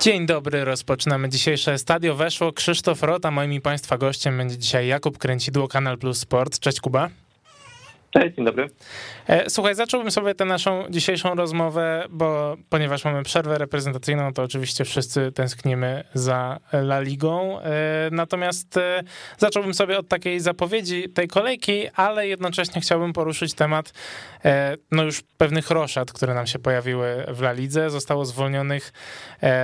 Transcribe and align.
Dzień 0.00 0.26
dobry, 0.26 0.64
rozpoczynamy 0.64 1.28
dzisiejsze 1.28 1.78
Stadio 1.78 2.14
Weszło. 2.14 2.52
Krzysztof 2.52 3.02
Rota, 3.02 3.30
moim 3.30 3.52
i 3.52 3.60
Państwa 3.60 3.98
gościem 3.98 4.38
będzie 4.38 4.58
dzisiaj 4.58 4.86
Jakub 4.86 5.18
Kręcidło, 5.18 5.68
Kanal 5.68 5.98
Plus 5.98 6.18
Sport. 6.18 6.58
Cześć 6.58 6.80
Kuba. 6.80 7.10
Cześć, 8.18 8.36
dzień 8.36 8.44
dobry. 8.44 8.70
E, 9.28 9.50
słuchaj, 9.50 9.74
zacząłbym 9.74 10.10
sobie 10.10 10.34
tę 10.34 10.44
naszą 10.44 10.84
dzisiejszą 10.90 11.34
rozmowę, 11.34 12.04
bo 12.10 12.56
ponieważ 12.68 13.04
mamy 13.04 13.22
przerwę 13.22 13.58
reprezentacyjną, 13.58 14.32
to 14.32 14.42
oczywiście 14.42 14.84
wszyscy 14.84 15.32
tęsknimy 15.32 16.04
za 16.14 16.60
La 16.72 17.00
Ligą. 17.00 17.60
E, 17.60 18.08
natomiast 18.12 18.76
e, 18.76 19.02
zacząłbym 19.38 19.74
sobie 19.74 19.98
od 19.98 20.08
takiej 20.08 20.40
zapowiedzi 20.40 21.08
tej 21.08 21.28
kolejki, 21.28 21.88
ale 21.94 22.28
jednocześnie 22.28 22.80
chciałbym 22.80 23.12
poruszyć 23.12 23.54
temat 23.54 23.92
no 24.92 25.02
już 25.02 25.22
pewnych 25.36 25.70
roszad, 25.70 26.12
które 26.12 26.34
nam 26.34 26.46
się 26.46 26.58
pojawiły 26.58 27.24
w 27.28 27.40
La 27.42 27.52
Lidze. 27.52 27.90
Zostało 27.90 28.24
zwolnionych, 28.24 28.92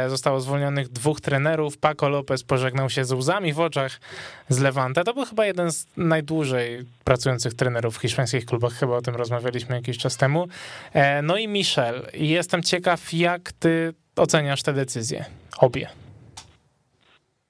zostało 0.08 0.40
zwolnionych 0.40 0.88
dwóch 0.88 1.20
trenerów. 1.20 1.78
Paco 1.78 2.08
Lopez 2.08 2.44
pożegnał 2.44 2.90
się 2.90 3.04
z 3.04 3.12
łzami 3.12 3.52
w 3.52 3.60
oczach 3.60 4.00
z 4.48 4.58
Levante. 4.58 5.04
To 5.04 5.14
był 5.14 5.24
chyba 5.24 5.46
jeden 5.46 5.72
z 5.72 5.86
najdłużej 5.96 6.84
pracujących 7.04 7.54
trenerów 7.54 7.96
hiszpańskich 7.96 8.43
klubach, 8.46 8.72
chyba 8.72 8.96
o 8.96 9.00
tym 9.00 9.14
rozmawialiśmy 9.14 9.74
jakiś 9.76 9.98
czas 9.98 10.16
temu. 10.16 10.48
E, 10.92 11.22
no 11.22 11.36
i 11.36 11.48
Michel, 11.48 12.06
jestem 12.14 12.62
ciekaw, 12.62 13.12
jak 13.12 13.52
ty 13.52 13.94
oceniasz 14.16 14.62
te 14.62 14.72
decyzje, 14.72 15.24
obie. 15.58 15.88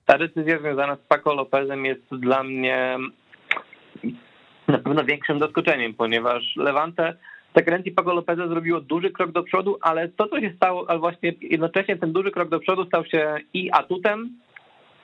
Ta 0.04 0.18
decyzja 0.18 0.58
związana 0.58 0.96
z 0.96 1.08
Paco 1.08 1.34
Lopezem 1.34 1.84
jest 1.84 2.02
dla 2.10 2.42
mnie 2.42 2.98
na 4.68 4.78
pewno 4.78 5.04
większym 5.04 5.40
zaskoczeniem, 5.40 5.94
ponieważ 5.94 6.56
Levante 6.56 7.16
Sekrencji 7.56 7.92
Paco 7.92 8.14
Lopeza 8.14 8.48
zrobiło 8.48 8.80
duży 8.80 9.10
krok 9.10 9.32
do 9.32 9.42
przodu, 9.42 9.78
ale 9.80 10.08
to, 10.08 10.28
co 10.28 10.40
się 10.40 10.52
stało, 10.56 10.90
ale 10.90 10.98
właśnie 10.98 11.32
jednocześnie 11.40 11.96
ten 11.96 12.12
duży 12.12 12.30
krok 12.30 12.48
do 12.48 12.60
przodu 12.60 12.84
stał 12.84 13.04
się 13.06 13.36
i 13.54 13.70
atutem, 13.72 14.30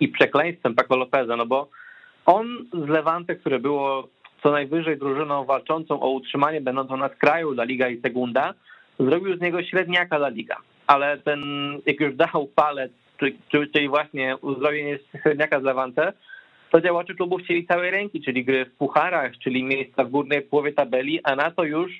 i 0.01 0.09
przekleństwem 0.09 0.75
Paco 0.75 0.97
Lopeza, 0.97 1.37
no 1.37 1.47
bo 1.47 1.69
on 2.27 2.67
z 2.85 2.89
Levante, 2.89 3.37
które 3.37 3.59
było 3.59 4.09
co 4.43 4.51
najwyżej 4.51 4.99
drużyną 4.99 5.45
walczącą 5.45 6.01
o 6.01 6.11
utrzymanie, 6.11 6.61
będącą 6.61 6.97
na 6.97 7.09
skraju 7.09 7.53
La 7.53 7.65
Liga 7.65 7.89
i 7.89 8.01
Segunda, 8.01 8.55
zrobił 8.99 9.37
z 9.37 9.41
niego 9.41 9.63
średniaka 9.63 10.17
La 10.17 10.29
Liga. 10.29 10.57
Ale 10.87 11.19
ten, 11.19 11.41
jak 11.87 12.01
już 12.01 12.15
dał 12.15 12.47
palec, 12.55 12.93
czyli 13.73 13.89
właśnie 13.89 14.37
uzdrowienie 14.37 14.99
średniaka 15.23 15.61
z 15.61 15.63
Levante, 15.63 16.13
to 16.71 16.81
działacze 16.81 17.15
klubu 17.15 17.37
chcieli 17.37 17.67
całej 17.67 17.91
ręki, 17.91 18.23
czyli 18.23 18.45
gry 18.45 18.65
w 18.65 18.77
pucharach, 18.77 19.39
czyli 19.39 19.65
miejsca 19.65 20.05
w 20.05 20.11
górnej 20.11 20.43
połowie 20.43 20.73
tabeli, 20.73 21.21
a 21.25 21.37
na 21.37 21.51
to 21.51 21.65
już 21.65 21.93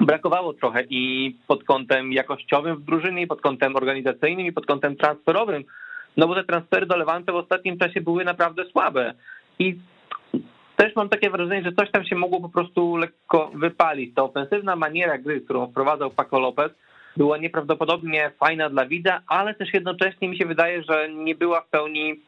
brakowało 0.00 0.52
trochę 0.52 0.84
i 0.90 1.34
pod 1.46 1.64
kątem 1.64 2.12
jakościowym 2.12 2.76
w 2.76 2.84
drużynie, 2.84 3.22
i 3.22 3.26
pod 3.26 3.40
kątem 3.40 3.76
organizacyjnym, 3.76 4.46
i 4.46 4.52
pod 4.52 4.66
kątem 4.66 4.96
transferowym, 4.96 5.64
no 6.16 6.28
bo 6.28 6.34
te 6.34 6.44
transfery 6.44 6.86
do 6.86 6.96
Levante 6.96 7.32
w 7.32 7.36
ostatnim 7.36 7.78
czasie 7.78 8.00
były 8.00 8.24
naprawdę 8.24 8.64
słabe. 8.64 9.14
I 9.58 9.78
też 10.76 10.96
mam 10.96 11.08
takie 11.08 11.30
wrażenie, 11.30 11.62
że 11.62 11.72
coś 11.72 11.90
tam 11.90 12.04
się 12.04 12.16
mogło 12.16 12.40
po 12.40 12.48
prostu 12.48 12.96
lekko 12.96 13.50
wypalić. 13.54 14.14
Ta 14.14 14.22
ofensywna 14.22 14.76
maniera 14.76 15.18
gry, 15.18 15.40
którą 15.40 15.66
wprowadzał 15.66 16.10
Paco 16.10 16.40
Lopez, 16.40 16.72
była 17.16 17.38
nieprawdopodobnie 17.38 18.30
fajna 18.38 18.70
dla 18.70 18.86
widza, 18.86 19.20
ale 19.26 19.54
też 19.54 19.74
jednocześnie 19.74 20.28
mi 20.28 20.38
się 20.38 20.46
wydaje, 20.46 20.82
że 20.82 21.08
nie 21.08 21.34
była 21.34 21.60
w 21.60 21.68
pełni 21.68 22.20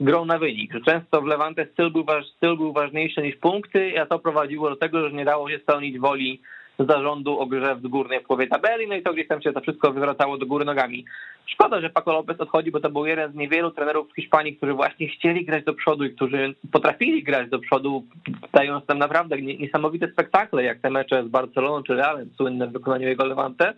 grą 0.00 0.24
na 0.24 0.38
wynik, 0.38 0.72
że 0.72 0.80
często 0.80 1.22
w 1.22 1.26
Levante 1.26 1.66
styl 1.66 1.90
był, 1.90 2.04
styl 2.36 2.56
był 2.56 2.72
ważniejszy 2.72 3.22
niż 3.22 3.36
punkty, 3.36 4.00
a 4.00 4.06
to 4.06 4.18
prowadziło 4.18 4.70
do 4.70 4.76
tego, 4.76 5.08
że 5.08 5.16
nie 5.16 5.24
dało 5.24 5.50
się 5.50 5.58
spełnić 5.58 5.98
woli 5.98 6.40
zarządu 6.78 7.38
o 7.38 7.46
grze 7.46 7.76
w 7.76 7.88
górnej 7.88 8.20
połowie 8.20 8.46
tabeli, 8.46 8.88
no 8.88 8.94
i 8.94 9.02
to 9.02 9.12
gdzieś 9.12 9.28
tam 9.28 9.42
się 9.42 9.52
to 9.52 9.60
wszystko 9.60 9.92
wywracało 9.92 10.38
do 10.38 10.46
góry 10.46 10.64
nogami. 10.64 11.04
Szkoda, 11.46 11.80
że 11.80 11.90
Paco 11.90 12.12
Lopez 12.12 12.40
odchodzi, 12.40 12.70
bo 12.70 12.80
to 12.80 12.90
był 12.90 13.06
jeden 13.06 13.32
z 13.32 13.34
niewielu 13.34 13.70
trenerów 13.70 14.12
w 14.12 14.14
Hiszpanii, 14.14 14.56
którzy 14.56 14.72
właśnie 14.72 15.08
chcieli 15.08 15.44
grać 15.44 15.64
do 15.64 15.74
przodu 15.74 16.04
i 16.04 16.14
którzy 16.14 16.54
potrafili 16.72 17.22
grać 17.22 17.50
do 17.50 17.58
przodu, 17.58 18.04
dając 18.52 18.86
tam 18.86 18.98
naprawdę 18.98 19.42
niesamowite 19.42 20.08
spektakle, 20.08 20.62
jak 20.62 20.80
te 20.80 20.90
mecze 20.90 21.24
z 21.24 21.28
Barceloną 21.28 21.82
czy 21.82 21.94
Realem, 21.94 22.30
słynne 22.36 22.66
w 22.66 22.72
wykonaniu 22.72 23.08
jego 23.08 23.24
Levante 23.24 23.74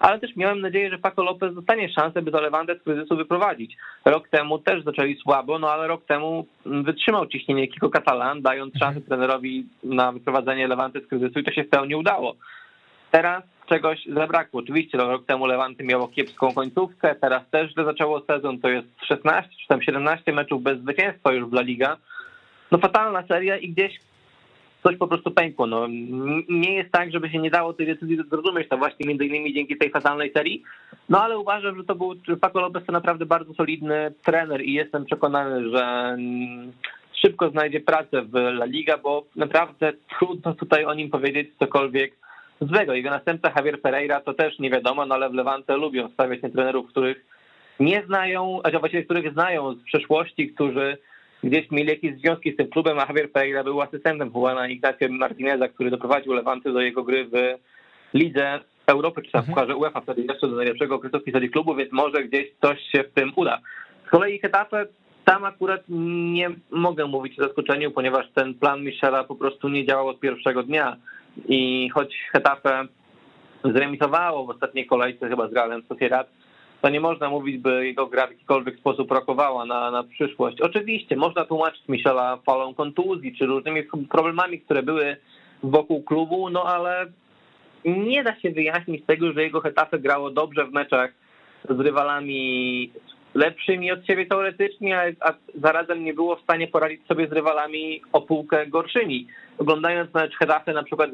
ale 0.00 0.20
też 0.20 0.36
miałem 0.36 0.60
nadzieję, 0.60 0.90
że 0.90 0.98
Paco 0.98 1.22
Lopez 1.22 1.54
dostanie 1.54 1.88
szansę, 1.88 2.22
by 2.22 2.30
to 2.30 2.40
Levante 2.40 2.74
z 2.78 2.82
kryzysu 2.82 3.16
wyprowadzić. 3.16 3.76
Rok 4.04 4.28
temu 4.28 4.58
też 4.58 4.84
zaczęli 4.84 5.16
słabo, 5.16 5.58
no 5.58 5.70
ale 5.70 5.86
rok 5.86 6.04
temu 6.04 6.46
wytrzymał 6.66 7.26
ciśnienie 7.26 7.68
Kiko 7.68 7.90
Catalan, 7.90 8.42
dając 8.42 8.74
mhm. 8.74 8.92
szansę 8.92 9.08
trenerowi 9.08 9.66
na 9.84 10.12
wyprowadzenie 10.12 10.68
Levante 10.68 11.00
z 11.00 11.06
kryzysu 11.06 11.38
i 11.38 11.44
to 11.44 11.52
się 11.52 11.64
w 11.64 11.68
pełni 11.68 11.94
udało. 11.94 12.34
Teraz 13.10 13.44
czegoś 13.66 14.06
zabrakło. 14.06 14.60
Oczywiście 14.60 14.98
rok 14.98 15.26
temu 15.26 15.46
Lewanty 15.46 15.84
miało 15.84 16.08
kiepską 16.08 16.52
końcówkę, 16.52 17.14
teraz 17.14 17.50
też 17.50 17.72
źle 17.72 17.84
zaczęło 17.84 18.20
sezon, 18.20 18.60
to 18.60 18.68
jest 18.68 18.88
16 19.08 19.50
czy 19.62 19.68
tam 19.68 19.82
17 19.82 20.32
meczów 20.32 20.62
bez 20.62 20.78
zwycięstwa 20.78 21.32
już 21.32 21.50
w 21.50 21.52
La 21.52 21.62
Liga. 21.62 21.96
No 22.70 22.78
fatalna 22.78 23.22
seria 23.26 23.56
i 23.56 23.68
gdzieś 23.68 24.00
coś 24.82 24.96
po 24.96 25.08
prostu 25.08 25.30
pękło. 25.30 25.66
No, 25.66 25.86
nie 26.48 26.74
jest 26.74 26.92
tak, 26.92 27.12
żeby 27.12 27.30
się 27.30 27.38
nie 27.38 27.50
dało 27.50 27.72
tej 27.72 27.86
decyzji 27.86 28.18
zrozumieć, 28.30 28.68
to 28.68 28.76
właśnie 28.76 29.08
między 29.08 29.24
innymi 29.26 29.54
dzięki 29.54 29.76
tej 29.76 29.90
fatalnej 29.90 30.32
serii, 30.32 30.62
no 31.08 31.22
ale 31.22 31.38
uważam, 31.38 31.76
że 31.76 31.84
to 31.84 31.94
był 31.94 32.14
Paco 32.40 32.60
Lopez 32.60 32.84
to 32.86 32.92
naprawdę 32.92 33.26
bardzo 33.26 33.54
solidny 33.54 34.12
trener 34.24 34.62
i 34.64 34.72
jestem 34.72 35.04
przekonany, 35.04 35.70
że 35.70 36.16
szybko 37.12 37.50
znajdzie 37.50 37.80
pracę 37.80 38.22
w 38.22 38.34
La 38.34 38.64
Liga, 38.64 38.98
bo 38.98 39.24
naprawdę 39.36 39.92
trudno 40.18 40.54
tutaj 40.54 40.84
o 40.84 40.94
nim 40.94 41.10
powiedzieć 41.10 41.48
cokolwiek 41.58 42.12
złego. 42.60 42.94
Jego 42.94 43.10
następca 43.10 43.52
Javier 43.56 43.80
Pereira 43.80 44.20
to 44.20 44.34
też 44.34 44.58
nie 44.58 44.70
wiadomo, 44.70 45.06
no 45.06 45.14
ale 45.14 45.30
w 45.30 45.34
Levante 45.34 45.76
lubią 45.76 46.08
stawiać 46.08 46.42
na 46.42 46.50
trenerów, 46.50 46.88
których 46.88 47.24
nie 47.80 48.02
znają, 48.06 48.60
a 48.62 48.78
właściwie 48.78 49.04
których 49.04 49.32
znają 49.32 49.74
z 49.74 49.82
przeszłości, 49.82 50.48
którzy 50.48 50.98
gdzieś 51.44 51.70
mieli 51.70 51.90
jakieś 51.90 52.20
związki 52.20 52.52
z 52.52 52.56
tym 52.56 52.68
klubem, 52.68 52.98
a 52.98 53.06
Javier 53.08 53.32
Pereira 53.32 53.64
był 53.64 53.80
asystentem 53.80 54.30
Juana 54.34 54.68
Ignacio 54.68 55.08
Martineza, 55.08 55.68
który 55.68 55.90
doprowadził 55.90 56.32
Lewanty 56.32 56.72
do 56.72 56.80
jego 56.80 57.04
gry 57.04 57.24
w 57.24 57.34
lidze 58.14 58.60
Europy, 58.86 59.22
czy 59.22 59.32
tam 59.32 59.44
mhm. 59.48 59.78
UEFA, 59.78 60.00
wtedy 60.00 60.22
jeszcze 60.22 60.48
do 60.48 60.56
najlepszego 60.56 60.94
okresu 60.94 61.20
w 61.20 61.24
historii 61.24 61.50
klubu, 61.50 61.74
więc 61.74 61.92
może 61.92 62.24
gdzieś 62.24 62.46
coś 62.62 62.80
się 62.92 63.04
w 63.04 63.12
tym 63.12 63.32
uda. 63.36 63.60
Z 64.06 64.10
kolei 64.10 64.38
Hetafe, 64.38 64.86
tam 65.24 65.44
akurat 65.44 65.80
nie 65.88 66.50
mogę 66.70 67.06
mówić 67.06 67.38
o 67.38 67.42
zaskoczeniu, 67.42 67.90
ponieważ 67.90 68.26
ten 68.34 68.54
plan 68.54 68.82
Michela 68.82 69.24
po 69.24 69.34
prostu 69.34 69.68
nie 69.68 69.86
działał 69.86 70.08
od 70.08 70.20
pierwszego 70.20 70.62
dnia 70.62 70.96
i 71.48 71.90
choć 71.94 72.16
Hetafe 72.32 72.86
zremisowało 73.64 74.46
w 74.46 74.50
ostatniej 74.50 74.86
kolejce 74.86 75.28
chyba 75.28 75.48
z 75.48 75.52
Realem 75.52 75.82
Sociedad, 75.88 76.30
to 76.82 76.88
nie 76.88 77.00
można 77.00 77.30
mówić, 77.30 77.58
by 77.58 77.86
jego 77.86 78.06
gra 78.06 78.26
w 78.26 78.30
jakikolwiek 78.30 78.78
sposób 78.78 79.10
rokowała 79.10 79.64
na, 79.66 79.90
na 79.90 80.02
przyszłość. 80.02 80.60
Oczywiście 80.60 81.16
można 81.16 81.44
tłumaczyć 81.44 81.82
Michela 81.88 82.36
falą 82.36 82.74
kontuzji, 82.74 83.36
czy 83.36 83.46
różnymi 83.46 83.82
problemami, 84.10 84.60
które 84.60 84.82
były 84.82 85.16
wokół 85.62 86.02
klubu, 86.02 86.50
no 86.50 86.64
ale 86.64 87.06
nie 87.84 88.24
da 88.24 88.40
się 88.40 88.50
wyjaśnić 88.50 89.06
tego, 89.06 89.32
że 89.32 89.42
jego 89.42 89.60
Hetafe 89.60 89.98
grało 89.98 90.30
dobrze 90.30 90.66
w 90.66 90.72
meczach 90.72 91.10
z 91.68 91.80
rywalami 91.80 92.90
lepszymi 93.34 93.92
od 93.92 94.06
siebie 94.06 94.26
teoretycznie, 94.26 95.14
a 95.20 95.32
zarazem 95.54 96.04
nie 96.04 96.14
było 96.14 96.36
w 96.36 96.42
stanie 96.42 96.68
poradzić 96.68 97.06
sobie 97.06 97.28
z 97.28 97.32
rywalami 97.32 98.02
o 98.12 98.20
półkę 98.20 98.66
gorszymi. 98.66 99.26
Oglądając 99.58 100.14
mecz 100.14 100.36
Hetafe 100.36 100.72
na 100.72 100.82
przykład 100.82 101.10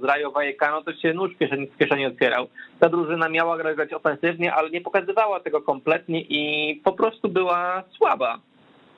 z 0.00 0.04
Rayo 0.04 0.30
Vallecano, 0.30 0.82
to 0.82 0.92
się 0.94 1.14
nóż 1.14 1.34
w 1.34 1.38
kieszeni, 1.38 1.66
w 1.66 1.76
kieszeni 1.76 2.06
otwierał. 2.06 2.48
Ta 2.80 2.88
drużyna 2.88 3.28
miała 3.28 3.74
grać 3.74 3.92
ofensywnie, 3.92 4.54
ale 4.54 4.70
nie 4.70 4.80
pokazywała 4.80 5.40
tego 5.40 5.62
kompletnie 5.62 6.20
i 6.20 6.74
po 6.84 6.92
prostu 6.92 7.28
była 7.28 7.82
słaba. 7.96 8.38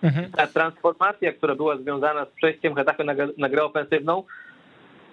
Mhm. 0.03 0.31
Ta 0.31 0.47
transformacja, 0.47 1.33
która 1.33 1.55
była 1.55 1.77
związana 1.77 2.25
z 2.25 2.29
przejściem 2.29 2.75
Hetafe 2.75 3.05
na, 3.05 3.15
na 3.39 3.49
grę 3.49 3.65
ofensywną, 3.65 4.25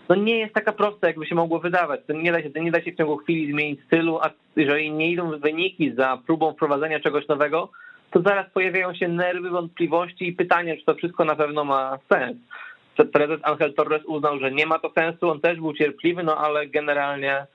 no 0.10 0.16
nie 0.16 0.40
jest 0.40 0.54
taka 0.54 0.72
prosta, 0.72 1.08
jakby 1.08 1.26
się 1.26 1.36
mogło 1.36 1.60
wydawać. 1.60 2.02
To 2.08 2.14
nie 2.14 2.32
da 2.32 2.42
się, 2.42 2.50
nie 2.56 2.72
da 2.72 2.82
się 2.82 2.92
w 2.92 2.98
ciągu 2.98 3.18
chwili 3.18 3.52
zmienić 3.52 3.84
stylu, 3.84 4.20
a 4.22 4.30
jeżeli 4.56 4.92
nie 4.92 5.12
idą 5.12 5.40
wyniki 5.40 5.94
za 5.98 6.18
próbą 6.26 6.54
wprowadzenia 6.54 7.00
czegoś 7.00 7.28
nowego, 7.28 7.70
to 8.12 8.22
zaraz 8.22 8.50
pojawiają 8.54 8.94
się 8.94 9.08
nerwy, 9.08 9.50
wątpliwości 9.50 10.28
i 10.28 10.34
pytania, 10.34 10.78
czy 10.78 10.86
to 10.86 10.96
wszystko 10.96 11.26
na 11.26 11.36
pewno 11.36 11.64
ma 11.64 12.00
sens. 12.14 12.38
Prezes 13.14 13.40
Angel 13.44 13.74
Torres 13.74 14.06
uznał, 14.06 14.40
że 14.40 14.52
nie 14.52 14.66
ma 14.66 14.80
to 14.80 14.92
sensu, 14.98 15.30
on 15.30 15.42
też 15.42 15.58
był 15.58 15.74
cierpliwy, 15.74 16.24
no 16.24 16.38
ale 16.38 16.68
generalnie 16.68 17.48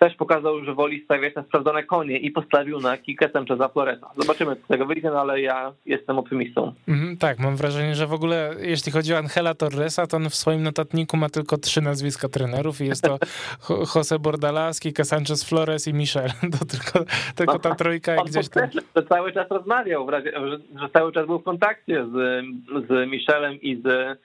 też 0.00 0.14
pokazał, 0.14 0.64
że 0.64 0.74
woli 0.74 1.04
stawiać 1.04 1.34
na 1.34 1.42
sprawdzone 1.42 1.82
konie 1.82 2.18
i 2.18 2.30
postawił 2.30 2.80
na 2.80 2.98
kilka 2.98 3.28
Sancheza 3.32 3.68
Floresa. 3.68 4.10
Zobaczymy, 4.16 4.56
co 4.56 4.68
tego 4.68 4.86
wyjdzie, 4.86 5.10
no 5.10 5.20
ale 5.20 5.40
ja 5.40 5.72
jestem 5.86 6.18
optymistą. 6.18 6.72
Mm, 6.88 7.16
tak, 7.16 7.38
mam 7.38 7.56
wrażenie, 7.56 7.94
że 7.94 8.06
w 8.06 8.12
ogóle 8.12 8.54
jeśli 8.60 8.92
chodzi 8.92 9.14
o 9.14 9.18
Angela 9.18 9.54
Torresa, 9.54 10.06
to 10.06 10.16
on 10.16 10.30
w 10.30 10.34
swoim 10.34 10.62
notatniku 10.62 11.16
ma 11.16 11.28
tylko 11.28 11.58
trzy 11.58 11.80
nazwiska 11.80 12.28
trenerów 12.28 12.80
i 12.80 12.86
jest 12.86 13.02
to 13.02 13.18
Jose 13.94 14.18
Bordalás, 14.18 14.80
Kike 14.80 15.04
Sanchez 15.04 15.44
Flores 15.44 15.88
i 15.88 15.94
Michel. 15.94 16.30
To 16.58 16.64
tylko, 16.64 17.04
tylko 17.36 17.58
ta 17.58 17.74
trójka 17.74 18.16
on 18.16 18.26
gdzieś 18.26 18.48
tam. 18.48 18.68
Że 18.96 19.02
cały 19.02 19.32
czas 19.32 19.50
rozmawiał, 19.50 20.10
że, 20.10 20.58
że 20.80 20.88
cały 20.92 21.12
czas 21.12 21.26
był 21.26 21.38
w 21.38 21.44
kontakcie 21.44 22.06
z, 22.06 22.44
z 22.88 23.10
Michelem 23.10 23.60
i 23.60 23.82
z 23.84 24.18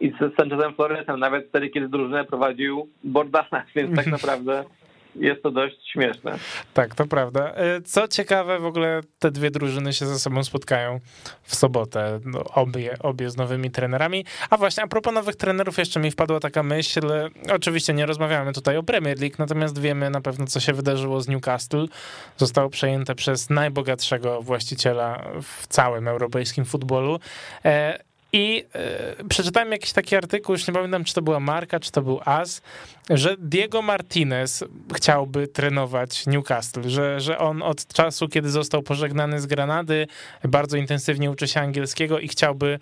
i 0.00 0.10
z 0.10 0.36
Sanchezem 0.36 0.74
Floresem, 0.74 1.20
nawet 1.20 1.48
wtedy, 1.48 1.68
kiedy 1.68 1.88
drużynę 1.88 2.24
prowadził 2.24 2.88
Bordalas, 3.04 3.66
więc 3.74 3.96
tak 3.96 4.06
naprawdę 4.16 4.64
jest 5.16 5.42
to 5.42 5.50
dość 5.50 5.90
śmieszne. 5.92 6.38
Tak, 6.74 6.94
to 6.94 7.06
prawda. 7.06 7.54
E, 7.54 7.82
co 7.82 8.08
ciekawe, 8.08 8.58
w 8.58 8.64
ogóle 8.64 9.00
te 9.18 9.30
dwie 9.30 9.50
drużyny 9.50 9.92
się 9.92 10.06
ze 10.06 10.18
sobą 10.18 10.44
spotkają 10.44 11.00
w 11.42 11.54
sobotę, 11.54 12.20
no, 12.24 12.44
obie, 12.44 12.96
obie 13.00 13.30
z 13.30 13.36
nowymi 13.36 13.70
trenerami. 13.70 14.24
A 14.50 14.56
właśnie, 14.56 14.82
a 14.82 14.86
propos 14.86 15.14
nowych 15.14 15.36
trenerów, 15.36 15.78
jeszcze 15.78 16.00
mi 16.00 16.10
wpadła 16.10 16.40
taka 16.40 16.62
myśl, 16.62 17.00
oczywiście 17.52 17.94
nie 17.94 18.06
rozmawiamy 18.06 18.52
tutaj 18.52 18.76
o 18.76 18.82
Premier 18.82 19.20
League, 19.20 19.36
natomiast 19.38 19.80
wiemy 19.80 20.10
na 20.10 20.20
pewno, 20.20 20.46
co 20.46 20.60
się 20.60 20.72
wydarzyło 20.72 21.20
z 21.20 21.28
Newcastle. 21.28 21.86
Zostało 22.36 22.70
przejęte 22.70 23.14
przez 23.14 23.50
najbogatszego 23.50 24.42
właściciela 24.42 25.24
w 25.42 25.66
całym 25.66 26.08
europejskim 26.08 26.64
futbolu. 26.64 27.20
E, 28.32 28.36
i 28.38 28.64
y, 29.20 29.28
przeczytałem 29.28 29.72
jakiś 29.72 29.92
taki 29.92 30.16
artykuł, 30.16 30.54
już 30.54 30.68
nie 30.68 30.74
pamiętam, 30.74 31.04
czy 31.04 31.14
to 31.14 31.22
była 31.22 31.40
Marka, 31.40 31.80
czy 31.80 31.92
to 31.92 32.02
był 32.02 32.20
As, 32.24 32.62
że 33.10 33.36
Diego 33.38 33.82
Martinez 33.82 34.64
chciałby 34.94 35.48
trenować 35.48 36.26
Newcastle, 36.26 36.80
że, 36.86 37.20
że 37.20 37.38
on 37.38 37.62
od 37.62 37.86
czasu, 37.86 38.28
kiedy 38.28 38.50
został 38.50 38.82
pożegnany 38.82 39.40
z 39.40 39.46
Granady, 39.46 40.06
bardzo 40.44 40.76
intensywnie 40.76 41.30
uczy 41.30 41.48
się 41.48 41.60
angielskiego 41.60 42.18
i 42.18 42.28
chciałby, 42.28 42.78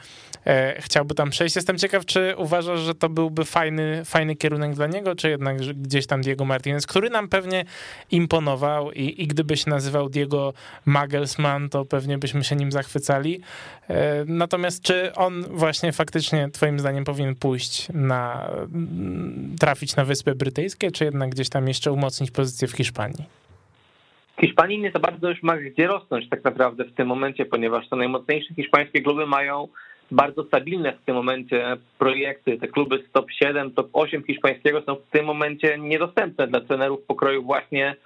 e, 0.46 0.82
chciałby 0.82 1.14
tam 1.14 1.30
przejść. 1.30 1.56
Jestem 1.56 1.78
ciekaw, 1.78 2.04
czy 2.04 2.34
uważasz, 2.36 2.80
że 2.80 2.94
to 2.94 3.08
byłby 3.08 3.44
fajny, 3.44 4.04
fajny 4.04 4.36
kierunek 4.36 4.74
dla 4.74 4.86
niego, 4.86 5.14
czy 5.14 5.30
jednak 5.30 5.56
gdzieś 5.58 6.06
tam 6.06 6.20
Diego 6.20 6.44
Martinez, 6.44 6.86
który 6.86 7.10
nam 7.10 7.28
pewnie 7.28 7.64
imponował 8.10 8.92
i, 8.92 9.22
i 9.22 9.26
gdyby 9.26 9.56
się 9.56 9.70
nazywał 9.70 10.08
Diego 10.08 10.52
Magelsman, 10.84 11.68
to 11.68 11.84
pewnie 11.84 12.18
byśmy 12.18 12.44
się 12.44 12.56
nim 12.56 12.72
zachwycali. 12.72 13.40
E, 13.88 14.24
natomiast 14.26 14.82
czy 14.82 15.14
on 15.14 15.37
właśnie 15.42 15.92
faktycznie 15.92 16.48
twoim 16.52 16.78
zdaniem 16.78 17.04
powinien 17.04 17.34
pójść 17.34 17.88
na, 17.94 18.50
trafić 19.60 19.96
na 19.96 20.04
Wyspy 20.04 20.34
Brytyjskie, 20.34 20.90
czy 20.90 21.04
jednak 21.04 21.30
gdzieś 21.30 21.48
tam 21.48 21.68
jeszcze 21.68 21.92
umocnić 21.92 22.30
pozycję 22.30 22.68
w 22.68 22.72
Hiszpanii? 22.72 23.24
Hiszpanii 24.40 24.78
nie 24.78 24.90
za 24.90 24.98
bardzo 24.98 25.30
już 25.30 25.42
ma 25.42 25.56
gdzie 25.56 25.86
rosnąć 25.86 26.28
tak 26.28 26.44
naprawdę 26.44 26.84
w 26.84 26.94
tym 26.94 27.08
momencie, 27.08 27.46
ponieważ 27.46 27.88
te 27.88 27.96
najmocniejsze 27.96 28.54
hiszpańskie 28.54 29.02
kluby 29.02 29.26
mają 29.26 29.68
bardzo 30.10 30.44
stabilne 30.44 30.92
w 30.92 31.04
tym 31.04 31.14
momencie 31.14 31.76
projekty. 31.98 32.58
Te 32.58 32.68
kluby 32.68 33.04
z 33.08 33.12
top 33.12 33.30
7, 33.30 33.70
top 33.70 33.88
8 33.92 34.22
hiszpańskiego 34.24 34.82
są 34.82 34.94
w 34.94 35.10
tym 35.10 35.24
momencie 35.24 35.78
niedostępne 35.78 36.48
dla 36.48 36.60
trenerów 36.60 37.02
pokroju 37.02 37.42
właśnie 37.42 37.96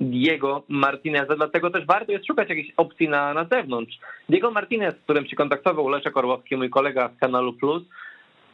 Diego 0.00 0.62
Martineza, 0.68 1.36
dlatego 1.36 1.70
też 1.70 1.86
warto 1.86 2.12
jest 2.12 2.26
szukać 2.26 2.48
jakiejś 2.48 2.72
opcji 2.76 3.08
na, 3.08 3.34
na 3.34 3.44
zewnątrz. 3.44 3.98
Diego 4.28 4.50
Martinez, 4.50 4.94
z 4.94 5.04
którym 5.04 5.26
się 5.26 5.36
kontaktował 5.36 5.88
Leszek 5.88 6.16
Orłowski, 6.16 6.56
mój 6.56 6.70
kolega 6.70 7.10
z 7.16 7.20
kanału 7.20 7.52
Plus, 7.52 7.82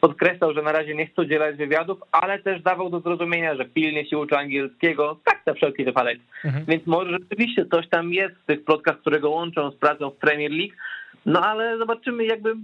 podkreślał, 0.00 0.54
że 0.54 0.62
na 0.62 0.72
razie 0.72 0.94
nie 0.94 1.06
chce 1.06 1.22
udzielać 1.22 1.56
wywiadów, 1.56 1.98
ale 2.12 2.38
też 2.38 2.62
dawał 2.62 2.90
do 2.90 3.00
zrozumienia, 3.00 3.56
że 3.56 3.64
pilnie 3.64 4.06
się 4.06 4.18
uczy 4.18 4.36
angielskiego, 4.38 5.18
tak 5.24 5.42
na 5.46 5.54
wszelki 5.54 5.84
wypadek. 5.84 6.18
Mhm. 6.44 6.64
Więc 6.64 6.86
może 6.86 7.10
rzeczywiście 7.10 7.66
coś 7.66 7.88
tam 7.88 8.12
jest 8.12 8.34
w 8.34 8.46
tych 8.46 8.64
plotkach, 8.64 8.98
które 8.98 9.20
go 9.20 9.30
łączą 9.30 9.70
z 9.70 9.76
pracą 9.76 10.10
w 10.10 10.16
Premier 10.16 10.50
League, 10.50 10.74
no 11.26 11.40
ale 11.40 11.78
zobaczymy 11.78 12.24
jakby 12.24 12.54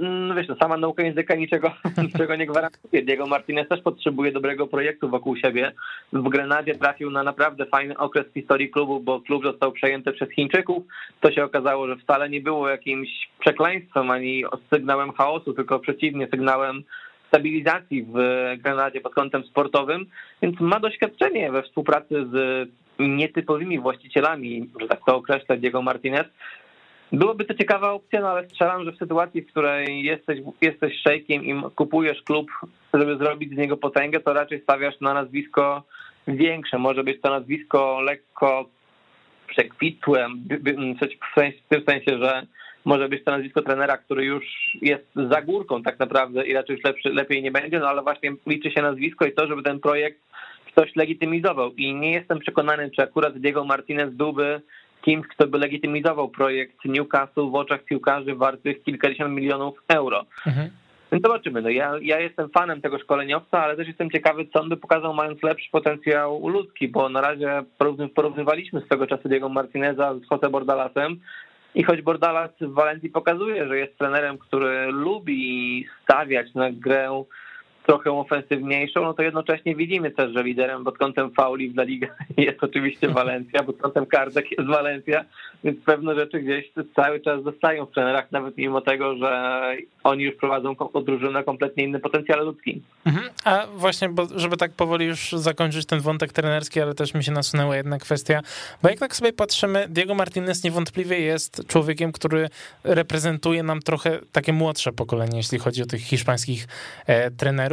no 0.00 0.34
wiesz, 0.34 0.48
no, 0.48 0.56
sama 0.56 0.76
nauka 0.76 1.02
języka 1.02 1.34
niczego, 1.34 1.72
niczego 2.02 2.36
nie 2.36 2.46
gwarantuje. 2.46 3.02
Diego 3.02 3.26
Martinez 3.26 3.68
też 3.68 3.80
potrzebuje 3.80 4.32
dobrego 4.32 4.66
projektu 4.66 5.08
wokół 5.08 5.36
siebie. 5.36 5.72
W 6.12 6.28
Grenadzie 6.28 6.74
trafił 6.74 7.10
na 7.10 7.22
naprawdę 7.22 7.66
fajny 7.66 7.98
okres 7.98 8.26
w 8.26 8.34
historii 8.34 8.70
klubu, 8.70 9.00
bo 9.00 9.20
klub 9.20 9.44
został 9.44 9.72
przejęty 9.72 10.12
przez 10.12 10.30
Chińczyków. 10.30 10.82
To 11.20 11.32
się 11.32 11.44
okazało, 11.44 11.86
że 11.86 11.96
wcale 11.96 12.30
nie 12.30 12.40
było 12.40 12.68
jakimś 12.68 13.08
przekleństwem 13.40 14.10
ani 14.10 14.44
sygnałem 14.72 15.12
chaosu, 15.12 15.52
tylko 15.52 15.78
przeciwnie, 15.78 16.28
sygnałem 16.30 16.82
stabilizacji 17.28 18.02
w 18.02 18.14
Grenadzie 18.58 19.00
pod 19.00 19.14
kątem 19.14 19.44
sportowym, 19.44 20.06
więc 20.42 20.60
ma 20.60 20.80
doświadczenie 20.80 21.52
we 21.52 21.62
współpracy 21.62 22.26
z 22.32 22.68
nietypowymi 22.98 23.78
właścicielami, 23.78 24.70
że 24.80 24.88
tak 24.88 25.00
to 25.06 25.16
określę, 25.16 25.56
Diego 25.56 25.82
Martinez, 25.82 26.26
Byłoby 27.12 27.44
to 27.44 27.54
ciekawa 27.54 27.92
opcja, 27.92 28.20
no 28.20 28.28
ale 28.28 28.48
strzelam, 28.48 28.84
że 28.84 28.92
w 28.92 28.98
sytuacji, 28.98 29.42
w 29.42 29.46
której 29.46 30.04
jesteś, 30.04 30.40
jesteś 30.60 31.02
szejkiem 31.02 31.44
i 31.44 31.62
kupujesz 31.74 32.22
klub, 32.22 32.50
żeby 32.94 33.16
zrobić 33.16 33.54
z 33.54 33.56
niego 33.56 33.76
potęgę, 33.76 34.20
to 34.20 34.32
raczej 34.32 34.62
stawiasz 34.62 35.00
na 35.00 35.14
nazwisko 35.14 35.82
większe. 36.28 36.78
Może 36.78 37.04
być 37.04 37.20
to 37.20 37.30
nazwisko 37.30 38.00
lekko 38.00 38.68
przekwitłe, 39.46 40.28
w 41.64 41.68
tym 41.68 41.84
sensie, 41.86 42.18
że 42.22 42.46
może 42.84 43.08
być 43.08 43.24
to 43.24 43.30
nazwisko 43.30 43.62
trenera, 43.62 43.96
który 43.98 44.24
już 44.24 44.44
jest 44.82 45.06
za 45.14 45.42
górką 45.42 45.82
tak 45.82 45.98
naprawdę 45.98 46.46
i 46.46 46.54
raczej 46.54 46.76
już 46.76 46.84
lepszy, 46.84 47.08
lepiej 47.08 47.42
nie 47.42 47.50
będzie, 47.50 47.78
no 47.78 47.88
ale 47.88 48.02
właśnie 48.02 48.32
liczy 48.46 48.70
się 48.70 48.82
nazwisko 48.82 49.26
i 49.26 49.32
to, 49.32 49.46
żeby 49.46 49.62
ten 49.62 49.80
projekt 49.80 50.20
ktoś 50.66 50.96
legitymizował. 50.96 51.72
I 51.72 51.94
nie 51.94 52.12
jestem 52.12 52.38
przekonany, 52.38 52.90
czy 52.90 53.02
akurat 53.02 53.38
Diego 53.38 53.64
Martinez 53.64 54.14
byłby 54.14 54.60
kimś, 55.02 55.26
kto 55.26 55.46
by 55.46 55.58
legitymizował 55.58 56.28
projekt 56.28 56.84
Newcastle 56.84 57.50
w 57.50 57.54
oczach 57.54 57.84
piłkarzy 57.84 58.34
wartych 58.34 58.82
kilkadziesiąt 58.82 59.34
milionów 59.34 59.82
euro. 59.88 60.24
Mhm. 60.46 60.70
Więc 61.12 61.24
zobaczymy. 61.24 61.62
No 61.62 61.68
ja, 61.68 61.92
ja 62.02 62.20
jestem 62.20 62.48
fanem 62.48 62.80
tego 62.80 62.98
szkoleniowca, 62.98 63.64
ale 63.64 63.76
też 63.76 63.88
jestem 63.88 64.10
ciekawy, 64.10 64.46
co 64.52 64.60
on 64.60 64.68
by 64.68 64.76
pokazał, 64.76 65.14
mając 65.14 65.42
lepszy 65.42 65.70
potencjał 65.70 66.48
ludzki, 66.48 66.88
bo 66.88 67.08
na 67.08 67.20
razie 67.20 67.62
porównywaliśmy 68.14 68.80
swego 68.80 69.06
czasu 69.06 69.28
Diego 69.28 69.48
Martineza 69.48 70.14
z 70.14 70.30
Jose 70.30 70.50
Bordalasem 70.50 71.20
i 71.74 71.82
choć 71.82 72.02
Bordalas 72.02 72.50
w 72.60 72.74
Walencji 72.74 73.10
pokazuje, 73.10 73.68
że 73.68 73.78
jest 73.78 73.98
trenerem, 73.98 74.38
który 74.38 74.86
lubi 74.86 75.86
stawiać 76.02 76.54
na 76.54 76.72
grę 76.72 77.24
trochę 77.86 78.12
ofensywniejszą, 78.12 79.02
no 79.02 79.14
to 79.14 79.22
jednocześnie 79.22 79.76
widzimy 79.76 80.10
też, 80.10 80.32
że 80.32 80.42
liderem 80.42 80.84
pod 80.84 80.98
kątem 80.98 81.30
fauli 81.30 81.70
w 81.70 81.74
La 81.74 81.82
Liga 81.82 82.08
jest 82.36 82.64
oczywiście 82.64 83.08
Walencja, 83.08 83.62
pod 83.62 83.76
kątem 83.76 84.06
kardek 84.06 84.50
jest 84.58 84.68
Walencja, 84.68 85.24
więc 85.64 85.84
pewne 85.84 86.14
rzeczy 86.14 86.40
gdzieś 86.40 86.72
cały 86.96 87.20
czas 87.20 87.42
zostają 87.42 87.86
w 87.86 87.90
trenerach, 87.90 88.32
nawet 88.32 88.56
mimo 88.56 88.80
tego, 88.80 89.16
że 89.16 89.62
oni 90.04 90.24
już 90.24 90.34
prowadzą 90.34 90.74
drużynę 91.04 91.44
kompletnie 91.44 91.84
inny 91.84 92.00
potencjał 92.00 92.44
ludzki. 92.44 92.82
Mhm. 93.06 93.28
A 93.44 93.66
właśnie, 93.76 94.08
bo 94.08 94.26
żeby 94.36 94.56
tak 94.56 94.72
powoli 94.72 95.06
już 95.06 95.32
zakończyć 95.32 95.86
ten 95.86 96.00
wątek 96.00 96.32
trenerski, 96.32 96.80
ale 96.80 96.94
też 96.94 97.14
mi 97.14 97.24
się 97.24 97.32
nasunęła 97.32 97.76
jedna 97.76 97.98
kwestia, 97.98 98.40
bo 98.82 98.88
jak 98.88 98.98
tak 98.98 99.16
sobie 99.16 99.32
patrzymy, 99.32 99.86
Diego 99.88 100.14
Martinez 100.14 100.64
niewątpliwie 100.64 101.20
jest 101.20 101.66
człowiekiem, 101.66 102.12
który 102.12 102.48
reprezentuje 102.84 103.62
nam 103.62 103.80
trochę 103.80 104.18
takie 104.32 104.52
młodsze 104.52 104.92
pokolenie, 104.92 105.36
jeśli 105.36 105.58
chodzi 105.58 105.82
o 105.82 105.86
tych 105.86 106.00
hiszpańskich 106.00 106.66
e, 107.06 107.30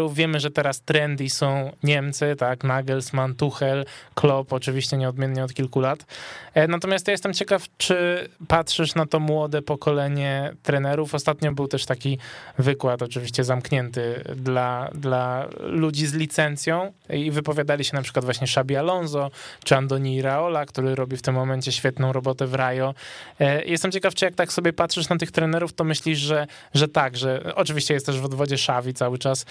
trenerów. 0.07 0.15
Wiemy, 0.15 0.39
że 0.39 0.51
teraz 0.51 0.81
trendy 0.81 1.29
są 1.29 1.71
Niemcy, 1.83 2.35
tak, 2.35 2.63
Nagelsmann, 2.63 3.35
Tuchel, 3.35 3.85
Klopp, 4.15 4.53
oczywiście 4.53 4.97
nieodmiennie 4.97 5.43
od 5.43 5.53
kilku 5.53 5.79
lat. 5.79 6.05
E, 6.53 6.67
natomiast 6.67 7.07
ja 7.07 7.11
jestem 7.11 7.33
ciekaw, 7.33 7.65
czy 7.77 8.29
patrzysz 8.47 8.95
na 8.95 9.05
to 9.05 9.19
młode 9.19 9.61
pokolenie 9.61 10.53
trenerów. 10.63 11.15
Ostatnio 11.15 11.51
był 11.51 11.67
też 11.67 11.85
taki 11.85 12.17
wykład, 12.57 13.01
oczywiście 13.01 13.43
zamknięty 13.43 14.23
dla, 14.35 14.89
dla 14.95 15.47
ludzi 15.59 16.07
z 16.07 16.13
licencją 16.13 16.93
i 17.09 17.31
wypowiadali 17.31 17.83
się 17.83 17.95
na 17.95 18.01
przykład 18.01 18.25
właśnie 18.25 18.47
Szabi 18.47 18.75
Alonso 18.75 19.31
czy 19.63 19.75
Andoni 19.75 20.21
Raola, 20.21 20.65
który 20.65 20.95
robi 20.95 21.17
w 21.17 21.21
tym 21.21 21.35
momencie 21.35 21.71
świetną 21.71 22.13
robotę 22.13 22.47
w 22.47 22.53
Rajo. 22.53 22.93
E, 23.39 23.65
jestem 23.65 23.91
ciekaw, 23.91 24.13
czy 24.13 24.25
jak 24.25 24.35
tak 24.35 24.53
sobie 24.53 24.73
patrzysz 24.73 25.09
na 25.09 25.17
tych 25.17 25.31
trenerów, 25.31 25.73
to 25.73 25.83
myślisz, 25.83 26.19
że, 26.19 26.47
że 26.73 26.87
tak, 26.87 27.17
że 27.17 27.55
oczywiście 27.55 27.93
jest 27.93 28.05
też 28.05 28.19
w 28.19 28.25
odwodzie 28.25 28.57
Szawi 28.57 28.93
cały 28.93 29.17
czas, 29.17 29.45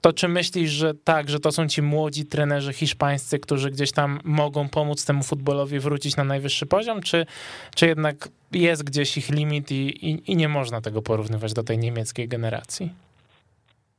to 0.00 0.12
czy 0.12 0.28
myślisz, 0.28 0.70
że 0.70 0.94
tak, 0.94 1.30
że 1.30 1.40
to 1.40 1.52
są 1.52 1.68
ci 1.68 1.82
młodzi 1.82 2.26
trenerzy 2.26 2.72
hiszpańscy, 2.72 3.38
którzy 3.38 3.70
gdzieś 3.70 3.92
tam 3.92 4.18
mogą 4.24 4.68
pomóc 4.68 5.06
temu 5.06 5.22
futbolowi 5.22 5.78
wrócić 5.78 6.16
na 6.16 6.24
najwyższy 6.24 6.66
poziom, 6.66 7.02
czy, 7.02 7.26
czy 7.74 7.86
jednak 7.86 8.28
jest 8.52 8.84
gdzieś 8.84 9.18
ich 9.18 9.30
limit 9.30 9.72
i, 9.72 10.10
i, 10.10 10.32
i 10.32 10.36
nie 10.36 10.48
można 10.48 10.80
tego 10.80 11.02
porównywać 11.02 11.52
do 11.52 11.62
tej 11.62 11.78
niemieckiej 11.78 12.28
generacji? 12.28 12.90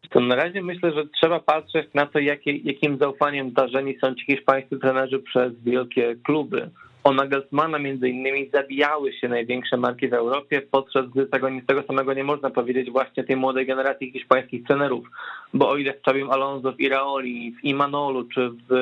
To 0.10 0.19
na 0.19 0.36
razie 0.36 0.62
myślę, 0.62 0.91
że 0.93 1.03
trzeba 1.07 1.39
patrzeć 1.39 1.88
na 1.93 2.05
to, 2.05 2.19
jakie, 2.19 2.57
jakim 2.57 2.98
zaufaniem 2.98 3.53
darzeni 3.53 3.98
są 4.00 4.15
ci 4.15 4.25
hiszpańscy 4.25 4.79
trenerzy 4.79 5.19
przez 5.19 5.53
wielkie 5.63 6.15
kluby 6.24 6.69
o 7.08 7.14
Nagelsmana 7.14 7.80
między 7.80 8.10
innymi 8.10 8.50
zabijały 8.54 9.14
się 9.14 9.28
największe 9.28 9.78
marki 9.78 10.08
w 10.08 10.14
Europie, 10.14 10.62
podczas 10.72 11.10
gdy 11.10 11.26
tego, 11.26 11.48
tego 11.68 11.84
samego 11.84 12.14
nie 12.14 12.24
można 12.24 12.50
powiedzieć 12.50 12.92
właśnie 12.92 13.24
tej 13.24 13.36
młodej 13.36 13.66
generacji 13.66 14.12
hiszpańskich 14.12 14.64
trenerów, 14.64 15.08
bo 15.54 15.70
o 15.70 15.78
ile 15.78 15.94
w 15.94 16.02
Czabim 16.02 16.32
Alonso, 16.32 16.72
w 16.72 16.80
Iraoli, 16.80 17.56
w 17.62 17.64
Imanolu, 17.64 18.24
czy 18.24 18.50
w, 18.50 18.74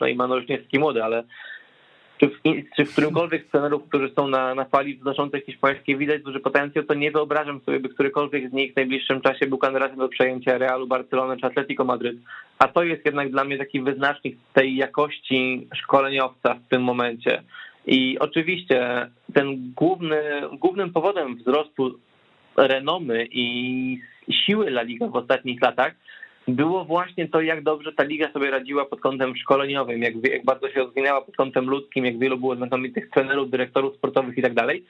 no 0.00 0.06
Imanol 0.06 0.38
już 0.40 0.48
nie 0.48 0.54
jest 0.54 0.66
taki 0.66 0.78
młody, 0.78 1.04
ale 1.04 1.24
czy 2.20 2.28
w, 2.28 2.40
czy 2.76 2.84
w 2.84 2.92
którymkolwiek 2.92 3.46
scenerów, 3.48 3.88
którzy 3.88 4.10
są 4.16 4.28
na, 4.28 4.54
na 4.54 4.64
fali 4.64 4.98
znaczącej 5.02 5.42
hiszpańskiej 5.46 5.96
widać 5.96 6.22
duży 6.22 6.40
potencjał, 6.40 6.84
to 6.84 6.94
nie 6.94 7.10
wyobrażam 7.10 7.60
sobie, 7.60 7.80
by 7.80 7.88
którykolwiek 7.88 8.50
z 8.50 8.52
nich 8.52 8.72
w 8.72 8.76
najbliższym 8.76 9.20
czasie 9.20 9.46
był 9.46 9.58
kandydatem 9.58 9.98
do 9.98 10.08
przejęcia 10.08 10.58
Realu, 10.58 10.86
Barcelony 10.86 11.36
czy 11.36 11.46
Atletico 11.46 11.84
Madryt. 11.84 12.16
A 12.58 12.68
to 12.68 12.82
jest 12.82 13.04
jednak 13.04 13.30
dla 13.30 13.44
mnie 13.44 13.58
taki 13.58 13.80
wyznacznik 13.80 14.36
tej 14.52 14.76
jakości 14.76 15.68
szkoleniowca 15.74 16.54
w 16.54 16.68
tym 16.68 16.82
momencie. 16.82 17.42
I 17.86 18.18
oczywiście 18.18 19.10
ten 19.34 19.72
główny, 19.76 20.22
głównym 20.52 20.92
powodem 20.92 21.36
wzrostu 21.36 21.98
renomy 22.56 23.26
i 23.30 23.98
siły 24.30 24.66
La 24.66 24.82
Liga 24.82 25.06
w 25.06 25.16
ostatnich 25.16 25.62
latach 25.62 25.92
było 26.48 26.84
właśnie 26.84 27.28
to, 27.28 27.40
jak 27.40 27.62
dobrze 27.62 27.92
ta 27.92 28.02
liga 28.02 28.32
sobie 28.32 28.50
radziła 28.50 28.84
pod 28.84 29.00
kątem 29.00 29.36
szkoleniowym, 29.36 30.02
jak, 30.02 30.14
jak 30.28 30.44
bardzo 30.44 30.68
się 30.68 30.80
rozwinęła 30.80 31.20
pod 31.20 31.36
kątem 31.36 31.70
ludzkim, 31.70 32.04
jak 32.04 32.18
wielu 32.18 32.38
było 32.38 32.56
znakomitych 32.56 33.10
trenerów, 33.10 33.50
dyrektorów 33.50 33.94
sportowych 33.94 34.38
i 34.38 34.42
tak 34.42 34.54
dalej. 34.54 34.84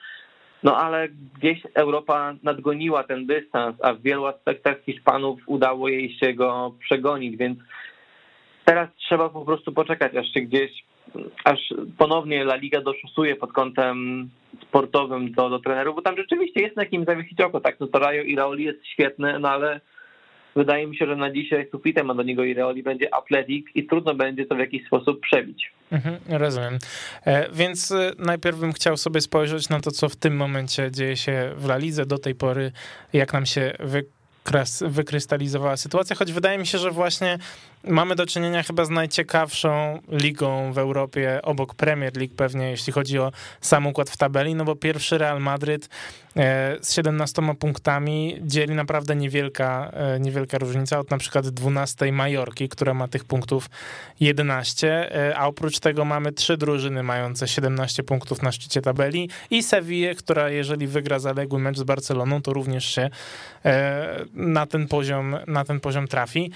No 0.63 0.77
ale 0.77 1.07
gdzieś 1.39 1.61
Europa 1.73 2.35
nadgoniła 2.43 3.03
ten 3.03 3.25
dystans, 3.25 3.75
a 3.81 3.93
w 3.93 4.01
wielu 4.01 4.25
aspektach 4.25 4.81
Hiszpanów 4.85 5.39
udało 5.45 5.89
jej 5.89 6.13
się 6.17 6.33
go 6.33 6.73
przegonić, 6.79 7.37
więc 7.37 7.59
teraz 8.65 8.89
trzeba 8.95 9.29
po 9.29 9.45
prostu 9.45 9.71
poczekać, 9.71 10.15
aż 10.15 10.33
się 10.33 10.41
gdzieś, 10.41 10.83
aż 11.43 11.59
ponownie 11.97 12.41
La 12.41 12.55
Liga 12.55 12.81
doszusuje 12.81 13.35
pod 13.35 13.51
kątem 13.51 14.29
sportowym 14.61 15.31
do, 15.31 15.49
do 15.49 15.59
trenerów, 15.59 15.95
bo 15.95 16.01
tam 16.01 16.17
rzeczywiście 16.17 16.61
jest 16.61 16.75
na 16.75 16.85
kim 16.85 17.05
zawiesić 17.05 17.41
oko, 17.41 17.61
tak? 17.61 17.79
No 17.79 17.87
to 17.87 17.99
Rayo 17.99 18.23
i 18.23 18.35
Raoli 18.35 18.63
jest 18.63 18.85
świetne, 18.85 19.39
no 19.39 19.49
ale 19.49 19.81
wydaje 20.55 20.87
mi 20.87 20.97
się, 20.97 21.05
że 21.05 21.15
na 21.15 21.31
dzisiaj 21.31 21.67
sufitem 21.71 22.09
a 22.09 22.13
do 22.13 22.23
niego 22.23 22.43
Ireoli 22.43 22.83
będzie 22.83 23.15
Atletik 23.15 23.69
i 23.75 23.87
trudno 23.87 24.15
będzie 24.15 24.45
to 24.45 24.55
w 24.55 24.59
jakiś 24.59 24.85
sposób 24.85 25.21
przebić. 25.21 25.71
Mhm, 25.91 26.17
rozumiem. 26.29 26.77
E, 27.25 27.51
więc 27.51 27.91
e, 27.91 28.11
najpierw 28.19 28.59
bym 28.59 28.73
chciał 28.73 28.97
sobie 28.97 29.21
spojrzeć 29.21 29.69
na 29.69 29.79
to, 29.79 29.91
co 29.91 30.09
w 30.09 30.15
tym 30.15 30.35
momencie 30.35 30.91
dzieje 30.91 31.17
się 31.17 31.51
w 31.55 31.65
La 31.65 31.77
Lidze 31.77 32.05
do 32.05 32.17
tej 32.17 32.35
pory, 32.35 32.71
jak 33.13 33.33
nam 33.33 33.45
się 33.45 33.73
wy 33.79 34.05
wykrystalizowała 34.81 35.77
sytuacja, 35.77 36.15
choć 36.15 36.31
wydaje 36.31 36.57
mi 36.57 36.67
się, 36.67 36.77
że 36.77 36.91
właśnie 36.91 37.37
mamy 37.87 38.15
do 38.15 38.25
czynienia 38.25 38.63
chyba 38.63 38.85
z 38.85 38.89
najciekawszą 38.89 39.99
ligą 40.11 40.73
w 40.73 40.77
Europie, 40.77 41.39
obok 41.43 41.75
Premier 41.75 42.17
League 42.17 42.33
pewnie, 42.35 42.69
jeśli 42.69 42.93
chodzi 42.93 43.19
o 43.19 43.31
sam 43.61 43.87
układ 43.87 44.09
w 44.09 44.17
tabeli, 44.17 44.55
no 44.55 44.65
bo 44.65 44.75
pierwszy 44.75 45.17
Real 45.17 45.41
Madryt 45.41 45.89
e, 46.37 46.77
z 46.81 46.93
17 46.93 47.41
punktami 47.59 48.37
dzieli 48.41 48.75
naprawdę 48.75 49.15
niewielka, 49.15 49.91
e, 49.93 50.19
niewielka 50.19 50.57
różnica 50.57 50.99
od 50.99 51.11
na 51.11 51.17
przykład 51.17 51.49
12 51.49 52.11
Majorki, 52.11 52.69
która 52.69 52.93
ma 52.93 53.07
tych 53.07 53.25
punktów 53.25 53.69
11, 54.19 55.15
e, 55.15 55.37
a 55.37 55.47
oprócz 55.47 55.79
tego 55.79 56.05
mamy 56.05 56.31
trzy 56.31 56.57
drużyny 56.57 57.03
mające 57.03 57.47
17 57.47 58.03
punktów 58.03 58.41
na 58.41 58.51
szczycie 58.51 58.81
tabeli 58.81 59.29
i 59.49 59.63
Sevilla, 59.63 60.13
która 60.13 60.49
jeżeli 60.49 60.87
wygra 60.87 61.19
zaległy 61.19 61.59
mecz 61.59 61.77
z 61.77 61.83
Barceloną, 61.83 62.41
to 62.41 62.53
również 62.53 62.85
się 62.85 63.09
na 64.33 64.65
ten 64.65 64.87
poziom, 64.87 65.37
na 65.47 65.65
ten 65.65 65.79
poziom 65.79 66.07
trafi. 66.07 66.51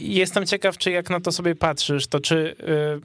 Jestem 0.00 0.46
ciekaw, 0.46 0.78
czy 0.78 0.90
jak 0.90 1.10
na 1.10 1.20
to 1.20 1.32
sobie 1.32 1.54
patrzysz, 1.54 2.06
to 2.06 2.20
czy 2.20 2.56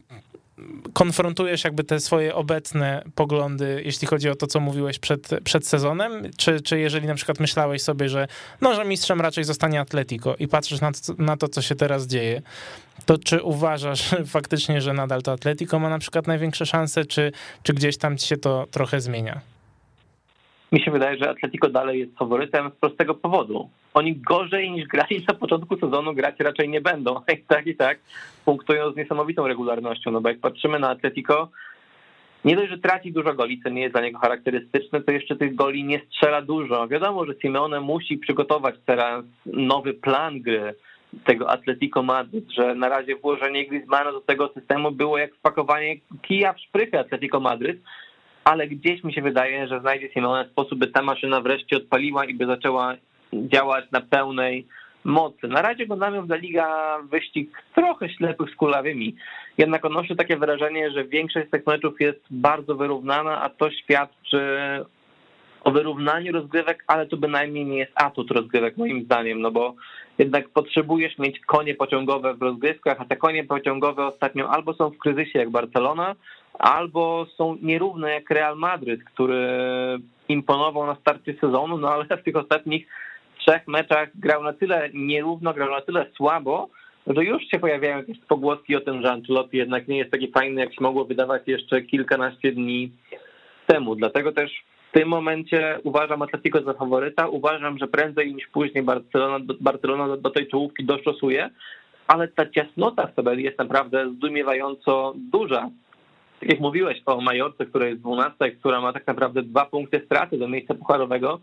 y, 0.09 0.91
konfrontujesz 0.93 1.63
jakby 1.63 1.83
te 1.83 1.99
swoje 1.99 2.35
obecne 2.35 3.03
poglądy, 3.15 3.81
jeśli 3.85 4.07
chodzi 4.07 4.29
o 4.29 4.35
to, 4.35 4.47
co 4.47 4.59
mówiłeś 4.59 4.99
przed, 4.99 5.29
przed 5.43 5.67
sezonem, 5.67 6.31
czy, 6.37 6.61
czy 6.61 6.79
jeżeli 6.79 7.07
na 7.07 7.15
przykład 7.15 7.39
myślałeś 7.39 7.81
sobie, 7.81 8.09
że 8.09 8.27
no, 8.61 8.75
że 8.75 8.85
mistrzem 8.85 9.21
raczej 9.21 9.43
zostanie 9.43 9.79
Atletico 9.79 10.35
i 10.35 10.47
patrzysz 10.47 10.81
na 10.81 10.91
to, 10.91 11.13
na 11.17 11.37
to, 11.37 11.47
co 11.47 11.61
się 11.61 11.75
teraz 11.75 12.07
dzieje, 12.07 12.41
to 13.05 13.17
czy 13.17 13.43
uważasz 13.43 14.15
faktycznie, 14.25 14.81
że 14.81 14.93
nadal 14.93 15.21
to 15.21 15.31
Atletico 15.31 15.79
ma 15.79 15.89
na 15.89 15.99
przykład 15.99 16.27
największe 16.27 16.65
szanse, 16.65 17.05
czy, 17.05 17.31
czy 17.63 17.73
gdzieś 17.73 17.97
tam 17.97 18.17
ci 18.17 18.27
się 18.27 18.37
to 18.37 18.67
trochę 18.71 19.01
zmienia? 19.01 19.54
Mi 20.71 20.81
się 20.81 20.91
wydaje, 20.91 21.17
że 21.17 21.29
Atletico 21.29 21.69
dalej 21.69 21.99
jest 21.99 22.17
faworytem 22.17 22.71
z 22.71 22.79
prostego 22.79 23.15
powodu. 23.15 23.69
Oni 23.93 24.15
gorzej 24.15 24.71
niż 24.71 24.87
grali 24.87 25.25
na 25.27 25.33
początku 25.33 25.77
sezonu 25.77 26.13
grać 26.13 26.35
raczej 26.39 26.69
nie 26.69 26.81
będą. 26.81 27.21
I 27.33 27.37
tak 27.47 27.67
i 27.67 27.75
tak 27.75 27.99
punktują 28.45 28.91
z 28.91 28.95
niesamowitą 28.95 29.47
regularnością. 29.47 30.11
No 30.11 30.21
bo 30.21 30.29
jak 30.29 30.39
patrzymy 30.39 30.79
na 30.79 30.89
Atletico, 30.89 31.49
nie 32.45 32.55
dość, 32.55 32.69
że 32.69 32.77
traci 32.77 33.11
dużo 33.11 33.33
goli, 33.33 33.61
co 33.63 33.69
nie 33.69 33.81
jest 33.81 33.93
dla 33.93 34.01
niego 34.01 34.19
charakterystyczne, 34.19 35.01
to 35.01 35.11
jeszcze 35.11 35.35
tych 35.35 35.55
goli 35.55 35.83
nie 35.83 36.01
strzela 36.07 36.41
dużo. 36.41 36.87
Wiadomo, 36.87 37.25
że 37.25 37.33
Simeone 37.41 37.79
musi 37.79 38.17
przygotować 38.17 38.75
teraz 38.85 39.25
nowy 39.45 39.93
plan 39.93 40.41
gry 40.41 40.75
tego 41.25 41.49
Atletico 41.49 42.03
Madryt, 42.03 42.51
że 42.51 42.75
na 42.75 42.89
razie 42.89 43.15
włożenie 43.15 43.67
Griezmana 43.67 44.11
do 44.11 44.21
tego 44.21 44.51
systemu 44.53 44.91
było 44.91 45.17
jak 45.17 45.35
wpakowanie 45.35 45.95
kija 46.21 46.53
w 46.53 46.59
szprychy 46.59 46.99
Atletico 46.99 47.39
Madryt, 47.39 47.81
ale 48.45 48.67
gdzieś 48.67 49.03
mi 49.03 49.13
się 49.13 49.21
wydaje, 49.21 49.67
że 49.67 49.79
znajdzie 49.79 50.09
Simone 50.09 50.45
sposób, 50.45 50.79
by 50.79 50.87
ta 50.87 51.01
maszyna 51.01 51.41
wreszcie 51.41 51.77
odpaliła 51.77 52.25
i 52.25 52.33
by 52.33 52.45
zaczęła 52.45 52.95
działać 53.33 53.85
na 53.91 54.01
pełnej 54.01 54.65
mocy. 55.03 55.47
Na 55.47 55.61
razie 55.61 55.83
oglądamy 55.83 56.21
w 56.21 56.29
La 56.29 56.35
Liga 56.35 56.97
wyścig 57.11 57.63
trochę 57.75 58.09
ślepych 58.09 58.49
z 58.49 58.55
kulawymi, 58.55 59.15
jednak 59.57 59.85
odnoszę 59.85 60.15
takie 60.15 60.37
wrażenie, 60.37 60.91
że 60.91 61.05
większość 61.05 61.47
z 61.47 61.51
tych 61.51 61.67
meczów 61.67 62.01
jest 62.01 62.21
bardzo 62.29 62.75
wyrównana, 62.75 63.41
a 63.41 63.49
to 63.49 63.71
świadczy 63.71 64.39
o 65.63 65.71
wyrównaniu 65.71 66.33
rozgrywek, 66.33 66.83
ale 66.87 67.07
to 67.07 67.17
bynajmniej 67.17 67.65
nie 67.65 67.77
jest 67.77 67.91
atut 67.95 68.31
rozgrywek 68.31 68.77
moim 68.77 69.03
zdaniem, 69.03 69.41
no 69.41 69.51
bo 69.51 69.75
jednak 70.17 70.49
potrzebujesz 70.49 71.17
mieć 71.17 71.39
konie 71.39 71.75
pociągowe 71.75 72.33
w 72.33 72.41
rozgrywkach, 72.41 73.01
a 73.01 73.05
te 73.05 73.15
konie 73.15 73.43
pociągowe 73.43 74.05
ostatnio 74.05 74.49
albo 74.49 74.73
są 74.73 74.89
w 74.89 74.97
kryzysie 74.97 75.39
jak 75.39 75.49
Barcelona, 75.49 76.15
albo 76.59 77.25
są 77.37 77.57
nierówne 77.61 78.11
jak 78.11 78.29
Real 78.29 78.57
Madryt, 78.57 79.03
który 79.03 79.47
imponował 80.29 80.85
na 80.85 80.95
starcie 80.95 81.33
sezonu, 81.41 81.77
no 81.77 81.89
ale 81.89 82.05
w 82.05 82.23
tych 82.23 82.35
ostatnich 82.35 82.87
trzech 83.39 83.67
meczach 83.67 84.09
grał 84.15 84.43
na 84.43 84.53
tyle 84.53 84.89
nierówno, 84.93 85.53
grał 85.53 85.69
na 85.69 85.81
tyle 85.81 86.05
słabo, 86.17 86.69
że 87.07 87.23
już 87.23 87.43
się 87.43 87.59
pojawiają 87.59 87.97
jakieś 87.97 88.19
pogłoski 88.19 88.75
o 88.75 88.81
tym, 88.81 89.01
że 89.01 89.11
Ancelotti 89.11 89.57
jednak 89.57 89.87
nie 89.87 89.97
jest 89.97 90.11
taki 90.11 90.31
fajny, 90.31 90.61
jak 90.61 90.73
się 90.73 90.81
mogło 90.81 91.05
wydawać 91.05 91.43
jeszcze 91.47 91.81
kilkanaście 91.81 92.51
dni 92.51 92.91
temu. 93.67 93.95
Dlatego 93.95 94.31
też 94.31 94.63
w 94.89 94.97
tym 94.97 95.07
momencie 95.07 95.79
uważam 95.83 96.21
Atletico 96.21 96.61
za 96.61 96.73
faworyta. 96.73 97.27
Uważam, 97.27 97.77
że 97.77 97.87
prędzej 97.87 98.35
niż 98.35 98.47
później 98.47 98.83
Barcelona, 98.83 99.45
Barcelona 99.59 100.17
do 100.17 100.29
tej 100.29 100.47
czołówki 100.47 100.85
doszosuje, 100.85 101.49
ale 102.07 102.27
ta 102.27 102.49
ciasnota 102.49 103.07
w 103.07 103.15
tabeli 103.15 103.43
jest 103.43 103.59
naprawdę 103.59 104.09
zdumiewająco 104.09 105.13
duża 105.15 105.69
tak 106.39 106.49
jak 106.49 106.59
mówiłeś 106.59 107.01
o 107.05 107.21
Majorce, 107.21 107.65
która 107.65 107.87
jest 107.87 108.01
12, 108.01 108.51
która 108.51 108.81
ma 108.81 108.93
tak 108.93 109.07
naprawdę 109.07 109.43
dwa 109.43 109.65
punkty 109.65 110.01
straty 110.05 110.37
do 110.37 110.47
miejsca 110.47 110.73
pucharowego, 110.73 111.39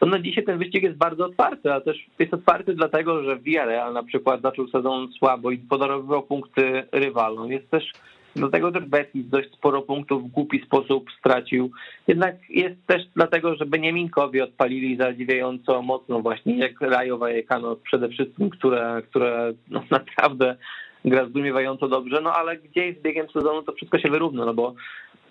to 0.00 0.06
na 0.06 0.18
dzisiaj 0.18 0.44
ten 0.44 0.58
wyścig 0.58 0.82
jest 0.82 0.96
bardzo 0.96 1.24
otwarty, 1.24 1.72
a 1.72 1.80
też 1.80 2.06
jest 2.18 2.34
otwarty 2.34 2.74
dlatego, 2.74 3.22
że 3.22 3.38
Villarreal 3.38 3.92
na 3.92 4.02
przykład 4.02 4.42
zaczął 4.42 4.68
sezon 4.68 5.08
słabo 5.18 5.50
i 5.50 5.58
podarowywał 5.58 6.22
punkty 6.22 6.82
rywalom. 6.92 7.52
Jest 7.52 7.70
też 7.70 7.92
Dlatego 8.36 8.72
też 8.72 8.84
Betis 8.84 9.28
dość 9.28 9.52
sporo 9.52 9.82
punktów 9.82 10.24
w 10.24 10.32
głupi 10.32 10.62
sposób 10.66 11.10
stracił. 11.18 11.70
Jednak 12.06 12.36
jest 12.48 12.86
też 12.86 13.02
dlatego, 13.14 13.54
że 13.54 13.66
Beniaminkowie 13.66 14.44
odpalili 14.44 14.96
zadziwiająco 14.96 15.82
mocno 15.82 16.20
właśnie, 16.20 16.58
jak 16.58 16.80
Rajo 16.80 17.18
Vallecano 17.18 17.76
przede 17.76 18.08
wszystkim, 18.08 18.50
które, 18.50 19.02
które 19.10 19.52
no 19.70 19.82
naprawdę 19.90 20.56
gra 21.04 21.26
zdumiewająco 21.26 21.88
dobrze, 21.88 22.20
no 22.20 22.32
ale 22.32 22.56
gdzieś 22.56 22.98
z 22.98 23.02
biegiem 23.02 23.28
sezonu 23.30 23.62
to 23.62 23.72
wszystko 23.72 23.98
się 23.98 24.10
wyrówna, 24.10 24.44
no 24.44 24.54
bo 24.54 24.74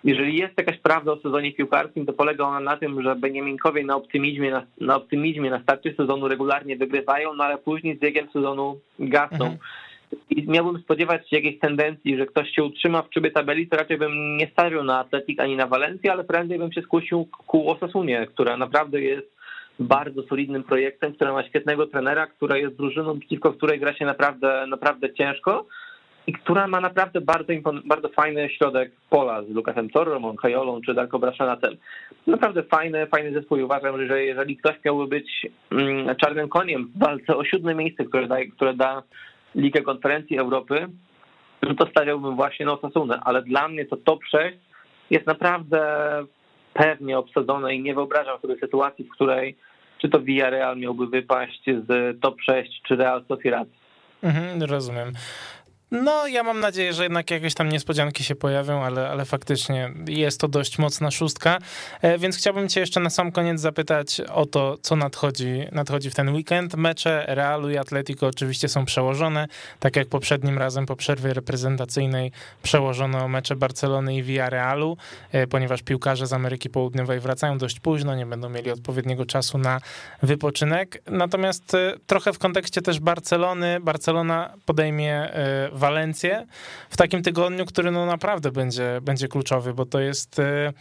jeżeli 0.05 0.37
jest 0.37 0.57
jakaś 0.57 0.77
prawda 0.77 1.11
o 1.11 1.19
sezonie 1.19 1.53
piłkarskim, 1.53 2.05
to 2.05 2.13
polega 2.13 2.43
ona 2.43 2.59
na 2.59 2.77
tym, 2.77 3.01
że 3.01 3.15
Beniaminkowie 3.15 3.85
na 3.85 3.95
optymizmie, 3.95 4.51
na, 4.51 4.65
na 4.81 4.95
optymizmie 4.95 5.49
na 5.49 5.63
starcie 5.63 5.93
sezonu 5.93 6.27
regularnie 6.27 6.77
wygrywają, 6.77 7.33
no 7.33 7.43
ale 7.43 7.57
później 7.57 7.97
z 7.97 7.99
biegiem 7.99 8.27
sezonu 8.33 8.79
gasną. 8.99 9.45
Mhm. 9.45 9.57
I 10.29 10.47
miałbym 10.47 10.81
spodziewać 10.81 11.29
się 11.29 11.35
jakiejś 11.35 11.59
tendencji, 11.59 12.17
że 12.17 12.25
ktoś 12.25 12.49
się 12.51 12.63
utrzyma 12.63 13.01
w 13.01 13.09
czubie 13.09 13.31
tabeli, 13.31 13.67
to 13.67 13.77
raczej 13.77 13.97
bym 13.97 14.37
nie 14.37 14.47
stawiał 14.47 14.83
na 14.83 14.99
Atletik 14.99 15.39
ani 15.39 15.55
na 15.55 15.67
Walencję, 15.67 16.11
ale 16.11 16.23
prędzej 16.23 16.59
bym 16.59 16.71
się 16.71 16.81
skusił 16.81 17.27
ku 17.47 17.69
Osasunie, 17.69 18.27
która 18.33 18.57
naprawdę 18.57 19.01
jest 19.01 19.34
bardzo 19.79 20.23
solidnym 20.23 20.63
projektem, 20.63 21.13
która 21.13 21.33
ma 21.33 21.43
świetnego 21.43 21.87
trenera, 21.87 22.27
która 22.27 22.57
jest 22.57 22.75
drużyną, 22.75 23.19
przeciwko 23.19 23.53
której 23.53 23.79
gra 23.79 23.93
się 23.93 24.05
naprawdę, 24.05 24.65
naprawdę 24.67 25.13
ciężko 25.13 25.65
i 26.27 26.33
która 26.33 26.67
ma 26.67 26.81
naprawdę 26.81 27.21
bardzo, 27.21 27.53
bardzo 27.85 28.09
fajny 28.09 28.49
środek 28.49 28.91
pola 29.09 29.43
z 29.43 29.49
Lukasem 29.49 29.89
Torrą, 29.89 30.35
Kajolą 30.35 30.81
czy 30.81 30.93
Darko 30.93 31.19
Braszanatem. 31.19 31.77
Naprawdę 32.27 32.63
fajny, 32.63 33.07
fajny 33.07 33.33
zespół 33.33 33.57
i 33.57 33.63
uważam, 33.63 34.07
że 34.07 34.23
jeżeli 34.23 34.57
ktoś 34.57 34.75
miałby 34.85 35.07
być 35.07 35.47
mm, 35.71 36.15
czarnym 36.15 36.49
koniem 36.49 36.87
w 36.95 36.99
walce 36.99 37.37
o 37.37 37.45
siódme 37.45 37.75
miejsce, 37.75 38.05
które 38.05 38.27
da, 38.27 38.35
które 38.55 38.73
da 38.73 39.03
Ligę 39.55 39.81
Konferencji 39.81 40.37
Europy, 40.37 40.87
no 41.61 41.75
to 41.75 41.87
stawiałbym 41.87 42.35
właśnie 42.35 42.65
na 42.65 42.73
Osasunę, 42.73 43.19
ale 43.23 43.41
dla 43.41 43.67
mnie 43.67 43.85
to 43.85 43.97
top 43.97 44.19
6 44.23 44.57
jest 45.09 45.27
naprawdę 45.27 45.81
pewnie 46.75 47.17
obsadzone 47.17 47.75
i 47.75 47.81
nie 47.81 47.95
wyobrażam 47.95 48.39
sobie 48.39 48.55
sytuacji, 48.59 49.05
w 49.05 49.09
której 49.09 49.55
czy 49.97 50.09
to 50.09 50.19
Villarreal 50.19 50.77
miałby 50.77 51.07
wypaść 51.07 51.63
z 51.87 52.21
top 52.21 52.41
6, 52.41 52.81
czy 52.87 52.95
Real 52.95 53.23
Sociedad. 53.27 53.67
Mhm, 54.23 54.63
rozumiem. 54.63 55.11
No, 55.91 56.27
ja 56.27 56.43
mam 56.43 56.59
nadzieję, 56.59 56.93
że 56.93 57.03
jednak 57.03 57.31
jakieś 57.31 57.53
tam 57.53 57.69
niespodzianki 57.69 58.23
się 58.23 58.35
pojawią, 58.35 58.83
ale, 58.83 59.09
ale 59.09 59.25
faktycznie 59.25 59.91
jest 60.07 60.41
to 60.41 60.47
dość 60.47 60.77
mocna 60.77 61.11
szóstka, 61.11 61.57
e, 62.01 62.17
więc 62.17 62.37
chciałbym 62.37 62.69
cię 62.69 62.79
jeszcze 62.79 62.99
na 62.99 63.09
sam 63.09 63.31
koniec 63.31 63.61
zapytać 63.61 64.21
o 64.21 64.45
to, 64.45 64.77
co 64.81 64.95
nadchodzi, 64.95 65.67
nadchodzi 65.71 66.09
w 66.09 66.15
ten 66.15 66.33
weekend. 66.33 66.75
Mecze 66.75 67.25
Realu 67.27 67.69
i 67.69 67.77
Atletico 67.77 68.27
oczywiście 68.27 68.67
są 68.67 68.85
przełożone, 68.85 69.47
tak 69.79 69.95
jak 69.95 70.07
poprzednim 70.07 70.57
razem 70.57 70.85
po 70.85 70.95
przerwie 70.95 71.33
reprezentacyjnej 71.33 72.31
przełożono 72.63 73.27
mecze 73.27 73.55
Barcelony 73.55 74.15
i 74.15 74.23
Villarrealu, 74.23 74.97
e, 75.31 75.47
ponieważ 75.47 75.81
piłkarze 75.81 76.27
z 76.27 76.33
Ameryki 76.33 76.69
Południowej 76.69 77.19
wracają 77.19 77.57
dość 77.57 77.79
późno, 77.79 78.15
nie 78.15 78.25
będą 78.25 78.49
mieli 78.49 78.71
odpowiedniego 78.71 79.25
czasu 79.25 79.57
na 79.57 79.81
wypoczynek. 80.23 81.01
Natomiast 81.07 81.73
e, 81.73 81.93
trochę 82.07 82.33
w 82.33 82.39
kontekście 82.39 82.81
też 82.81 82.99
Barcelony, 82.99 83.79
Barcelona 83.79 84.53
podejmie 84.65 85.29
Walencję 85.75 86.45
w 86.89 86.97
takim 86.97 87.23
tygodniu, 87.23 87.65
który 87.65 87.91
no 87.91 88.05
naprawdę 88.05 88.51
będzie, 88.51 88.99
będzie 89.01 89.27
kluczowy, 89.27 89.73
bo 89.73 89.85
to 89.85 89.99
jest, 89.99 90.39
e, 90.39 90.73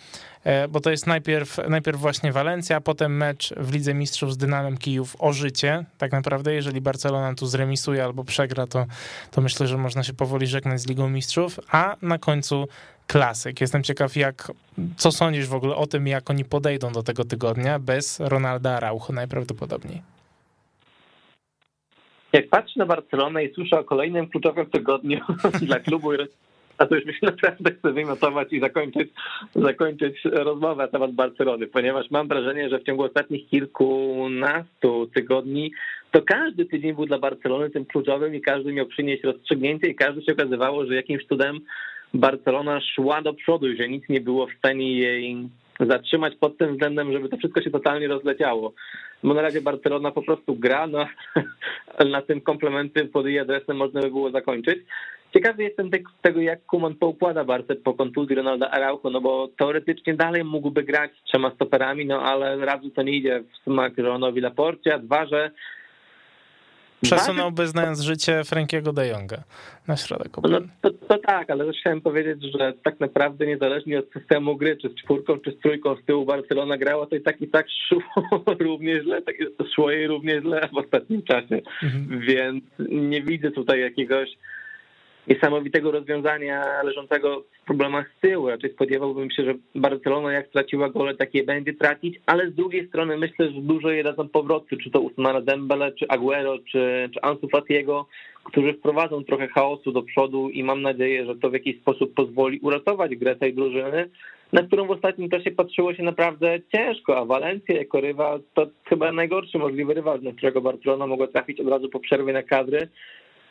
e, 0.44 0.68
bo 0.68 0.80
to 0.80 0.90
jest 0.90 1.06
najpierw, 1.06 1.58
najpierw 1.68 2.00
właśnie 2.00 2.32
Walencja, 2.32 2.80
potem 2.80 3.16
mecz 3.16 3.54
w 3.56 3.72
Lidze 3.72 3.94
Mistrzów 3.94 4.32
z 4.32 4.36
Dynamem 4.36 4.78
Kijów 4.78 5.16
o 5.18 5.32
życie. 5.32 5.84
Tak 5.98 6.12
naprawdę, 6.12 6.54
jeżeli 6.54 6.80
Barcelona 6.80 7.34
tu 7.34 7.46
zremisuje 7.46 8.04
albo 8.04 8.24
przegra, 8.24 8.66
to, 8.66 8.86
to 9.30 9.40
myślę, 9.40 9.66
że 9.66 9.78
można 9.78 10.02
się 10.02 10.12
powoli 10.12 10.46
żegnać 10.46 10.80
z 10.80 10.86
Ligą 10.86 11.08
Mistrzów, 11.08 11.60
a 11.70 11.96
na 12.02 12.18
końcu 12.18 12.68
klasyk. 13.06 13.60
Jestem 13.60 13.82
ciekaw, 13.82 14.16
jak, 14.16 14.52
co 14.96 15.12
sądzisz 15.12 15.46
w 15.46 15.54
ogóle 15.54 15.76
o 15.76 15.86
tym, 15.86 16.06
jak 16.06 16.30
oni 16.30 16.44
podejdą 16.44 16.92
do 16.92 17.02
tego 17.02 17.24
tygodnia 17.24 17.78
bez 17.78 18.20
Ronalda 18.20 18.76
Araujo 18.76 19.12
najprawdopodobniej. 19.12 20.13
Jak 22.35 22.49
patrzę 22.49 22.73
na 22.76 22.87
Barcelonę 22.87 23.45
i 23.45 23.55
słyszę 23.55 23.79
o 23.79 23.85
kolejnym 23.85 24.29
kluczowym 24.29 24.67
tygodniu 24.67 25.21
dla 25.67 25.81
klubu, 25.81 26.11
a 26.79 26.87
to 26.87 26.95
już 26.95 27.05
mi 27.05 27.12
się 27.12 27.19
naprawdę 27.23 27.71
chce 27.71 27.93
wymiotować 27.93 28.53
i 28.53 28.61
zakończyć, 28.61 29.09
zakończyć 29.55 30.21
rozmowę 30.25 30.83
na 30.83 30.88
temat 30.88 31.12
Barcelony, 31.12 31.67
ponieważ 31.67 32.11
mam 32.11 32.29
wrażenie, 32.29 32.69
że 32.69 32.79
w 32.79 32.85
ciągu 32.85 33.03
ostatnich 33.03 33.49
kilkunastu 33.49 35.11
tygodni 35.14 35.73
to 36.11 36.23
każdy 36.23 36.64
tydzień 36.64 36.95
był 36.95 37.07
dla 37.07 37.19
Barcelony 37.19 37.71
tym 37.71 37.85
kluczowym 37.85 38.35
i 38.35 38.41
każdy 38.41 38.73
miał 38.73 38.87
przynieść 38.87 39.25
rozstrzygnięcie 39.25 39.88
i 39.88 39.95
każdy 39.95 40.23
się 40.23 40.33
okazywało, 40.33 40.87
że 40.87 40.95
jakimś 40.95 41.26
cudem 41.26 41.61
Barcelona 42.14 42.81
szła 42.81 43.23
do 43.23 43.35
przodu 43.35 43.69
i 43.69 43.76
że 43.76 43.88
nic 43.88 44.09
nie 44.09 44.21
było 44.21 44.47
w 44.47 44.59
stanie 44.59 44.99
jej 44.99 45.37
zatrzymać 45.81 46.37
pod 46.37 46.59
tym 46.59 46.73
względem, 46.73 47.12
żeby 47.12 47.29
to 47.29 47.37
wszystko 47.37 47.62
się 47.62 47.71
totalnie 47.71 48.09
rozleciało. 48.09 48.73
Bo 49.25 49.35
na 49.35 49.43
razie 49.43 49.61
Barcelona 49.61 50.11
po 50.11 50.23
prostu 50.23 50.57
gra, 50.57 50.87
no, 50.87 51.07
na 52.14 52.23
tym 52.23 52.40
komplementy 52.40 53.04
pod 53.04 53.26
jej 53.26 53.38
adresem 53.38 53.76
można 53.76 54.00
by 54.00 54.11
było 54.11 54.31
zakończyć. 54.31 54.78
Ciekawy 55.33 55.62
jestem 55.62 55.90
tego, 56.23 56.40
jak 56.40 56.66
Kuman 56.66 56.95
poukłada 56.95 57.45
Barce 57.45 57.75
po 57.75 57.95
kontuzji 57.95 58.37
Ronalda 58.37 58.71
Araujo, 58.71 59.11
no 59.11 59.21
bo 59.21 59.49
teoretycznie 59.57 60.14
dalej 60.14 60.45
mógłby 60.45 60.83
grać 60.83 61.11
z 61.21 61.23
trzema 61.23 61.50
stoperami, 61.50 62.07
no 62.07 62.23
ale 62.23 62.57
raz, 62.57 62.81
to 62.95 63.02
nie 63.02 63.12
idzie 63.12 63.43
w 63.43 63.62
smak 63.62 63.99
Ronowi 63.99 64.40
Laporcie, 64.40 64.95
a 64.95 64.99
dwa, 64.99 65.26
że 65.26 65.50
Przesunąłby 67.04 67.66
znając 67.66 68.00
życie 68.00 68.44
Frankiego 68.44 68.92
de 68.92 69.08
Jonga 69.08 69.42
na 69.88 69.96
środek 69.96 70.32
No, 70.50 70.61
to, 70.80 70.90
to, 70.90 71.18
tak, 71.18 71.50
ale 71.50 71.66
też 71.66 71.76
chciałem 71.80 72.00
powiedzieć, 72.00 72.42
że 72.58 72.73
tak 72.82 73.00
naprawdę 73.00 73.46
niezależnie 73.46 73.99
od 73.99 74.12
systemu 74.12 74.56
gry, 74.56 74.76
czy 74.76 74.88
z 74.88 74.94
czwórką, 74.94 75.38
czy 75.38 75.52
z 75.52 75.58
trójką 75.58 75.96
z 75.96 76.04
tyłu 76.04 76.25
Barcelona 76.25 76.76
grała, 76.76 77.06
to 77.06 77.16
i 77.16 77.20
tak 77.20 77.40
i 77.40 77.49
tak 77.49 77.66
szło 77.88 78.02
równie 78.58 79.02
źle, 79.02 79.23
tak, 79.23 79.34
szło 79.75 79.90
jej 79.90 80.06
równie 80.06 80.40
źle 80.40 80.68
w 80.73 80.76
ostatnim 80.76 81.23
czasie, 81.23 81.61
mhm. 81.82 82.20
więc 82.20 82.64
nie 82.88 83.23
widzę 83.23 83.50
tutaj 83.50 83.80
jakiegoś 83.80 84.28
niesamowitego 85.28 85.90
rozwiązania 85.90 86.83
leżącego 86.83 87.45
w 87.62 87.66
problemach 87.66 88.11
z 88.19 88.21
tyłu. 88.21 88.49
Raczej 88.49 88.73
spodziewałbym 88.73 89.31
się, 89.31 89.45
że 89.45 89.54
Barcelona 89.75 90.33
jak 90.33 90.49
straciła 90.49 90.88
gole, 90.88 91.14
takie 91.14 91.45
będzie 91.45 91.75
tracić, 91.75 92.21
ale 92.26 92.50
z 92.50 92.54
drugiej 92.54 92.88
strony 92.88 93.16
myślę, 93.16 93.50
że 93.50 93.61
dużo 93.61 93.90
je 93.90 94.04
dadzą 94.04 94.28
powroty, 94.28 94.76
czy 94.76 94.90
to 94.90 95.00
Usmana 95.00 95.40
Dembele, 95.40 95.93
czy 95.93 96.09
Aguero, 96.09 96.59
czy, 96.59 97.11
czy 97.14 97.23
Ansu 97.23 97.49
Fatiego, 97.49 98.07
którzy 98.45 98.73
wprowadzą 98.73 99.25
trochę 99.25 99.49
chaosu 99.49 99.93
do 99.93 100.02
przodu 100.02 100.50
i 100.50 100.64
mam 100.64 100.83
nadzieję, 100.83 101.26
że 101.26 101.37
to 101.37 101.50
w 101.50 101.52
jakiś 101.52 101.81
sposób 101.81 102.14
pozwoli 102.14 102.61
uratować 102.62 103.16
grę 103.16 103.37
tej 103.37 103.54
drużyny, 103.54 104.11
na 104.52 104.62
którą 104.62 104.87
w 104.87 104.90
ostatnim 104.90 105.31
czasie 105.31 105.50
patrzyło 105.50 105.95
się 105.95 106.02
naprawdę 106.02 106.59
ciężko, 106.75 107.19
a 107.19 107.25
Walencja 107.25 107.76
jako 107.76 108.00
rywal 108.00 108.40
to 108.54 108.66
chyba 108.85 109.12
najgorszy 109.12 109.59
możliwy 109.59 109.95
rywal, 109.95 110.23
na 110.23 110.33
którego 110.33 110.61
Barcelona 110.61 111.07
mogła 111.07 111.26
trafić 111.26 111.61
od 111.61 111.69
razu 111.69 111.88
po 111.88 112.00
przerwie 112.00 112.33
na 112.33 112.43
kadry 112.43 112.88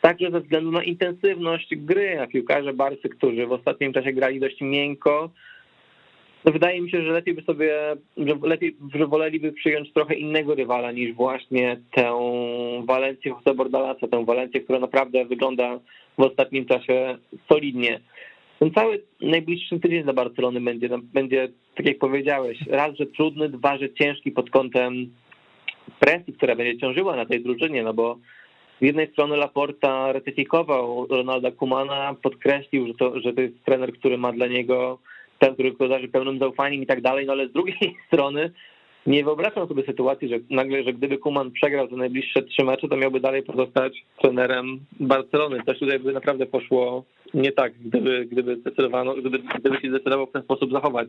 także 0.04 0.30
ze 0.30 0.40
względu 0.40 0.70
na 0.70 0.82
intensywność 0.82 1.76
gry, 1.76 2.20
a 2.20 2.26
piłkarze 2.26 2.72
Barcy, 2.72 3.08
którzy 3.08 3.46
w 3.46 3.52
ostatnim 3.52 3.92
czasie 3.92 4.12
grali 4.12 4.40
dość 4.40 4.60
miękko, 4.60 5.30
no 6.44 6.52
wydaje 6.52 6.80
mi 6.80 6.90
się, 6.90 7.02
że 7.02 7.12
lepiej 7.12 7.34
by 7.34 7.42
sobie, 7.42 7.96
że 8.16 8.34
lepiej, 8.42 8.76
że 8.94 9.06
woleliby 9.06 9.52
przyjąć 9.52 9.92
trochę 9.92 10.14
innego 10.14 10.54
rywala 10.54 10.92
niż 10.92 11.12
właśnie 11.14 11.76
tę 11.94 12.12
Walencję 12.84 13.32
Jose 13.32 13.54
Bordalasa, 13.54 14.08
tę 14.08 14.24
Walencję, 14.24 14.60
która 14.60 14.78
naprawdę 14.78 15.24
wygląda 15.24 15.80
w 16.18 16.22
ostatnim 16.22 16.66
czasie 16.66 17.18
solidnie. 17.52 18.00
Ten 18.58 18.70
cały 18.72 19.02
najbliższy 19.20 19.80
tydzień 19.80 20.02
dla 20.02 20.12
Barcelony 20.12 20.60
będzie, 20.60 20.88
będzie, 21.02 21.48
tak 21.74 21.86
jak 21.86 21.98
powiedziałeś, 21.98 22.58
raz, 22.70 22.96
że 22.96 23.06
trudny, 23.06 23.48
dwa, 23.48 23.78
że 23.78 23.92
ciężki 23.92 24.30
pod 24.32 24.50
kątem 24.50 25.14
presji, 26.00 26.32
która 26.32 26.56
będzie 26.56 26.78
ciążyła 26.78 27.16
na 27.16 27.26
tej 27.26 27.42
drużynie, 27.42 27.82
no 27.82 27.94
bo 27.94 28.18
jednej 28.84 29.12
strony 29.12 29.36
Laporta 29.36 30.12
ratyfikował 30.12 31.06
Ronalda 31.06 31.50
Kumana, 31.50 32.14
podkreślił, 32.22 32.86
że 32.86 32.94
to, 32.94 33.20
że 33.20 33.32
to 33.32 33.40
jest 33.40 33.64
trener, 33.64 33.92
który 33.92 34.18
ma 34.18 34.32
dla 34.32 34.46
niego 34.46 34.98
ten, 35.38 35.54
który 35.54 35.88
darzy 35.88 36.08
pełnym 36.08 36.38
zaufaniem 36.38 36.82
i 36.82 36.86
tak 36.86 37.00
dalej, 37.00 37.26
no 37.26 37.32
ale 37.32 37.48
z 37.48 37.52
drugiej 37.52 37.96
strony 38.06 38.50
nie 39.06 39.24
wyobrażam 39.24 39.68
sobie 39.68 39.82
sytuacji, 39.82 40.28
że 40.28 40.36
nagle, 40.50 40.82
że 40.82 40.92
gdyby 40.92 41.18
Kuman 41.18 41.50
przegrał 41.50 41.88
te 41.88 41.96
najbliższe 41.96 42.42
trzy 42.42 42.64
mecze, 42.64 42.88
to 42.88 42.96
miałby 42.96 43.20
dalej 43.20 43.42
pozostać 43.42 44.04
trenerem 44.22 44.80
Barcelony. 45.00 45.58
Coś 45.66 45.78
tutaj 45.78 45.98
by 45.98 46.12
naprawdę 46.12 46.46
poszło 46.46 47.04
nie 47.34 47.52
tak, 47.52 47.72
gdyby, 47.78 48.24
gdyby 48.24 48.56
zdecydowano, 48.56 49.14
gdyby, 49.14 49.38
gdyby 49.38 49.80
się 49.80 49.88
zdecydował 49.88 50.26
w 50.26 50.32
ten 50.32 50.42
sposób 50.42 50.72
zachować 50.72 51.08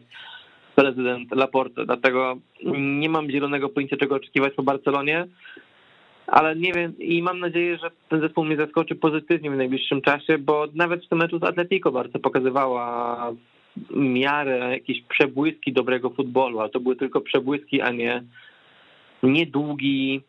prezydent 0.76 1.32
Laporte. 1.32 1.86
Dlatego 1.86 2.38
nie 2.78 3.10
mam 3.10 3.32
zielonego 3.32 3.70
pojęcia, 3.70 3.98
czego 3.98 4.16
oczekiwać 4.16 4.54
po 4.54 4.64
Barcelonie 4.64 5.28
ale 6.28 6.56
nie 6.56 6.74
wiem 6.74 7.00
i 7.00 7.22
mam 7.22 7.40
nadzieję, 7.40 7.78
że 7.78 7.92
ten 8.10 8.22
zespół 8.22 8.46
mnie 8.46 8.58
zaskoczy 8.58 8.96
pozytywnie 8.96 9.52
w 9.52 9.58
najbliższym 9.58 10.02
czasie, 10.02 10.38
bo 10.38 10.68
nawet 10.76 11.06
w 11.06 11.10
tym 11.10 11.18
meczu 11.18 11.40
z 11.40 11.44
Atletico 11.44 11.92
bardzo 11.92 12.20
pokazywała 12.20 13.32
miarę 13.96 14.72
jakieś 14.72 15.02
przebłyski 15.02 15.74
dobrego 15.74 16.10
futbolu, 16.10 16.60
ale 16.60 16.70
to 16.70 16.80
były 16.80 16.96
tylko 16.96 17.22
przebłyski, 17.22 17.82
a 17.82 17.92
nie 17.92 18.24
niedługi, 19.24 20.22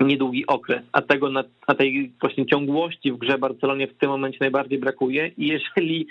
niedługi 0.00 0.46
okres, 0.46 0.82
a 0.92 1.02
tego 1.02 1.30
na, 1.30 1.44
a 1.66 1.74
tej 1.74 2.12
właśnie 2.20 2.46
ciągłości 2.46 3.12
w 3.12 3.18
grze 3.18 3.38
Barcelonie 3.38 3.86
w 3.86 3.98
tym 3.98 4.10
momencie 4.10 4.38
najbardziej 4.40 4.78
brakuje. 4.78 5.30
I 5.38 5.46
jeżeli 5.46 6.06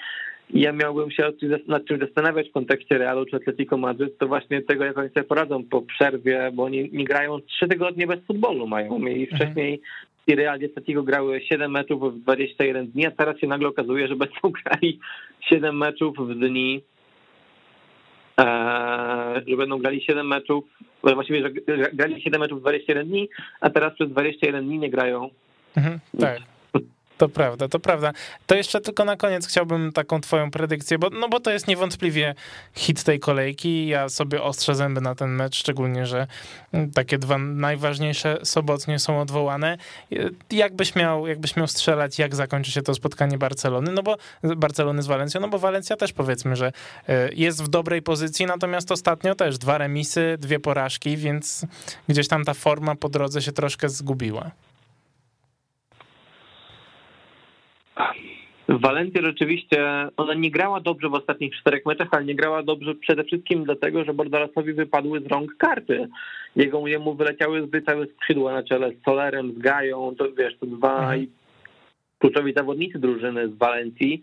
ja 0.50 0.72
miałbym 0.72 1.12
się 1.12 1.32
nad 1.68 1.86
czym 1.86 2.00
zastanawiać 2.00 2.50
w 2.50 2.54
kontekście 2.54 2.98
Realu 2.98 3.26
czy 3.26 3.36
Atletico 3.36 3.78
Madryt, 3.78 4.18
to 4.18 4.28
właśnie 4.28 4.62
tego, 4.62 4.86
jak 4.86 4.98
oni 4.98 5.10
sobie 5.10 5.24
poradzą 5.24 5.64
po 5.64 5.82
przerwie, 5.82 6.52
bo 6.54 6.64
oni 6.64 6.90
nie 6.94 7.06
grają 7.06 7.42
trzy 7.42 7.68
tygodnie 7.68 8.08
bez 8.08 8.20
futbolu 8.26 8.68
mają. 8.68 9.00
Mieli 9.00 9.22
mhm. 9.22 9.42
wcześniej 9.42 9.82
i 10.28 10.36
Real 10.36 10.60
i 10.62 10.66
Atletico 10.66 11.04
grały 11.04 11.42
7 11.42 11.72
meczów 11.72 12.14
w 12.14 12.20
21 12.20 12.88
dni, 12.88 13.06
a 13.06 13.12
teraz 13.12 13.40
się 13.40 13.48
nagle 13.48 13.68
okazuje, 13.68 14.08
że 14.08 14.16
będą 14.16 14.52
grali 14.66 15.00
7 15.50 15.78
meczów 15.78 16.18
w 16.30 16.36
dni, 16.40 16.82
e, 18.40 19.42
że 19.48 19.58
będą 19.58 19.78
grali 19.78 20.02
7 20.02 20.28
meczów, 20.28 20.64
właściwie, 21.04 21.42
że 21.42 21.50
grali 21.94 22.22
7 22.22 22.42
meczów 22.42 22.60
w 22.60 22.62
21 22.62 23.08
dni, 23.08 23.30
a 23.62 23.70
teraz 23.70 23.94
przez 23.94 24.10
21 24.10 24.66
dni 24.66 24.80
nie 24.80 24.90
grają. 24.90 25.30
Mhm, 25.78 26.00
tak. 26.20 26.55
To 27.18 27.30
prawda, 27.30 27.68
to 27.68 27.80
prawda. 27.80 28.12
To 28.48 28.56
jeszcze 28.56 28.82
tylko 28.82 29.06
na 29.06 29.16
koniec 29.16 29.48
chciałbym 29.48 29.92
taką 29.92 30.22
twoją 30.22 30.52
predykcję, 30.52 30.98
bo, 30.98 31.10
no 31.10 31.30
bo 31.30 31.40
to 31.40 31.52
jest 31.52 31.68
niewątpliwie 31.68 32.36
hit 32.74 33.04
tej 33.04 33.20
kolejki. 33.20 33.88
Ja 33.88 34.10
sobie 34.10 34.44
ostrzę 34.44 34.76
zęby 34.76 35.02
na 35.02 35.16
ten 35.16 35.30
mecz, 35.30 35.56
szczególnie, 35.56 36.06
że 36.06 36.28
takie 36.94 37.18
dwa 37.18 37.38
najważniejsze 37.38 38.38
sobotnie 38.44 39.00
są 39.00 39.22
odwołane. 39.22 39.78
Jakbyś 40.52 40.96
miał, 40.96 41.28
jakbyś 41.28 41.56
miał 41.56 41.68
strzelać, 41.68 42.20
jak 42.20 42.36
zakończy 42.36 42.72
się 42.72 42.82
to 42.82 42.94
spotkanie 42.94 43.38
Barcelony, 43.38 43.92
no 43.92 44.04
bo 44.04 44.18
Barcelony 44.44 45.02
z 45.02 45.08
Walencją, 45.08 45.42
no 45.42 45.48
bo 45.48 45.60
Walencja 45.60 45.98
też 45.98 46.14
powiedzmy, 46.14 46.56
że 46.56 46.72
e, 47.08 47.30
jest 47.34 47.64
w 47.64 47.68
dobrej 47.68 48.02
pozycji, 48.02 48.46
natomiast 48.46 48.92
ostatnio 48.92 49.36
też 49.36 49.58
dwa 49.58 49.78
remisy, 49.78 50.38
dwie 50.40 50.60
porażki, 50.60 51.18
więc 51.18 51.66
gdzieś 52.10 52.28
tam 52.28 52.46
ta 52.46 52.54
forma 52.54 52.96
po 52.96 53.10
drodze 53.10 53.42
się 53.42 53.52
troszkę 53.52 53.90
zgubiła. 53.90 54.52
W 58.70 58.82
Walencji 58.82 59.22
rzeczywiście 59.24 59.86
ona 60.18 60.34
nie 60.34 60.52
grała 60.52 60.80
dobrze 60.80 61.10
w 61.10 61.14
ostatnich 61.14 61.56
czterech 61.56 61.86
meczach, 61.86 62.08
ale 62.12 62.26
nie 62.26 62.36
grała 62.36 62.64
dobrze 62.64 62.96
przede 62.96 63.24
wszystkim 63.24 63.64
dlatego, 63.64 64.04
że 64.04 64.14
Bordalasowi 64.14 64.74
wypadły 64.74 65.20
z 65.20 65.26
rąk 65.26 65.56
karty. 65.58 66.08
Jego 66.56 66.88
jemu 66.88 67.16
wyleciały 67.16 67.62
zbyt 67.62 67.86
całe 67.86 68.06
skrzydła 68.08 68.54
na 68.54 68.64
czele 68.64 68.92
z 68.92 69.04
Solerem, 69.06 69.54
z 69.54 69.58
Gają, 69.58 70.16
to 70.18 70.32
wiesz, 70.32 70.58
to 70.60 70.66
dwa 70.66 71.00
mhm. 71.00 71.22
i 71.22 71.30
kluczowi 72.20 72.54
zawodnicy 72.54 73.00
drużyny 73.00 73.50
z 73.50 73.58
Walencji, 73.58 74.22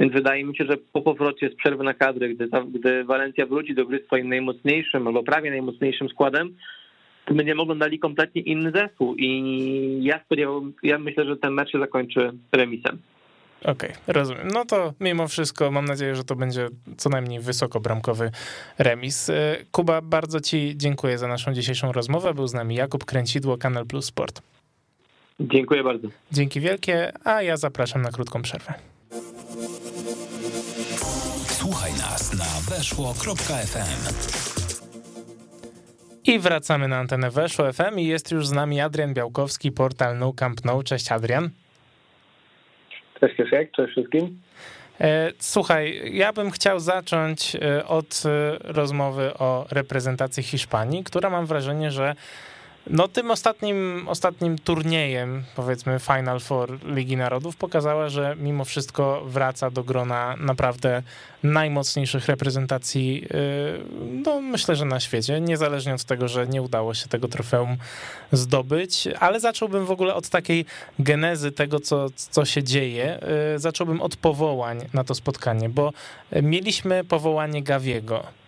więc 0.00 0.12
wydaje 0.12 0.44
mi 0.44 0.56
się, 0.56 0.64
że 0.64 0.76
po 0.92 1.02
powrocie 1.02 1.48
z 1.48 1.54
przerwy 1.54 1.84
na 1.84 1.94
kadry, 1.94 2.34
gdy, 2.34 2.48
gdy 2.68 3.04
Walencja 3.04 3.46
wróci 3.46 3.74
do 3.74 3.86
gry 3.86 4.04
swoim 4.06 4.28
najmocniejszym 4.28 5.06
albo 5.06 5.22
prawie 5.22 5.50
najmocniejszym 5.50 6.08
składem, 6.08 6.56
będziemy 7.34 7.62
oglądali 7.62 7.98
kompletnie 7.98 8.42
inny 8.42 8.70
zespół 8.70 9.14
i 9.14 10.00
ja 10.02 10.20
spodziewam, 10.24 10.72
ja 10.82 10.98
myślę, 10.98 11.24
że 11.24 11.36
ten 11.36 11.52
mecz 11.52 11.70
się 11.70 11.78
zakończy 11.78 12.32
remisem. 12.52 12.98
Okej, 13.60 13.72
okay, 13.90 13.92
rozumiem. 14.06 14.48
No 14.48 14.64
to 14.64 14.92
mimo 15.00 15.28
wszystko 15.28 15.70
mam 15.70 15.84
nadzieję, 15.84 16.16
że 16.16 16.24
to 16.24 16.36
będzie 16.36 16.68
co 16.96 17.10
najmniej 17.10 17.40
wysokobramkowy 17.40 18.30
remis. 18.78 19.30
E, 19.30 19.56
Kuba, 19.70 20.00
bardzo 20.00 20.40
Ci 20.40 20.72
dziękuję 20.76 21.18
za 21.18 21.28
naszą 21.28 21.52
dzisiejszą 21.52 21.92
rozmowę. 21.92 22.34
Był 22.34 22.46
z 22.46 22.54
nami 22.54 22.74
Jakub 22.74 23.04
Kręcidło, 23.04 23.58
Kanal 23.58 23.86
Plus 23.86 24.04
Sport. 24.04 24.42
Dziękuję 25.40 25.84
bardzo. 25.84 26.08
Dzięki 26.32 26.60
wielkie, 26.60 27.12
a 27.24 27.42
ja 27.42 27.56
zapraszam 27.56 28.02
na 28.02 28.10
krótką 28.10 28.42
przerwę. 28.42 28.74
Słuchaj 31.46 31.92
nas 31.92 32.32
na 32.38 32.76
weszło.fm. 32.76 34.59
I 36.24 36.38
wracamy 36.38 36.88
na 36.88 36.98
antenę 36.98 37.30
Weszło 37.30 37.72
FM 37.72 37.98
i 37.98 38.06
jest 38.06 38.30
już 38.30 38.46
z 38.46 38.52
nami 38.52 38.80
Adrian 38.80 39.14
Białkowski, 39.14 39.72
portal 39.72 40.18
No 40.18 40.32
Camp 40.32 40.64
No. 40.64 40.82
Cześć 40.82 41.12
Adrian. 41.12 41.50
Cześć 43.20 43.36
Kieszek, 43.36 43.72
cześć 43.72 43.92
wszystkim. 43.92 44.40
E, 45.00 45.32
słuchaj, 45.38 46.00
ja 46.12 46.32
bym 46.32 46.50
chciał 46.50 46.80
zacząć 46.80 47.56
e, 47.56 47.86
od 47.86 48.22
e, 48.24 48.58
rozmowy 48.72 49.34
o 49.34 49.66
reprezentacji 49.70 50.42
Hiszpanii, 50.42 51.04
która 51.04 51.30
mam 51.30 51.46
wrażenie, 51.46 51.90
że 51.90 52.14
no 52.86 53.08
tym 53.08 53.30
ostatnim, 53.30 54.08
ostatnim 54.08 54.58
turniejem, 54.58 55.44
powiedzmy 55.56 55.98
Final 55.98 56.40
Four 56.40 56.78
Ligi 56.84 57.16
Narodów 57.16 57.56
pokazała, 57.56 58.08
że 58.08 58.36
mimo 58.38 58.64
wszystko 58.64 59.22
wraca 59.26 59.70
do 59.70 59.84
grona 59.84 60.36
naprawdę 60.38 61.02
najmocniejszych 61.42 62.26
reprezentacji, 62.26 63.24
y, 63.24 63.80
no 64.24 64.40
myślę, 64.40 64.76
że 64.76 64.84
na 64.84 65.00
świecie, 65.00 65.40
niezależnie 65.40 65.94
od 65.94 66.04
tego, 66.04 66.28
że 66.28 66.46
nie 66.46 66.62
udało 66.62 66.94
się 66.94 67.08
tego 67.08 67.28
trofeum 67.28 67.76
zdobyć, 68.32 69.08
ale 69.20 69.40
zacząłbym 69.40 69.86
w 69.86 69.90
ogóle 69.90 70.14
od 70.14 70.28
takiej 70.28 70.64
genezy 70.98 71.52
tego, 71.52 71.80
co, 71.80 72.06
co 72.16 72.44
się 72.44 72.62
dzieje. 72.62 73.20
Y, 73.54 73.58
zacząłbym 73.58 74.02
od 74.02 74.16
powołań 74.16 74.78
na 74.94 75.04
to 75.04 75.14
spotkanie, 75.14 75.68
bo 75.68 75.92
mieliśmy 76.42 77.04
powołanie 77.04 77.62
Gawiego, 77.62 78.39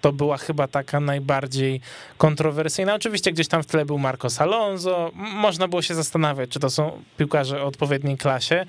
to 0.00 0.12
była 0.12 0.36
chyba 0.36 0.68
taka 0.68 1.00
najbardziej 1.00 1.80
kontrowersyjna. 2.18 2.94
Oczywiście 2.94 3.32
gdzieś 3.32 3.48
tam 3.48 3.62
w 3.62 3.66
tle 3.66 3.84
był 3.84 3.98
Marcos 3.98 4.40
Alonso. 4.40 5.10
Można 5.14 5.68
było 5.68 5.82
się 5.82 5.94
zastanawiać, 5.94 6.50
czy 6.50 6.60
to 6.60 6.70
są 6.70 7.02
piłkarze 7.18 7.62
o 7.62 7.66
odpowiedniej 7.66 8.16
klasie. 8.16 8.66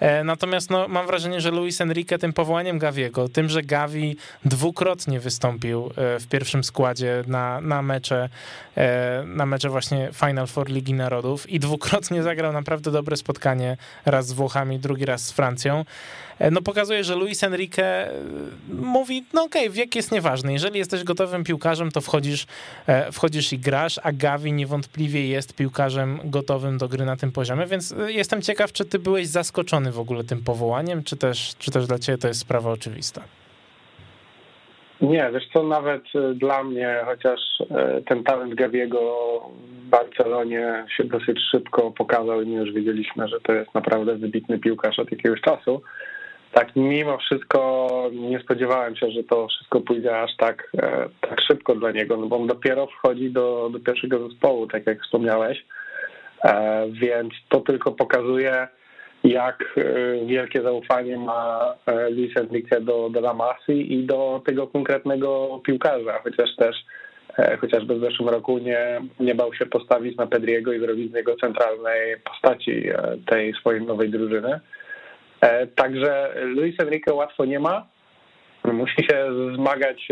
E, 0.00 0.24
natomiast 0.24 0.70
no, 0.70 0.88
mam 0.88 1.06
wrażenie, 1.06 1.40
że 1.40 1.50
Luis 1.50 1.80
Enrique 1.80 2.18
tym 2.18 2.32
powołaniem 2.32 2.78
Gaviego, 2.78 3.28
tym, 3.28 3.48
że 3.48 3.62
Gavi 3.62 4.16
dwukrotnie 4.44 5.20
wystąpił 5.20 5.86
e, 5.86 6.20
w 6.20 6.26
pierwszym 6.26 6.64
składzie 6.64 7.24
na, 7.26 7.60
na 7.60 7.82
mecze 7.82 8.28
na 9.26 9.46
mecze 9.46 9.68
właśnie 9.68 10.10
Final 10.12 10.46
Four 10.46 10.68
Ligi 10.68 10.94
Narodów 10.94 11.50
i 11.50 11.60
dwukrotnie 11.60 12.22
zagrał 12.22 12.52
naprawdę 12.52 12.90
dobre 12.90 13.16
spotkanie 13.16 13.76
raz 14.04 14.26
z 14.26 14.32
Włochami, 14.32 14.78
drugi 14.78 15.04
raz 15.04 15.24
z 15.24 15.32
Francją. 15.32 15.84
No 16.50 16.62
pokazuje, 16.62 17.04
że 17.04 17.16
Luis 17.16 17.44
Enrique 17.44 18.08
mówi, 18.68 19.24
no 19.34 19.44
okej, 19.44 19.62
okay, 19.62 19.74
wiek 19.74 19.96
jest 19.96 20.12
nieważny. 20.12 20.52
Jeżeli 20.52 20.78
jesteś 20.78 21.04
gotowym 21.04 21.44
piłkarzem, 21.44 21.90
to 21.90 22.00
wchodzisz, 22.00 22.46
e, 22.86 23.12
wchodzisz 23.12 23.52
i 23.52 23.58
grasz, 23.58 24.00
a 24.02 24.12
Gavi 24.12 24.52
niewątpliwie 24.52 25.26
jest 25.28 25.56
piłkarzem 25.56 26.18
gotowym 26.24 26.78
do 26.78 26.88
gry 26.88 27.04
na 27.04 27.16
tym 27.16 27.32
poziomie, 27.32 27.66
więc 27.66 27.92
e, 27.92 28.12
jestem 28.12 28.42
ciekaw, 28.42 28.72
czy 28.72 28.84
ty 28.84 28.98
byłeś 28.98 29.26
zaskoczony 29.26 29.92
w 29.92 29.98
ogóle 29.98 30.24
tym 30.24 30.44
powołaniem, 30.44 31.04
czy 31.04 31.16
też, 31.16 31.56
czy 31.58 31.70
też 31.70 31.86
dla 31.86 31.98
ciebie 31.98 32.18
to 32.18 32.28
jest 32.28 32.40
sprawa 32.40 32.70
oczywista? 32.70 33.22
Nie, 35.00 35.30
wiesz 35.34 35.48
co, 35.52 35.62
nawet 35.62 36.02
e, 36.14 36.34
dla 36.34 36.64
mnie, 36.64 37.00
chociaż 37.04 37.40
ten 38.06 38.24
talent 38.24 38.54
Gaviego 38.54 39.40
w 39.62 39.88
Barcelonie 39.88 40.84
się 40.96 41.04
dosyć 41.04 41.38
szybko 41.50 41.90
pokazał 41.90 42.42
i 42.42 42.46
my 42.46 42.56
już 42.56 42.72
wiedzieliśmy, 42.72 43.28
że 43.28 43.40
to 43.40 43.52
jest 43.52 43.74
naprawdę 43.74 44.16
wybitny 44.16 44.58
piłkarz 44.58 44.98
od 44.98 45.10
jakiegoś 45.10 45.40
czasu, 45.40 45.82
tak 46.52 46.76
mimo 46.76 47.18
wszystko 47.18 47.88
nie 48.12 48.40
spodziewałem 48.40 48.96
się, 48.96 49.10
że 49.10 49.24
to 49.24 49.48
wszystko 49.48 49.80
pójdzie 49.80 50.20
aż 50.20 50.36
tak, 50.36 50.68
e, 50.82 51.08
tak 51.20 51.40
szybko 51.40 51.74
dla 51.74 51.90
niego, 51.90 52.16
no 52.16 52.26
bo 52.26 52.36
on 52.36 52.46
dopiero 52.46 52.86
wchodzi 52.86 53.30
do, 53.30 53.70
do 53.72 53.80
pierwszego 53.80 54.28
zespołu, 54.28 54.66
tak 54.66 54.86
jak 54.86 55.02
wspomniałeś, 55.02 55.64
e, 56.44 56.86
więc 56.90 57.32
to 57.48 57.60
tylko 57.60 57.92
pokazuje, 57.92 58.68
jak 59.24 59.64
e, 59.76 60.26
wielkie 60.26 60.62
zaufanie 60.62 61.16
ma 61.16 61.74
Luis 62.10 62.36
Enrique 62.36 62.80
do, 62.80 63.10
do 63.10 63.36
i 63.68 64.04
do 64.04 64.42
tego 64.46 64.66
konkretnego 64.66 65.60
piłkarza, 65.64 66.18
chociaż 66.22 66.56
też 66.56 66.76
chociażby 67.60 67.94
w 67.94 68.00
zeszłym 68.00 68.28
roku 68.28 68.58
nie, 68.58 69.00
nie 69.20 69.34
bał 69.34 69.54
się 69.54 69.66
postawić 69.66 70.16
na 70.16 70.26
Pedriego 70.26 70.72
i 70.72 70.80
zrobić 70.80 71.10
z 71.10 71.14
niego 71.14 71.36
centralnej 71.36 72.16
postaci 72.24 72.84
tej 73.26 73.54
swojej 73.54 73.82
nowej 73.82 74.10
drużyny. 74.10 74.60
E, 75.42 75.66
także 75.66 76.34
Luis 76.44 76.80
Enrique 76.80 77.14
łatwo 77.14 77.44
nie 77.44 77.60
ma. 77.60 77.86
Musi 78.64 79.04
się 79.04 79.26
zmagać 79.54 80.08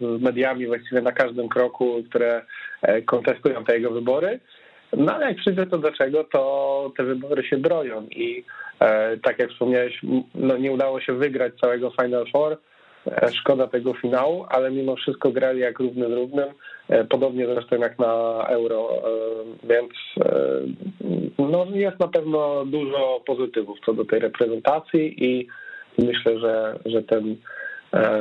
z 0.00 0.22
mediami 0.22 0.66
właściwie 0.66 1.02
na 1.02 1.12
każdym 1.12 1.48
kroku, 1.48 2.02
które 2.08 2.42
e, 2.82 3.02
kontestują 3.02 3.64
te 3.64 3.74
jego 3.74 3.90
wybory. 3.90 4.40
No 4.96 5.14
ale 5.14 5.26
jak 5.26 5.36
przyjdzie 5.36 5.66
to 5.66 5.78
do 5.78 5.92
czego, 5.92 6.24
to 6.24 6.92
te 6.96 7.04
wybory 7.04 7.44
się 7.44 7.56
broją 7.56 8.06
i 8.10 8.44
e, 8.80 9.16
tak 9.16 9.38
jak 9.38 9.50
wspomniałeś, 9.50 10.00
no 10.34 10.56
nie 10.56 10.72
udało 10.72 11.00
się 11.00 11.12
wygrać 11.12 11.52
całego 11.60 11.90
Final 11.90 12.24
Four, 12.32 12.56
E, 13.06 13.32
szkoda 13.32 13.66
tego 13.66 13.94
finału, 13.94 14.46
ale 14.48 14.70
mimo 14.70 14.96
wszystko 14.96 15.30
grali 15.30 15.60
jak 15.60 15.78
równy 15.78 16.08
z 16.08 16.12
równym, 16.12 16.48
e, 16.88 17.04
podobnie 17.04 17.46
zresztą 17.46 17.76
jak 17.76 17.98
na 17.98 18.44
Euro, 18.48 18.90
e, 18.90 19.00
więc 19.68 19.90
no, 21.38 21.66
jest 21.74 22.00
na 22.00 22.08
pewno 22.08 22.64
dużo 22.64 23.20
pozytywów 23.26 23.78
co 23.86 23.94
do 23.94 24.04
tej 24.04 24.20
reprezentacji 24.20 25.24
i 25.24 25.48
myślę, 25.98 26.38
że, 26.38 26.78
że 26.86 27.02
ten 27.02 27.36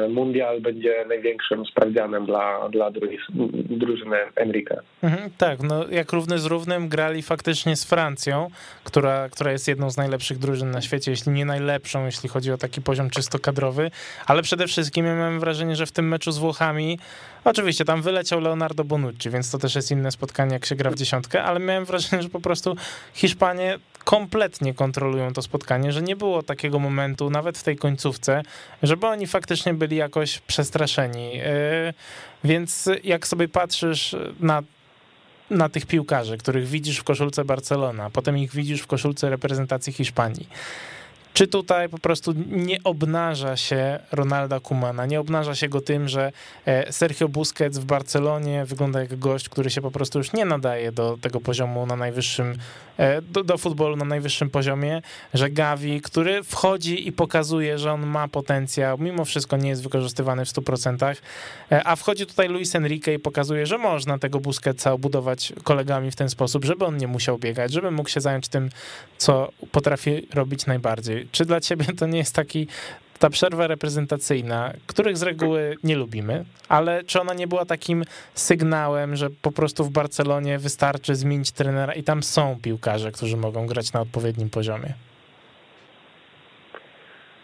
mundial 0.09 0.61
będzie 0.61 1.05
największym 1.07 1.65
sprawdzianem 1.65 2.25
dla, 2.25 2.69
dla 2.69 2.91
drużyny 3.53 4.17
Enrique. 4.35 4.81
Mhm, 5.03 5.29
tak, 5.37 5.63
no 5.63 5.87
jak 5.89 6.13
równy 6.13 6.39
z 6.39 6.45
równym 6.45 6.89
grali 6.89 7.21
faktycznie 7.21 7.75
z 7.75 7.83
Francją, 7.83 8.47
która, 8.83 9.29
która 9.29 9.51
jest 9.51 9.67
jedną 9.67 9.89
z 9.89 9.97
najlepszych 9.97 10.37
drużyn 10.37 10.71
na 10.71 10.81
świecie, 10.81 11.11
jeśli 11.11 11.31
nie 11.31 11.45
najlepszą, 11.45 12.05
jeśli 12.05 12.29
chodzi 12.29 12.51
o 12.51 12.57
taki 12.57 12.81
poziom 12.81 13.09
czysto 13.09 13.39
kadrowy, 13.39 13.91
ale 14.27 14.41
przede 14.41 14.67
wszystkim 14.67 15.05
ja 15.05 15.15
mam 15.15 15.39
wrażenie, 15.39 15.75
że 15.75 15.85
w 15.85 15.91
tym 15.91 16.07
meczu 16.07 16.31
z 16.31 16.37
Włochami, 16.37 16.99
oczywiście 17.43 17.85
tam 17.85 18.01
wyleciał 18.01 18.41
Leonardo 18.41 18.83
Bonucci, 18.83 19.29
więc 19.29 19.51
to 19.51 19.57
też 19.57 19.75
jest 19.75 19.91
inne 19.91 20.11
spotkanie, 20.11 20.53
jak 20.53 20.65
się 20.65 20.75
gra 20.75 20.91
w 20.91 20.95
dziesiątkę, 20.95 21.43
ale 21.43 21.59
miałem 21.59 21.85
wrażenie, 21.85 22.23
że 22.23 22.29
po 22.29 22.39
prostu 22.39 22.75
Hiszpanie 23.13 23.79
kompletnie 24.03 24.73
kontrolują 24.73 25.33
to 25.33 25.41
spotkanie, 25.41 25.91
że 25.91 26.01
nie 26.01 26.15
było 26.15 26.43
takiego 26.43 26.79
momentu, 26.79 27.29
nawet 27.29 27.57
w 27.57 27.63
tej 27.63 27.75
końcówce, 27.75 28.41
żeby 28.83 29.07
oni 29.07 29.27
faktycznie 29.27 29.62
byli 29.73 29.95
jakoś 29.95 30.39
przestraszeni. 30.39 31.39
E, 31.43 31.93
więc 32.43 32.89
jak 33.03 33.27
sobie 33.27 33.47
patrzysz 33.47 34.15
na 34.39 34.63
na 35.49 35.69
tych 35.69 35.85
piłkarzy, 35.85 36.37
których 36.37 36.67
widzisz 36.67 36.97
w 36.97 37.03
koszulce 37.03 37.45
Barcelona, 37.45 38.09
potem 38.09 38.37
ich 38.37 38.51
widzisz 38.51 38.81
w 38.81 38.87
koszulce 38.87 39.29
reprezentacji 39.29 39.93
Hiszpanii. 39.93 40.47
Czy 41.33 41.47
tutaj 41.47 41.89
po 41.89 41.97
prostu 41.97 42.33
nie 42.47 42.83
obnaża 42.83 43.57
się 43.57 43.99
Ronalda 44.11 44.59
Kumana, 44.59 45.05
nie 45.05 45.19
obnaża 45.19 45.55
się 45.55 45.69
go 45.69 45.81
tym, 45.81 46.07
że 46.07 46.31
e, 46.65 46.91
Sergio 46.91 47.29
Busquets 47.29 47.77
w 47.77 47.85
Barcelonie 47.85 48.65
wygląda 48.65 48.99
jak 48.99 49.19
gość, 49.19 49.49
który 49.49 49.69
się 49.69 49.81
po 49.81 49.91
prostu 49.91 50.17
już 50.17 50.33
nie 50.33 50.45
nadaje 50.45 50.91
do 50.91 51.17
tego 51.21 51.41
poziomu 51.41 51.85
na 51.85 51.95
najwyższym, 51.95 52.57
e, 52.97 53.21
do, 53.21 53.43
do 53.43 53.57
futbolu 53.57 53.95
na 53.95 54.05
najwyższym 54.05 54.49
poziomie, 54.49 55.01
że 55.33 55.49
Gavi, 55.49 56.01
który 56.01 56.43
wchodzi 56.43 57.07
i 57.07 57.11
pokazuje, 57.11 57.77
że 57.77 57.91
on 57.93 58.07
ma 58.07 58.27
potencjał, 58.27 58.97
mimo 58.97 59.25
wszystko 59.25 59.57
nie 59.57 59.69
jest 59.69 59.83
wykorzystywany 59.83 60.45
w 60.45 60.49
100%, 60.49 61.15
e, 61.71 61.87
a 61.87 61.95
wchodzi 61.95 62.25
tutaj 62.25 62.49
Luis 62.49 62.75
Enrique 62.75 63.13
i 63.13 63.19
pokazuje, 63.19 63.65
że 63.65 63.77
można 63.77 64.19
tego 64.19 64.39
Busquetsa 64.39 64.91
obudować 64.91 65.53
kolegami 65.63 66.11
w 66.11 66.15
ten 66.15 66.29
sposób, 66.29 66.65
żeby 66.65 66.85
on 66.85 66.97
nie 66.97 67.07
musiał 67.07 67.37
biegać, 67.37 67.71
żeby 67.71 67.91
mógł 67.91 68.09
się 68.09 68.21
zająć 68.21 68.47
tym, 68.47 68.69
co 69.17 69.51
potrafi 69.71 70.27
robić 70.33 70.65
najbardziej. 70.65 71.22
Czy 71.31 71.45
dla 71.45 71.59
ciebie 71.59 71.85
to 71.99 72.07
nie 72.07 72.17
jest 72.17 72.35
taki 72.35 72.67
ta 73.19 73.29
przerwa 73.29 73.67
reprezentacyjna, 73.67 74.73
których 74.87 75.17
z 75.17 75.23
reguły 75.23 75.75
nie 75.83 75.95
lubimy, 75.95 76.45
ale 76.69 77.03
czy 77.03 77.21
ona 77.21 77.33
nie 77.33 77.47
była 77.47 77.65
takim 77.65 78.03
sygnałem, 78.33 79.15
że 79.15 79.29
po 79.41 79.51
prostu 79.51 79.83
w 79.83 79.89
Barcelonie 79.91 80.59
wystarczy 80.59 81.15
zmienić 81.15 81.51
trenera 81.51 81.93
i 81.93 82.03
tam 82.03 82.23
są 82.23 82.57
piłkarze, 82.63 83.11
którzy 83.11 83.37
mogą 83.37 83.67
grać 83.67 83.93
na 83.93 84.01
odpowiednim 84.01 84.49
poziomie? 84.49 84.93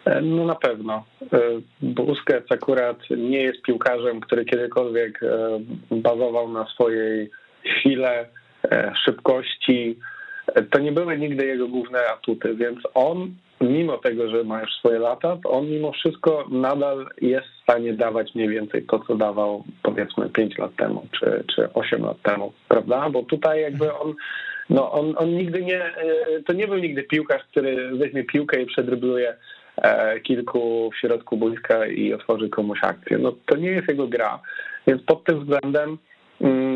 E, 0.05 0.21
no 0.21 0.45
na 0.45 0.55
pewno. 0.55 1.05
E, 1.33 1.39
Busquets 1.81 2.51
akurat 2.51 2.97
nie 3.17 3.41
jest 3.41 3.61
piłkarzem, 3.61 4.19
który 4.19 4.45
kiedykolwiek 4.45 5.23
e, 5.23 5.59
bazował 5.91 6.51
na 6.51 6.65
swojej 6.67 7.29
sile, 7.83 8.25
szybkości, 9.05 9.99
to 10.71 10.79
nie 10.79 10.91
były 10.91 11.17
nigdy 11.17 11.45
jego 11.45 11.67
główne 11.67 11.99
atuty, 12.07 12.55
więc 12.55 12.79
on, 12.93 13.35
mimo 13.61 13.97
tego, 13.97 14.29
że 14.29 14.43
ma 14.43 14.61
już 14.61 14.73
swoje 14.73 14.99
lata, 14.99 15.37
to 15.43 15.49
on 15.49 15.65
mimo 15.65 15.91
wszystko 15.91 16.45
nadal 16.51 17.07
jest 17.21 17.47
w 17.47 17.63
stanie 17.63 17.93
dawać 17.93 18.35
mniej 18.35 18.49
więcej 18.49 18.83
to, 18.83 18.99
co 18.99 19.15
dawał 19.15 19.63
powiedzmy 19.83 20.29
5 20.29 20.57
lat 20.57 20.75
temu, 20.75 21.07
czy, 21.19 21.43
czy 21.55 21.73
8 21.73 22.01
lat 22.01 22.21
temu, 22.21 22.53
prawda? 22.67 23.09
Bo 23.09 23.23
tutaj 23.23 23.61
jakby 23.61 23.93
on 23.93 24.15
no 24.69 24.91
on, 24.91 25.13
on 25.17 25.35
nigdy 25.35 25.61
nie, 25.61 25.83
e, 25.83 25.95
to 26.45 26.53
nie 26.53 26.67
był 26.67 26.77
nigdy 26.77 27.03
piłkarz, 27.03 27.43
który 27.51 27.97
weźmie 27.97 28.23
piłkę 28.23 28.61
i 28.61 28.65
przedrybluje 28.65 29.35
e, 29.77 30.19
kilku 30.19 30.91
w 30.93 30.97
środku 30.99 31.37
boiska 31.37 31.87
i 31.87 32.13
otworzy 32.13 32.49
komuś 32.49 32.79
akcję. 32.81 33.17
No 33.17 33.33
to 33.45 33.57
nie 33.57 33.69
jest 33.69 33.87
jego 33.87 34.07
gra. 34.07 34.39
Więc 34.87 35.03
pod 35.03 35.23
tym 35.23 35.39
względem 35.39 35.97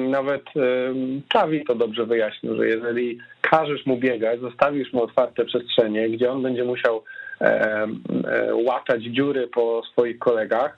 nawet 0.09 0.43
Czawi 1.29 1.65
to 1.65 1.75
dobrze 1.75 2.05
wyjaśnił, 2.05 2.55
że 2.55 2.67
jeżeli 2.67 3.17
każesz 3.41 3.85
mu 3.85 3.97
biegać, 3.97 4.39
zostawisz 4.39 4.93
mu 4.93 5.03
otwarte 5.03 5.45
przestrzenie, 5.45 6.09
gdzie 6.09 6.31
on 6.31 6.41
będzie 6.41 6.63
musiał 6.63 7.03
e, 7.41 7.87
łatać 8.53 9.03
dziury 9.03 9.47
po 9.47 9.81
swoich 9.91 10.19
kolegach, 10.19 10.77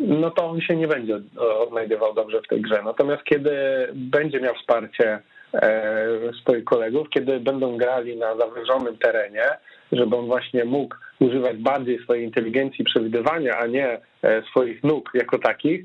no 0.00 0.30
to 0.30 0.46
on 0.46 0.60
się 0.60 0.76
nie 0.76 0.88
będzie 0.88 1.20
odnajdywał 1.58 2.14
dobrze 2.14 2.42
w 2.42 2.48
tej 2.48 2.60
grze. 2.60 2.82
Natomiast 2.84 3.24
kiedy 3.24 3.52
będzie 3.94 4.40
miał 4.40 4.54
wsparcie 4.54 5.18
E, 5.54 6.32
swoich 6.40 6.64
kolegów, 6.64 7.08
kiedy 7.10 7.40
będą 7.40 7.76
grali 7.76 8.16
na 8.16 8.36
zawężonym 8.36 8.98
terenie, 8.98 9.44
żeby 9.92 10.16
on 10.16 10.26
właśnie 10.26 10.64
mógł 10.64 10.96
używać 11.20 11.56
bardziej 11.56 11.98
swojej 11.98 12.24
inteligencji 12.24 12.84
przewidywania, 12.84 13.58
a 13.58 13.66
nie 13.66 13.98
e, 14.22 14.42
swoich 14.50 14.84
nóg 14.84 15.10
jako 15.14 15.38
takich, 15.38 15.84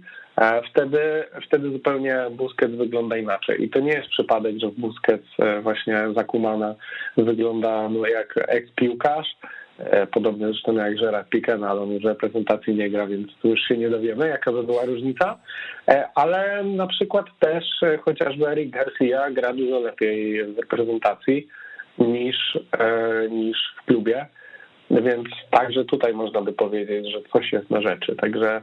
wtedy, 0.69 1.23
wtedy 1.47 1.71
zupełnie 1.71 2.15
Busquets 2.31 2.75
wygląda 2.75 3.17
inaczej. 3.17 3.63
I 3.63 3.69
to 3.69 3.79
nie 3.79 3.93
jest 3.93 4.09
przypadek, 4.09 4.55
że 4.59 4.67
Busquets 4.67 5.27
e, 5.39 5.61
właśnie 5.61 6.03
zakumana 6.15 6.75
wygląda 7.17 7.89
no, 7.89 8.07
jak 8.07 8.35
eks-piłkarz, 8.47 9.27
E, 9.85 10.07
podobnie 10.07 10.47
zresztą 10.47 10.75
jak 10.75 10.95
Gerard 10.95 11.29
Piqué, 11.29 11.59
no 11.59 11.67
ale 11.67 11.81
on 11.81 11.91
już 11.91 12.03
reprezentacji 12.03 12.75
nie 12.75 12.89
gra, 12.89 13.07
więc 13.07 13.27
tu 13.41 13.47
już 13.47 13.59
się 13.61 13.77
nie 13.77 13.89
dowiemy, 13.89 14.27
jaka 14.27 14.51
by 14.51 14.63
była 14.63 14.85
różnica. 14.85 15.37
E, 15.87 16.07
ale 16.15 16.63
na 16.63 16.87
przykład 16.87 17.25
też 17.39 17.63
e, 17.83 17.97
chociażby 17.97 18.47
Eric 18.47 18.69
Garcia 18.69 19.31
gra 19.31 19.53
dużo 19.53 19.79
lepiej 19.79 20.43
w 20.53 20.57
reprezentacji 20.57 21.47
niż, 21.97 22.59
niż 23.29 23.57
w 23.77 23.85
klubie, 23.85 24.25
więc 24.91 25.27
także 25.51 25.85
tutaj 25.85 26.13
można 26.13 26.41
by 26.41 26.53
powiedzieć, 26.53 27.11
że 27.11 27.21
coś 27.33 27.53
jest 27.53 27.69
na 27.69 27.81
rzeczy. 27.81 28.15
Także 28.15 28.61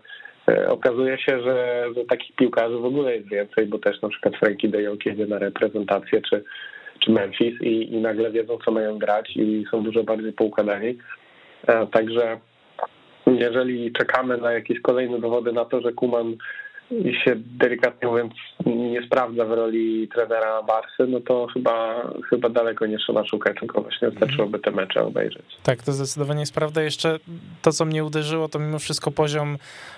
okazuje 0.68 1.18
się, 1.18 1.42
że, 1.42 1.84
że 1.96 2.04
takich 2.04 2.36
piłkarzy 2.36 2.76
w 2.76 2.84
ogóle 2.84 3.16
jest 3.16 3.28
więcej, 3.28 3.66
bo 3.66 3.78
też 3.78 4.02
na 4.02 4.08
przykład 4.08 4.36
Frankie 4.36 4.68
de 4.68 4.82
Jong 4.82 5.06
jedzie 5.06 5.26
na 5.26 5.38
reprezentację, 5.38 6.22
czy 6.30 6.44
czy 6.98 7.12
Memphis 7.12 7.62
i, 7.62 7.94
i 7.94 8.00
nagle 8.00 8.30
wiedzą, 8.30 8.58
co 8.64 8.70
mają 8.70 8.98
grać 8.98 9.36
i 9.36 9.64
są 9.70 9.82
dużo 9.82 10.04
bardziej 10.04 10.32
poukładani. 10.32 10.98
E, 11.66 11.86
także 11.86 12.38
jeżeli 13.26 13.92
czekamy 13.92 14.36
na 14.36 14.52
jakieś 14.52 14.80
kolejne 14.80 15.20
dowody 15.20 15.52
na 15.52 15.64
to, 15.64 15.80
że 15.80 15.92
Kuman 15.92 16.36
się 17.24 17.32
delikatnie 17.36 18.08
mówiąc 18.08 18.32
nie 18.66 19.06
sprawdza 19.06 19.44
w 19.44 19.50
roli 19.50 20.08
trenera 20.14 20.62
Barsy, 20.62 21.06
no 21.08 21.20
to 21.20 21.46
chyba, 21.54 22.06
chyba 22.30 22.48
daleko 22.48 22.86
nie 22.86 22.98
trzeba 22.98 23.26
szukać, 23.26 23.56
tylko 23.60 23.82
właśnie 23.82 24.10
wystarczyłoby 24.10 24.58
te 24.58 24.70
mecze 24.70 25.04
obejrzeć. 25.04 25.44
Tak, 25.62 25.82
to 25.82 25.92
zdecydowanie 25.92 26.40
jest 26.40 26.54
prawda. 26.54 26.82
Jeszcze 26.82 27.18
to, 27.62 27.72
co 27.72 27.84
mnie 27.84 28.04
uderzyło, 28.04 28.48
to 28.48 28.58
mimo 28.58 28.78
wszystko 28.78 29.10
poziom, 29.10 29.56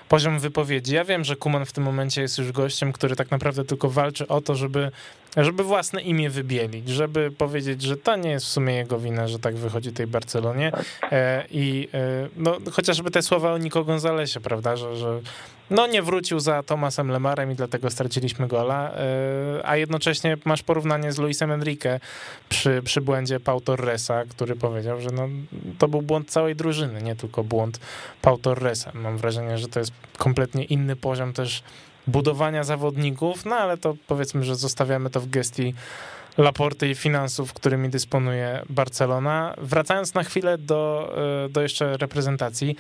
poziom 0.09 0.38
wypowiedzi. 0.38 0.94
Ja 0.94 1.05
wiem, 1.05 1.24
że 1.24 1.37
Kuman 1.37 1.66
w 1.66 1.72
tym 1.72 1.85
momencie 1.85 2.22
jest 2.22 2.38
już 2.38 2.53
gościem, 2.53 2.92
który 2.92 3.16
tak 3.16 3.31
naprawdę 3.31 3.64
tylko 3.64 3.90
walczy 3.90 4.29
o 4.29 4.40
to, 4.40 4.55
żeby, 4.55 4.90
żeby 5.36 5.64
własne 5.64 6.02
imię 6.02 6.30
wybielić, 6.30 6.88
żeby 6.88 7.30
powiedzieć, 7.30 7.82
że 7.82 7.96
to 7.96 8.16
nie 8.16 8.30
jest 8.30 8.46
w 8.46 8.48
sumie 8.48 8.74
jego 8.74 8.98
wina, 8.98 9.28
że 9.28 9.38
tak 9.38 9.56
wychodzi 9.56 9.92
tej 9.92 10.06
Barcelonie. 10.06 10.70
Tak. 10.72 11.12
E, 11.12 11.44
I 11.50 11.88
e, 11.94 12.28
no, 12.36 12.56
chociażby 12.72 13.10
te 13.10 13.22
słowa 13.22 13.52
o 13.52 13.58
Niko 13.58 13.84
Gonzalesie, 13.84 14.40
prawda, 14.40 14.76
że, 14.76 14.96
że 14.96 15.20
no 15.70 15.86
nie 15.86 16.02
wrócił 16.02 16.40
za 16.40 16.62
Tomasem 16.62 17.08
Lemarem 17.08 17.52
i 17.52 17.54
dlatego 17.54 17.90
straciliśmy 17.90 18.48
gola, 18.48 18.92
e, 18.92 19.66
a 19.66 19.76
jednocześnie 19.76 20.36
masz 20.44 20.62
porównanie 20.62 21.12
z 21.12 21.18
Luisem 21.18 21.52
Enrique 21.52 22.00
przy, 22.48 22.82
przy 22.84 23.00
błędzie 23.00 23.40
Pau 23.40 23.60
Torresa, 23.60 24.24
który 24.24 24.56
powiedział, 24.56 25.00
że 25.00 25.10
no, 25.10 25.28
to 25.78 25.88
był 25.88 26.02
błąd 26.02 26.30
całej 26.30 26.56
drużyny, 26.56 27.02
nie 27.02 27.16
tylko 27.16 27.44
błąd 27.44 27.80
Pau 28.22 28.38
Torresa. 28.38 28.90
Mam 28.94 29.18
wrażenie, 29.18 29.58
że 29.58 29.68
to 29.68 29.78
jest 29.78 29.92
kompletnie 30.18 30.64
inny 30.64 30.96
poziom 30.96 31.32
też 31.32 31.62
budowania 32.06 32.64
zawodników, 32.64 33.44
no 33.44 33.56
ale 33.56 33.78
to 33.78 33.96
powiedzmy, 34.06 34.44
że 34.44 34.56
zostawiamy 34.56 35.10
to 35.10 35.20
w 35.20 35.30
gestii 35.30 35.74
Laporty 36.38 36.88
i 36.88 36.94
finansów, 36.94 37.52
którymi 37.52 37.88
dysponuje 37.88 38.62
Barcelona. 38.68 39.54
Wracając 39.58 40.14
na 40.14 40.24
chwilę 40.24 40.58
do, 40.58 41.12
e, 41.44 41.48
do 41.48 41.62
jeszcze 41.62 41.96
reprezentacji, 41.96 42.76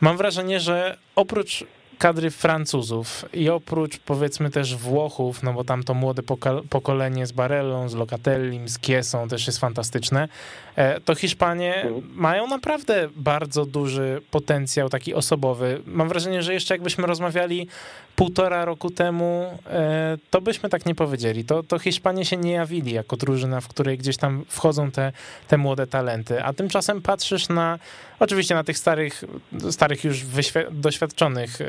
mam 0.00 0.16
wrażenie, 0.16 0.60
że 0.60 0.98
oprócz 1.16 1.64
kadry 2.04 2.30
Francuzów 2.30 3.24
i 3.32 3.50
oprócz 3.50 3.98
powiedzmy 3.98 4.50
też 4.50 4.76
Włochów, 4.76 5.42
no 5.42 5.52
bo 5.52 5.64
tam 5.64 5.82
to 5.82 5.94
młode 5.94 6.22
pokolenie 6.70 7.26
z 7.26 7.32
Barellą, 7.32 7.88
z 7.88 7.94
Locatellim, 7.94 8.68
z 8.68 8.78
Kiesą 8.78 9.28
też 9.28 9.46
jest 9.46 9.58
fantastyczne, 9.58 10.28
e, 10.76 11.00
to 11.00 11.14
Hiszpanie 11.14 11.74
mhm. 11.74 12.10
mają 12.14 12.46
naprawdę 12.46 13.08
bardzo 13.16 13.66
duży 13.66 14.22
potencjał 14.30 14.88
taki 14.88 15.14
osobowy. 15.14 15.82
Mam 15.86 16.08
wrażenie, 16.08 16.42
że 16.42 16.54
jeszcze 16.54 16.74
jakbyśmy 16.74 17.06
rozmawiali 17.06 17.68
półtora 18.16 18.64
roku 18.64 18.90
temu, 18.90 19.58
e, 19.66 20.18
to 20.30 20.40
byśmy 20.40 20.68
tak 20.68 20.86
nie 20.86 20.94
powiedzieli. 20.94 21.44
To, 21.44 21.62
to 21.62 21.78
Hiszpanie 21.78 22.24
się 22.24 22.36
nie 22.36 22.52
jawili 22.52 22.92
jako 22.92 23.16
drużyna, 23.16 23.60
w 23.60 23.68
której 23.68 23.98
gdzieś 23.98 24.16
tam 24.16 24.44
wchodzą 24.48 24.90
te, 24.90 25.12
te 25.48 25.58
młode 25.58 25.86
talenty, 25.86 26.42
a 26.42 26.52
tymczasem 26.52 27.02
patrzysz 27.02 27.48
na, 27.48 27.78
oczywiście 28.20 28.54
na 28.54 28.64
tych 28.64 28.78
starych, 28.78 29.24
starych 29.70 30.04
już 30.04 30.24
doświadczonych 30.70 31.60
e, 31.60 31.64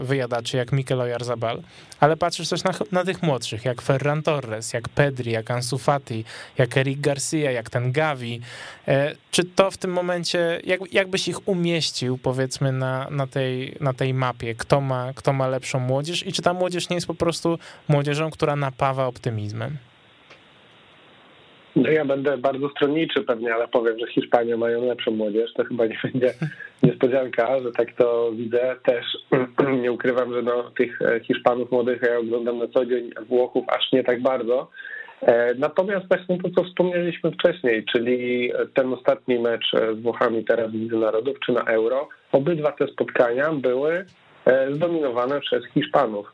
wyjadaczy, 0.00 0.56
jak 0.56 0.72
Mikel 0.72 1.00
Oyarzabal, 1.00 1.62
ale 2.00 2.16
patrzysz 2.16 2.48
też 2.48 2.64
na, 2.64 2.74
na 2.92 3.04
tych 3.04 3.22
młodszych, 3.22 3.64
jak 3.64 3.82
Ferran 3.82 4.22
Torres, 4.22 4.72
jak 4.72 4.88
Pedri, 4.88 5.32
jak 5.32 5.50
Ansu 5.50 5.78
Fati, 5.78 6.24
jak 6.58 6.76
Eric 6.76 7.00
Garcia, 7.00 7.50
jak 7.50 7.70
ten 7.70 7.92
Gavi. 7.92 8.40
E, 8.88 9.14
czy 9.30 9.44
to 9.44 9.70
w 9.70 9.76
tym 9.76 9.92
momencie, 9.92 10.60
jak, 10.64 10.92
jakbyś 10.92 11.28
ich 11.28 11.48
umieścił, 11.48 12.18
powiedzmy, 12.18 12.72
na, 12.72 13.10
na, 13.10 13.26
tej, 13.26 13.76
na 13.80 13.92
tej 13.92 14.14
mapie, 14.14 14.54
kto 14.54 14.80
ma, 14.80 15.12
kto 15.14 15.32
ma 15.32 15.48
lepszą 15.48 15.78
młodzież 15.78 16.26
i 16.26 16.32
czy 16.32 16.42
ta 16.42 16.54
młodzież 16.54 16.88
nie 16.88 16.94
jest 16.94 17.06
po 17.06 17.14
prostu 17.14 17.58
młodzieżą, 17.88 18.30
która 18.30 18.56
napawa 18.56 19.06
optymizmem? 19.06 19.76
No 21.76 21.90
ja 21.90 22.04
będę 22.04 22.38
bardzo 22.38 22.68
stronniczy 22.68 23.22
pewnie, 23.22 23.54
ale 23.54 23.68
powiem, 23.68 23.98
że 23.98 24.06
Hiszpania 24.06 24.56
mają 24.56 24.86
lepszą 24.86 25.10
młodzież. 25.10 25.52
To 25.52 25.64
chyba 25.64 25.86
nie 25.86 25.98
będzie 26.04 26.34
niespodzianka, 26.82 27.60
że 27.60 27.72
tak 27.72 27.92
to 27.92 28.32
widzę. 28.32 28.76
Też 28.84 29.04
nie 29.82 29.92
ukrywam, 29.92 30.32
że 30.34 30.42
no, 30.42 30.70
tych 30.78 31.02
e, 31.02 31.20
Hiszpanów 31.20 31.70
młodych 31.70 32.02
ja 32.02 32.18
oglądam 32.18 32.58
na 32.58 32.68
co 32.68 32.86
dzień, 32.86 33.10
Włochów 33.28 33.64
aż 33.68 33.92
nie 33.92 34.04
tak 34.04 34.22
bardzo. 34.22 34.70
E, 35.22 35.54
natomiast 35.54 36.08
właśnie 36.08 36.38
to, 36.38 36.50
co 36.50 36.64
wspomnieliśmy 36.64 37.30
wcześniej, 37.30 37.84
czyli 37.92 38.52
ten 38.74 38.92
ostatni 38.92 39.38
mecz 39.38 39.74
e, 39.74 39.94
z 39.94 40.00
Włochami 40.00 40.44
teraz 40.44 40.70
w 40.70 40.92
Narodów 40.92 41.36
czy 41.46 41.52
na 41.52 41.62
Euro, 41.62 42.08
obydwa 42.32 42.72
te 42.72 42.86
spotkania 42.86 43.52
były 43.52 44.04
zdominowane 44.70 45.40
przez 45.40 45.64
Hiszpanów. 45.74 46.32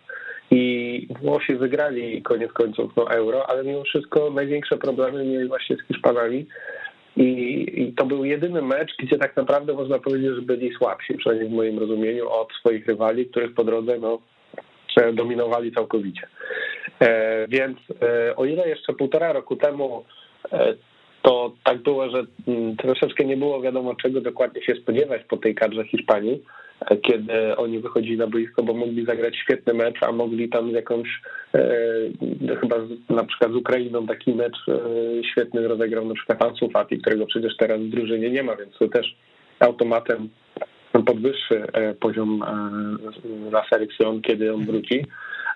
I 0.50 1.08
Włosi 1.22 1.54
wygrali 1.54 2.22
koniec 2.22 2.52
końców 2.52 2.92
no, 2.96 3.10
euro, 3.10 3.50
ale 3.50 3.64
mimo 3.64 3.82
wszystko 3.84 4.30
największe 4.30 4.76
problemy 4.76 5.24
mieli 5.24 5.48
właśnie 5.48 5.76
z 5.76 5.86
Hiszpanami. 5.88 6.46
I, 7.16 7.66
I, 7.82 7.92
to 7.92 8.06
był 8.06 8.24
jedyny 8.24 8.62
mecz, 8.62 8.96
gdzie 8.98 9.18
tak 9.18 9.36
naprawdę 9.36 9.72
można 9.74 9.98
powiedzieć, 9.98 10.30
że 10.34 10.42
byli 10.42 10.74
słabsi, 10.74 11.14
przynajmniej 11.14 11.48
w 11.48 11.52
moim 11.52 11.78
rozumieniu, 11.78 12.28
od 12.28 12.52
swoich 12.52 12.86
rywali, 12.86 13.26
których 13.26 13.54
po 13.54 13.64
drodze 13.64 13.98
no, 13.98 14.18
dominowali 15.12 15.72
całkowicie. 15.72 16.28
E, 17.00 17.48
więc 17.48 17.78
e, 18.02 18.36
o 18.36 18.44
ile 18.44 18.68
jeszcze 18.68 18.92
półtora 18.92 19.32
roku 19.32 19.56
temu 19.56 20.04
e, 20.52 20.74
to 21.28 21.52
tak 21.64 21.82
było, 21.82 22.10
że 22.10 22.22
mm, 22.48 22.76
troszeczkę 22.76 23.24
nie 23.24 23.36
było 23.36 23.60
wiadomo, 23.60 23.94
czego 23.94 24.20
dokładnie 24.20 24.62
się 24.62 24.74
spodziewać 24.74 25.22
po 25.28 25.36
tej 25.36 25.54
kadrze 25.54 25.84
Hiszpanii, 25.84 26.42
kiedy 27.02 27.56
oni 27.56 27.78
wychodzili 27.78 28.16
na 28.16 28.26
boisko, 28.26 28.62
bo 28.62 28.74
mogli 28.74 29.04
zagrać 29.04 29.36
świetny 29.36 29.74
mecz, 29.74 30.02
a 30.02 30.12
mogli 30.12 30.48
tam 30.48 30.70
jakąś, 30.70 31.08
e, 31.54 31.60
chyba 32.60 32.76
z, 32.76 33.10
na 33.10 33.24
przykład 33.24 33.52
z 33.52 33.56
Ukrainą 33.56 34.06
taki 34.06 34.34
mecz 34.34 34.56
e, 34.68 34.80
świetny 35.32 35.68
rozegrał 35.68 36.04
na 36.04 36.14
przykład 36.14 36.42
Ansu 36.42 36.70
Fati, 36.70 36.98
którego 36.98 37.26
przecież 37.26 37.56
teraz 37.56 37.80
w 37.80 37.90
drużynie 37.90 38.30
nie 38.30 38.42
ma, 38.42 38.56
więc 38.56 38.78
to 38.78 38.88
też 38.88 39.16
automatem 39.60 40.28
podwyższy 41.06 41.72
e, 41.72 41.94
poziom 41.94 42.42
e, 42.42 43.50
na 43.50 43.62
selekcjon, 43.70 44.22
kiedy 44.22 44.54
on 44.54 44.66
wróci. 44.66 45.04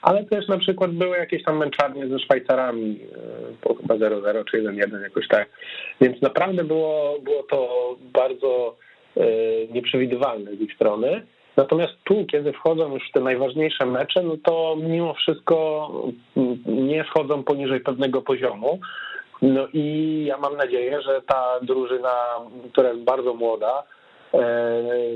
Ale 0.02 0.24
też 0.24 0.48
na 0.48 0.58
przykład 0.58 0.90
były 0.90 1.16
jakieś 1.16 1.44
tam 1.44 1.58
męczarnie 1.58 2.08
ze 2.08 2.18
Szwajcarami, 2.18 3.00
e, 3.12 3.16
po 3.60 3.74
chyba 3.74 3.94
0-0 3.94 4.44
czy 4.44 4.62
1-1 4.62 5.02
jakoś 5.02 5.28
tak. 5.28 5.48
Więc 6.00 6.22
naprawdę 6.22 6.64
było, 6.64 7.18
było 7.24 7.42
to 7.42 7.68
bardzo 8.00 8.76
E, 9.16 9.22
nieprzewidywalne 9.72 10.56
z 10.56 10.60
ich 10.60 10.74
strony. 10.74 11.22
Natomiast 11.56 11.92
tu, 12.04 12.26
kiedy 12.26 12.52
wchodzą 12.52 12.94
już 12.94 13.08
w 13.08 13.12
te 13.12 13.20
najważniejsze 13.20 13.86
mecze, 13.86 14.22
no 14.22 14.36
to 14.44 14.76
mimo 14.80 15.14
wszystko 15.14 15.88
nie 16.66 17.04
schodzą 17.04 17.42
poniżej 17.42 17.80
pewnego 17.80 18.22
poziomu, 18.22 18.80
No 19.42 19.68
i 19.72 20.24
ja 20.26 20.36
mam 20.36 20.56
nadzieję, 20.56 21.02
że 21.02 21.22
ta 21.26 21.60
drużyna, 21.62 22.14
która 22.72 22.88
jest 22.88 23.02
bardzo 23.02 23.34
młoda, 23.34 23.82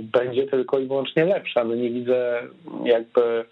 będzie 0.02 0.46
tylko 0.46 0.78
i 0.78 0.86
wyłącznie 0.86 1.24
lepsza. 1.24 1.64
No 1.64 1.74
nie 1.74 1.90
widzę 1.90 2.42
jakby 2.84 3.44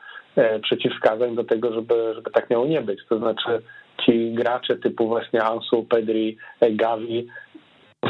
przeciwwskazań 0.63 1.35
do 1.35 1.45
tego, 1.45 1.73
żeby, 1.73 2.15
żeby 2.15 2.31
tak 2.31 2.51
miało 2.51 2.67
nie 2.67 2.81
być. 2.81 3.01
To 3.09 3.19
znaczy 3.19 3.63
ci 4.05 4.33
gracze 4.33 4.77
typu 4.77 5.09
właśnie 5.09 5.45
Ansu, 5.45 5.85
Pedri, 5.85 6.37
Gavi 6.71 7.27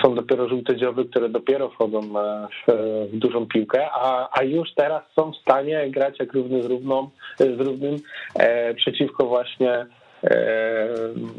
są 0.03 0.15
dopiero 0.15 0.49
żółte 0.49 0.77
dzioby, 0.77 1.05
które 1.05 1.29
dopiero 1.29 1.69
wchodzą 1.69 1.99
e, 1.99 2.49
w, 2.49 2.73
w, 3.13 3.19
dużą 3.19 3.47
piłkę, 3.47 3.87
a, 3.93 4.29
a 4.39 4.43
już 4.43 4.75
teraz 4.75 5.03
są 5.17 5.33
w 5.33 5.37
stanie 5.37 5.91
grać 5.91 6.19
jak 6.21 6.33
równy 6.33 6.63
z, 6.63 6.67
równą, 6.67 7.11
z 7.39 7.61
równym 7.61 7.97
e, 8.35 8.75
przeciwko 8.75 9.27
właśnie 9.27 9.87
e, 10.25 10.89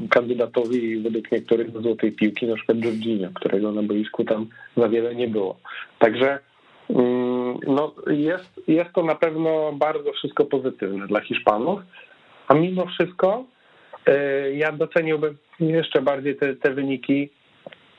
kandydatowi 0.10 0.98
według 0.98 1.32
niektórych 1.32 1.72
do 1.72 1.82
złotej 1.82 2.12
piłki, 2.12 2.48
na 2.48 2.56
przykład 2.56 2.84
Jorginho, 2.84 3.30
którego 3.34 3.72
na 3.72 3.84
boisku 3.84 4.24
tam 4.24 4.48
za 4.78 4.90
wiele 4.90 5.16
nie 5.16 5.28
było. 5.28 5.58
Także 6.00 6.40
mm, 6.90 7.35
no, 7.68 7.94
jest, 8.08 8.62
jest 8.68 8.94
to 8.94 9.04
na 9.04 9.16
pewno 9.16 9.74
bardzo 9.74 10.12
wszystko 10.14 10.46
pozytywne 10.46 11.08
dla 11.08 11.22
Hiszpanów, 11.22 11.80
a 12.48 12.54
mimo 12.54 12.86
wszystko 12.86 13.44
e, 14.06 14.52
ja 14.52 14.72
doceniłbym 14.72 15.38
jeszcze 15.60 16.02
bardziej 16.02 16.36
te, 16.36 16.56
te 16.56 16.74
wyniki 16.74 17.30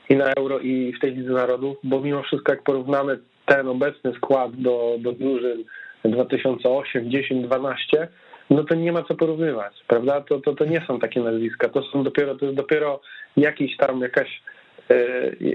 i 0.09 0.15
na 0.15 0.25
Euro, 0.25 0.59
i 0.59 0.93
w 0.93 0.99
tej 0.99 1.15
Lidze 1.15 1.33
Narodów, 1.33 1.77
bo 1.83 1.99
mimo 1.99 2.23
wszystko 2.23 2.51
jak 2.51 2.63
porównamy 2.63 3.19
ten 3.45 3.67
obecny 3.67 4.13
skład 4.13 4.51
do, 4.55 4.95
do 4.99 5.11
drużyn 5.11 5.63
2008, 6.05 7.11
10, 7.11 7.45
12, 7.45 8.07
no 8.49 8.63
to 8.63 8.75
nie 8.75 8.91
ma 8.91 9.03
co 9.03 9.15
porównywać, 9.15 9.73
prawda? 9.87 10.21
To, 10.21 10.39
to, 10.39 10.55
to 10.55 10.65
nie 10.65 10.81
są 10.87 10.99
takie 10.99 11.21
nazwiska, 11.21 11.69
to 11.69 11.83
są 11.83 12.03
dopiero, 12.03 12.35
to 12.35 12.45
jest 12.45 12.57
dopiero 12.57 13.01
jakiś 13.37 13.77
tam 13.77 14.01
jakaś 14.01 14.41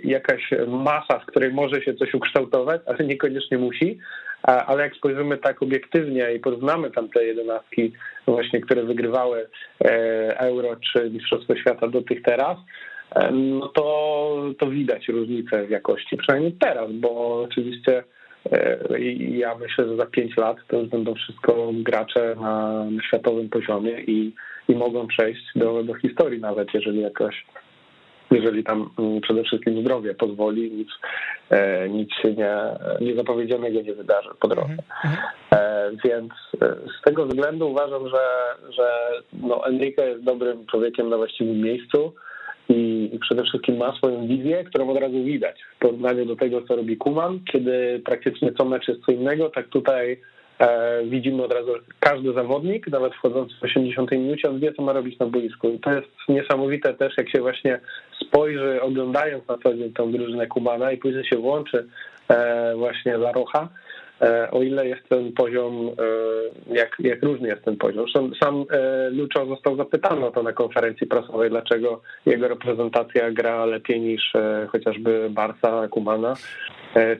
jakaś 0.04 0.50
masa, 0.68 1.20
z 1.22 1.26
której 1.26 1.52
może 1.52 1.82
się 1.82 1.94
coś 1.94 2.14
ukształtować, 2.14 2.80
ale 2.86 2.98
niekoniecznie 2.98 3.58
musi. 3.58 3.98
Ale 4.42 4.82
jak 4.82 4.96
spojrzymy 4.96 5.38
tak 5.38 5.62
obiektywnie 5.62 6.34
i 6.34 6.40
porównamy 6.40 6.90
tam 6.90 7.08
te 7.08 7.24
jedenastki 7.24 7.92
właśnie, 8.26 8.60
które 8.60 8.82
wygrywały 8.82 9.46
e, 9.84 10.38
Euro 10.38 10.76
czy 10.76 11.10
Mistrzostwo 11.10 11.56
Świata 11.56 11.88
do 11.88 12.02
tych 12.02 12.22
teraz, 12.22 12.58
no 13.32 13.68
to, 13.68 14.36
to 14.58 14.66
widać 14.66 15.08
różnicę 15.08 15.66
w 15.66 15.70
jakości, 15.70 16.16
przynajmniej 16.16 16.52
teraz, 16.52 16.92
bo 16.92 17.42
oczywiście 17.42 18.04
e, 18.52 18.78
ja 19.18 19.54
myślę, 19.54 19.88
że 19.88 19.96
za 19.96 20.06
pięć 20.06 20.36
lat 20.36 20.56
to 20.68 20.78
już 20.78 20.88
będą 20.88 21.14
wszystko 21.14 21.70
gracze 21.72 22.36
na 22.40 22.86
światowym 23.06 23.48
poziomie 23.48 24.00
i, 24.00 24.34
i 24.68 24.74
mogą 24.74 25.06
przejść 25.06 25.42
do, 25.56 25.84
do 25.84 25.94
historii 25.94 26.40
nawet, 26.40 26.74
jeżeli 26.74 27.00
jakoś 27.00 27.44
jeżeli 28.34 28.64
tam 28.64 28.90
mm, 28.98 29.20
przede 29.20 29.42
wszystkim 29.42 29.80
zdrowie 29.80 30.14
pozwoli, 30.14 30.72
nic, 30.72 30.88
e, 31.50 31.88
nic 31.88 32.10
się 32.22 32.34
nie, 32.34 32.56
niezapowiedzianego 33.00 33.82
nie 33.82 33.94
wydarzy 33.94 34.30
po 34.40 34.48
drodze. 34.48 34.76
Mhm. 35.04 35.16
E, 35.54 35.90
więc 36.04 36.32
z 37.00 37.04
tego 37.04 37.26
względu 37.26 37.70
uważam, 37.70 38.08
że, 38.08 38.24
że 38.70 38.90
no 39.32 39.66
Enrique 39.66 40.08
jest 40.08 40.24
dobrym 40.24 40.66
człowiekiem 40.66 41.08
na 41.08 41.16
właściwym 41.16 41.60
miejscu 41.60 42.12
i 42.68 43.18
przede 43.20 43.42
wszystkim 43.42 43.76
ma 43.76 43.96
swoją 43.96 44.26
wizję, 44.26 44.64
którą 44.64 44.90
od 44.90 44.98
razu 44.98 45.24
widać 45.24 45.56
w 45.76 45.78
porównaniu 45.78 46.26
do 46.26 46.36
tego, 46.36 46.62
co 46.62 46.76
robi 46.76 46.96
Kuman, 46.96 47.40
kiedy 47.52 48.02
praktycznie 48.04 48.52
co 48.52 48.64
mecz 48.64 48.88
jest 48.88 49.00
co 49.06 49.12
innego, 49.12 49.50
tak 49.50 49.68
tutaj 49.68 50.12
e, 50.12 50.18
widzimy 51.04 51.44
od 51.44 51.52
razu 51.52 51.72
każdy 52.00 52.32
zawodnik, 52.32 52.86
nawet 52.86 53.14
wchodząc 53.14 53.52
w 53.52 53.62
80 53.62 54.10
minucie, 54.10 54.50
on 54.50 54.60
wie, 54.60 54.72
co 54.72 54.82
ma 54.82 54.92
robić 54.92 55.18
na 55.18 55.26
boisku. 55.26 55.68
I 55.68 55.78
to 55.78 55.92
jest 55.92 56.08
niesamowite 56.28 56.94
też, 56.94 57.14
jak 57.18 57.30
się 57.30 57.40
właśnie 57.40 57.80
spojrzy, 58.26 58.82
oglądając 58.82 59.48
na 59.48 59.58
co 59.58 59.74
dzień 59.74 59.92
tą 59.92 60.12
drużynę 60.12 60.46
Kumana 60.46 60.92
i 60.92 60.96
później 60.96 61.24
się 61.24 61.36
włączy 61.36 61.86
e, 62.28 62.74
właśnie 62.76 63.14
La 63.14 63.32
Rocha, 63.32 63.68
E, 63.68 63.91
o 64.50 64.62
ile 64.62 64.88
jest 64.88 65.08
ten 65.08 65.32
poziom, 65.32 65.88
e, 65.88 66.74
jak, 66.74 66.96
jak 66.98 67.22
różny 67.22 67.48
jest 67.48 67.64
ten 67.64 67.76
poziom. 67.76 68.06
Sam 68.42 68.64
e, 68.70 69.10
Lucho 69.10 69.46
został 69.46 69.76
zapytany 69.76 70.26
o 70.26 70.30
to 70.30 70.42
na 70.42 70.52
konferencji 70.52 71.06
prasowej, 71.06 71.50
dlaczego 71.50 72.00
jego 72.26 72.48
reprezentacja 72.48 73.30
gra 73.30 73.64
lepiej 73.64 74.00
niż 74.00 74.32
chociażby 74.68 75.30
Barca, 75.30 75.88
Kumana 75.88 76.34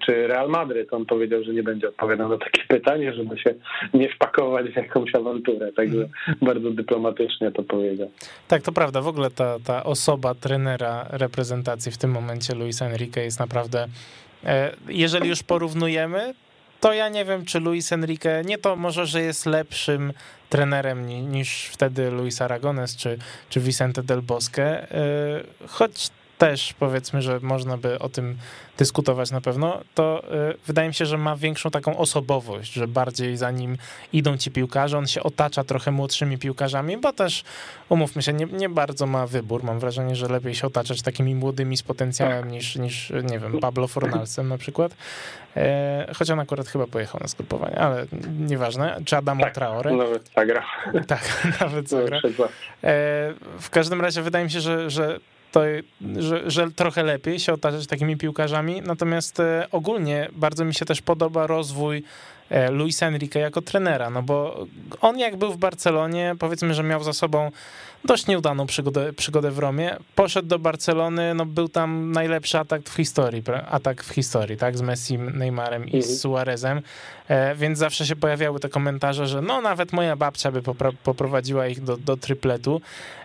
czy 0.07 0.27
Real 0.27 0.49
Madryt. 0.49 0.93
On 0.93 1.07
powiedział, 1.07 1.43
że 1.45 1.53
nie 1.53 1.62
będzie 1.62 1.88
odpowiadał 1.88 2.29
na 2.29 2.38
takie 2.38 2.62
pytanie, 2.69 3.12
żeby 3.12 3.38
się 3.38 3.55
nie 3.95 4.09
wpakować 4.09 4.67
w 4.67 4.77
jakąś 4.77 5.15
awanturę. 5.15 5.73
Także 5.73 6.09
bardzo 6.43 6.71
dyplomatycznie 6.71 7.53
to 7.53 7.62
powiedział. 7.62 8.11
Tak, 8.49 8.62
to 8.62 8.73
prawda. 8.73 9.01
W 9.01 9.09
ogóle 9.09 9.31
ta, 9.31 9.57
ta 9.67 9.85
osoba 9.85 10.35
trenera 10.35 11.07
reprezentacji 11.11 11.93
w 11.93 11.99
tym 11.99 12.11
momencie 12.11 12.55
Luis 12.55 12.83
Enrique 12.83 13.25
jest 13.25 13.41
naprawdę 13.41 13.87
jeżeli 14.88 15.29
już 15.29 15.43
porównujemy, 15.43 16.35
to 16.83 16.92
ja 16.92 17.09
nie 17.09 17.25
wiem, 17.25 17.45
czy 17.45 17.61
Luis 17.61 17.92
Enrique, 17.92 18.42
nie 18.45 18.59
to 18.59 18.77
może, 18.77 19.07
że 19.07 19.23
jest 19.23 19.47
lepszym 19.47 20.12
trenerem 20.49 21.07
niż 21.33 21.64
wtedy 21.64 22.11
Luis 22.11 22.42
Aragones 22.42 22.97
czy, 22.97 23.18
czy 23.49 23.61
Vicente 23.61 24.03
del 24.03 24.23
Bosque, 24.23 24.87
y, 25.62 25.68
choć 25.68 26.11
też 26.38 26.75
powiedzmy, 26.79 27.23
że 27.23 27.40
można 27.42 27.77
by 27.77 27.99
o 27.99 28.09
tym 28.09 28.37
dyskutować 28.79 29.31
na 29.31 29.40
pewno, 29.40 29.81
to 29.95 30.23
y, 30.51 30.57
wydaje 30.66 30.88
mi 30.88 30.95
się, 30.95 31.07
że 31.07 31.18
ma 31.18 31.37
większą 31.37 31.71
taką 31.71 31.97
osobowość, 31.97 32.73
że 32.73 32.88
bardziej 32.88 33.37
za 33.37 33.51
nim 33.51 33.77
idą 34.12 34.37
ci 34.37 34.51
piłkarze, 34.51 34.99
on 34.99 35.07
się 35.07 35.23
otacza 35.23 35.64
trochę 35.64 35.90
młodszymi 35.90 36.38
piłkarzami, 36.38 36.97
bo 36.97 37.12
też, 37.12 37.45
umówmy 37.88 38.23
się, 38.23 38.33
nie, 38.33 38.47
nie 38.47 38.68
bardzo 38.68 39.07
ma 39.07 39.27
wybór. 39.27 39.64
Mam 39.64 39.79
wrażenie, 39.79 40.16
że 40.16 40.29
lepiej 40.29 40.55
się 40.55 40.66
otaczać 40.66 41.03
takimi 41.03 41.35
młodymi 41.35 41.77
z 41.77 41.83
potencjałem 41.83 42.42
tak. 42.42 42.53
niż, 42.53 42.77
niż 42.77 43.12
nie 43.31 43.38
wiem, 43.38 43.61
Pablo 43.61 43.88
Fornalsem 43.88 44.49
na 44.49 44.59
przykład. 44.59 44.97
E, 45.57 46.12
choć 46.14 46.31
on 46.31 46.40
akurat 46.40 46.68
chyba 46.68 46.87
pojechał 46.87 47.21
na 47.21 47.29
zgrupowanie, 47.29 47.79
ale 47.79 48.07
nieważne. 48.38 49.01
Czy 49.05 49.16
Adamo 49.16 49.42
tak, 49.42 49.55
Traore. 49.55 49.92
Nawet 49.92 50.31
zagra. 50.37 50.64
Tak, 51.07 51.45
nawet 51.61 51.88
zagra. 51.88 52.18
E, 52.18 52.23
w 53.61 53.71
każdym 53.71 54.01
razie 54.01 54.23
wydaje 54.23 54.45
mi 54.45 54.51
się, 54.51 54.61
że, 54.61 54.90
że 54.90 55.18
to, 55.53 55.61
że, 56.19 56.51
że 56.51 56.71
trochę 56.71 57.03
lepiej 57.03 57.41
się 57.41 57.53
otaczać 57.53 57.87
takimi 57.87 58.17
piłkarzami. 58.17 58.83
Natomiast 58.83 59.41
e, 59.41 59.67
ogólnie 59.73 60.29
bardzo 60.33 60.65
mi 60.65 60.75
się 60.75 60.85
też 60.85 61.03
podoba 61.03 61.47
rozwój 61.47 62.03
Luisa 62.70 63.07
Enrique 63.07 63.40
jako 63.40 63.62
trenera, 63.62 64.11
no 64.11 64.22
bo 64.22 64.66
on 65.00 65.18
jak 65.18 65.37
był 65.37 65.52
w 65.52 65.57
Barcelonie, 65.57 66.35
powiedzmy, 66.38 66.74
że 66.74 66.83
miał 66.83 67.02
za 67.02 67.12
sobą 67.12 67.50
dość 68.05 68.26
nieudaną 68.26 68.66
przygodę, 68.66 69.12
przygodę 69.12 69.50
w 69.50 69.59
Romie. 69.59 69.96
Poszedł 70.14 70.48
do 70.48 70.59
Barcelony, 70.59 71.35
no 71.35 71.46
był 71.46 71.68
tam 71.68 72.12
najlepszy 72.12 72.59
atak 72.59 72.83
w 72.83 72.96
historii, 72.96 73.42
atak 73.70 74.05
w 74.05 74.14
historii, 74.14 74.57
tak, 74.57 74.78
z 74.78 74.83
Messi, 74.83 75.18
Neymarem 75.18 75.87
i 75.87 76.02
z 76.02 76.07
mhm. 76.07 76.18
Suarezem, 76.18 76.83
e, 77.28 77.55
więc 77.55 77.78
zawsze 77.78 78.07
się 78.07 78.16
pojawiały 78.16 78.61
te 78.61 78.68
komentarze, 78.68 79.26
że 79.26 79.42
no 79.42 79.61
nawet 79.61 79.92
moja 79.92 80.16
babcia 80.16 80.52
by 80.52 80.62
poprowadziła 81.05 81.66
ich 81.66 81.83
do, 81.83 81.96
do 81.96 82.16
trypletu. 82.16 82.81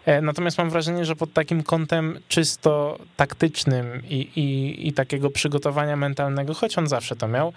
E, 0.06 0.22
natomiast 0.22 0.58
mam 0.58 0.70
wrażenie, 0.70 1.06
że 1.06 1.16
pod 1.16 1.34
takim 1.34 1.64
kątem 1.64 2.20
czysto 2.28 3.00
taktycznym 3.16 4.02
i, 4.10 4.16
i, 4.16 4.88
i 4.88 4.94
takiego 4.94 5.30
przygotowania 5.30 5.96
mentalnego, 5.96 6.54
choć 6.54 6.78
on 6.78 6.88
zawsze 6.88 7.16
to 7.16 7.28
miał, 7.28 7.48
e, 7.48 7.54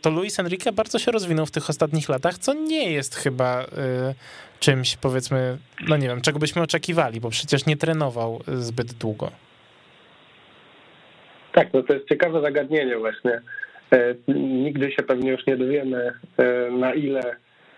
to 0.00 0.10
Luis 0.10 0.40
Enrique 0.40 0.72
bardzo 0.72 0.98
się 0.98 1.12
rozwinął 1.12 1.46
w 1.46 1.50
tych 1.50 1.70
ostatnich 1.70 2.08
latach, 2.08 2.38
co 2.38 2.54
nie 2.54 2.92
jest 2.92 3.16
chyba 3.16 3.66
czymś, 4.60 4.96
powiedzmy, 4.96 5.58
no 5.88 5.96
nie 5.96 6.08
wiem, 6.08 6.20
czego 6.20 6.38
byśmy 6.38 6.62
oczekiwali, 6.62 7.20
bo 7.20 7.30
przecież 7.30 7.66
nie 7.66 7.76
trenował 7.76 8.40
zbyt 8.46 8.92
długo. 8.92 9.30
Tak, 11.52 11.72
no 11.72 11.82
to 11.82 11.94
jest 11.94 12.08
ciekawe 12.08 12.40
zagadnienie 12.40 12.98
właśnie. 12.98 13.40
E, 13.92 14.14
nigdy 14.34 14.92
się 14.92 15.02
pewnie 15.02 15.30
już 15.30 15.46
nie 15.46 15.56
dowiemy, 15.56 16.12
e, 16.38 16.70
na 16.70 16.94
ile 16.94 17.36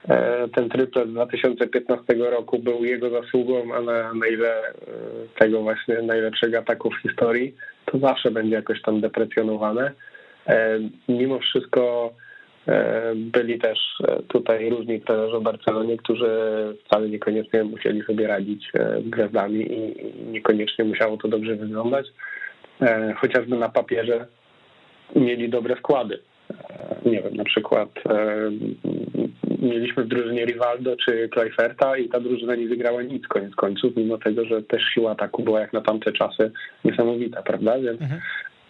e, 0.08 0.48
ten 0.48 0.68
tryplet 0.68 1.12
2015 1.12 2.14
roku 2.14 2.58
był 2.58 2.84
jego 2.84 3.10
zasługą, 3.10 3.74
a 3.74 3.80
na, 3.80 4.14
na 4.14 4.26
ile 4.26 4.62
tego 5.38 5.62
właśnie 5.62 6.02
najlepszego 6.02 6.58
ataku 6.58 6.90
w 6.90 7.02
historii, 7.08 7.54
to 7.84 7.98
zawsze 7.98 8.30
będzie 8.30 8.54
jakoś 8.54 8.82
tam 8.82 9.00
deprecjonowane. 9.00 9.92
Mimo 11.08 11.38
wszystko 11.38 12.12
E, 12.68 13.12
byli 13.14 13.58
też 13.58 13.78
e, 14.08 14.22
tutaj 14.22 14.70
różni 14.70 15.00
trenerzy 15.00 15.38
w 15.38 15.42
Barcelonie, 15.42 15.96
którzy 15.96 16.28
wcale 16.84 17.08
niekoniecznie 17.08 17.64
musieli 17.64 18.02
sobie 18.02 18.26
radzić 18.26 18.70
e, 18.74 19.02
gwiazdami 19.02 19.72
i 19.72 19.94
niekoniecznie 20.32 20.84
musiało 20.84 21.16
to 21.16 21.28
dobrze 21.28 21.56
wyglądać. 21.56 22.06
Chociażby 23.16 23.56
na 23.56 23.68
papierze 23.68 24.26
mieli 25.16 25.48
dobre 25.48 25.76
składy. 25.76 26.18
Nie 27.04 27.22
wiem, 27.22 27.34
na 27.34 27.44
przykład 27.44 27.88
mieliśmy 29.62 30.04
w 30.04 30.08
drużynie 30.08 30.44
Rivaldo 30.44 30.96
czy 30.96 31.28
Kleiferta 31.28 31.96
i 31.96 32.08
ta 32.08 32.20
drużyna 32.20 32.54
nie 32.54 32.68
wygrała 32.68 33.02
nic 33.02 33.26
koniec 33.26 33.54
końców, 33.54 33.96
mimo 33.96 34.18
tego, 34.18 34.44
że 34.44 34.62
też 34.62 34.82
siła 34.94 35.10
ataku 35.10 35.42
była 35.42 35.60
jak 35.60 35.72
na 35.72 35.80
tamte 35.80 36.12
czasy 36.12 36.50
niesamowita, 36.84 37.42
prawda? 37.42 37.78
Więc 37.78 38.02
mhm 38.02 38.20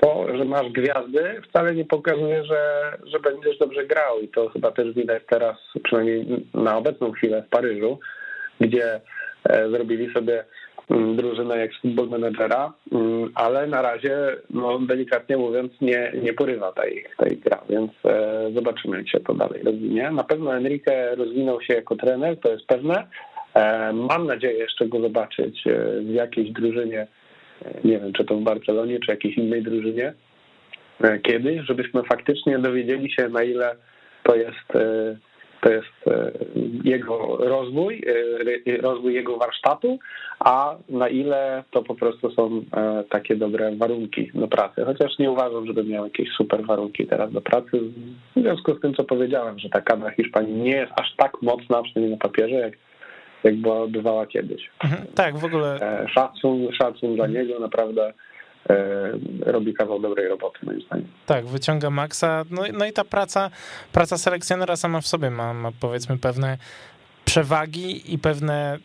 to, 0.02 0.36
że 0.36 0.44
masz 0.44 0.68
gwiazdy, 0.68 1.40
wcale 1.48 1.74
nie 1.74 1.84
pokazuje, 1.84 2.44
że, 2.44 2.92
że 3.04 3.20
będziesz 3.20 3.58
dobrze 3.58 3.86
grał. 3.86 4.20
I 4.20 4.28
to 4.28 4.48
chyba 4.48 4.70
też 4.70 4.94
widać 4.94 5.22
teraz, 5.30 5.56
przynajmniej 5.84 6.26
na 6.54 6.76
obecną 6.76 7.12
chwilę 7.12 7.42
w 7.42 7.50
Paryżu, 7.50 7.98
gdzie 8.60 9.00
e, 9.44 9.70
zrobili 9.70 10.12
sobie 10.12 10.44
mm, 10.90 11.16
drużynę 11.16 11.58
jak 11.58 11.70
Football 11.82 12.08
Managera, 12.08 12.72
mm, 12.92 13.32
ale 13.34 13.66
na 13.66 13.82
razie, 13.82 14.16
no 14.50 14.78
delikatnie 14.78 15.36
mówiąc, 15.36 15.72
nie, 15.80 16.12
nie 16.22 16.32
porywa 16.32 16.72
tej, 16.72 17.06
tej 17.18 17.38
gra, 17.38 17.62
więc 17.70 17.90
e, 18.04 18.50
zobaczymy, 18.54 18.96
jak 18.96 19.08
się 19.08 19.20
to 19.20 19.34
dalej 19.34 19.62
rozwinie. 19.62 20.10
Na 20.10 20.24
pewno 20.24 20.56
Enrique 20.56 21.16
rozwinął 21.16 21.62
się 21.62 21.74
jako 21.74 21.96
trener, 21.96 22.40
to 22.40 22.52
jest 22.52 22.66
pewne. 22.66 23.06
E, 23.54 23.92
mam 23.92 24.26
nadzieję 24.26 24.58
jeszcze 24.58 24.86
go 24.86 25.00
zobaczyć 25.00 25.64
w 26.02 26.10
jakiejś 26.10 26.50
drużynie, 26.50 27.06
nie 27.84 27.98
wiem, 27.98 28.12
czy 28.12 28.24
to 28.24 28.36
w 28.36 28.42
Barcelonie, 28.42 28.98
czy 29.00 29.10
jakiejś 29.10 29.36
innej 29.36 29.62
drużynie, 29.62 30.12
kiedyś, 31.22 31.66
żebyśmy 31.66 32.02
faktycznie 32.02 32.58
dowiedzieli 32.58 33.12
się, 33.12 33.28
na 33.28 33.42
ile 33.42 33.76
to 34.22 34.36
jest 34.36 34.72
to 35.62 35.72
jest 35.72 36.06
e, 36.06 36.32
jego 36.84 37.36
rozwój, 37.36 38.02
e, 38.66 38.76
rozwój 38.82 39.14
jego 39.14 39.36
warsztatu, 39.36 39.98
a 40.40 40.76
na 40.88 41.08
ile 41.08 41.64
to 41.70 41.82
po 41.82 41.94
prostu 41.94 42.30
są 42.30 42.62
e, 42.76 43.04
takie 43.10 43.36
dobre 43.36 43.76
warunki 43.76 44.30
do 44.34 44.48
pracy. 44.48 44.84
Chociaż 44.84 45.18
nie 45.18 45.30
uważam, 45.30 45.66
żeby 45.66 45.84
miał 45.84 46.04
jakieś 46.04 46.28
super 46.36 46.66
warunki 46.66 47.06
teraz 47.06 47.32
do 47.32 47.40
pracy, 47.40 47.80
w 48.36 48.40
związku 48.40 48.74
z 48.74 48.80
tym, 48.80 48.94
co 48.94 49.04
powiedziałem, 49.04 49.58
że 49.58 49.68
ta 49.68 49.80
kadra 49.80 50.10
Hiszpanii 50.10 50.54
nie 50.54 50.76
jest 50.76 50.92
aż 50.96 51.16
tak 51.16 51.42
mocna, 51.42 51.82
przynajmniej 51.82 52.10
na 52.10 52.28
papierze, 52.28 52.54
jak 52.54 52.72
jak 53.44 53.56
była, 53.56 53.86
bywała 53.86 54.26
kiedyś. 54.26 54.70
Mhm, 54.84 55.06
tak, 55.14 55.38
w 55.38 55.44
ogóle. 55.44 55.78
Szacun, 56.14 56.72
szacun 56.72 57.16
dla 57.16 57.26
niego, 57.26 57.58
naprawdę 57.58 58.12
E, 58.70 59.12
robi 59.46 59.74
kawał 59.74 60.00
dobrej 60.00 60.28
roboty, 60.28 60.58
moim 60.62 60.80
zdaniem. 60.80 61.06
Tak, 61.26 61.46
wyciąga 61.46 61.90
maksa. 61.90 62.44
No, 62.50 62.62
no 62.72 62.86
i 62.86 62.92
ta 62.92 63.04
praca, 63.04 63.50
praca 63.92 64.18
selekcjonera 64.18 64.76
sama 64.76 65.00
w 65.00 65.06
sobie 65.06 65.30
ma, 65.30 65.54
ma 65.54 65.70
powiedzmy 65.80 66.18
pewne 66.18 66.58
przewagi 67.32 68.14
i 68.14 68.18
pewne, 68.18 68.78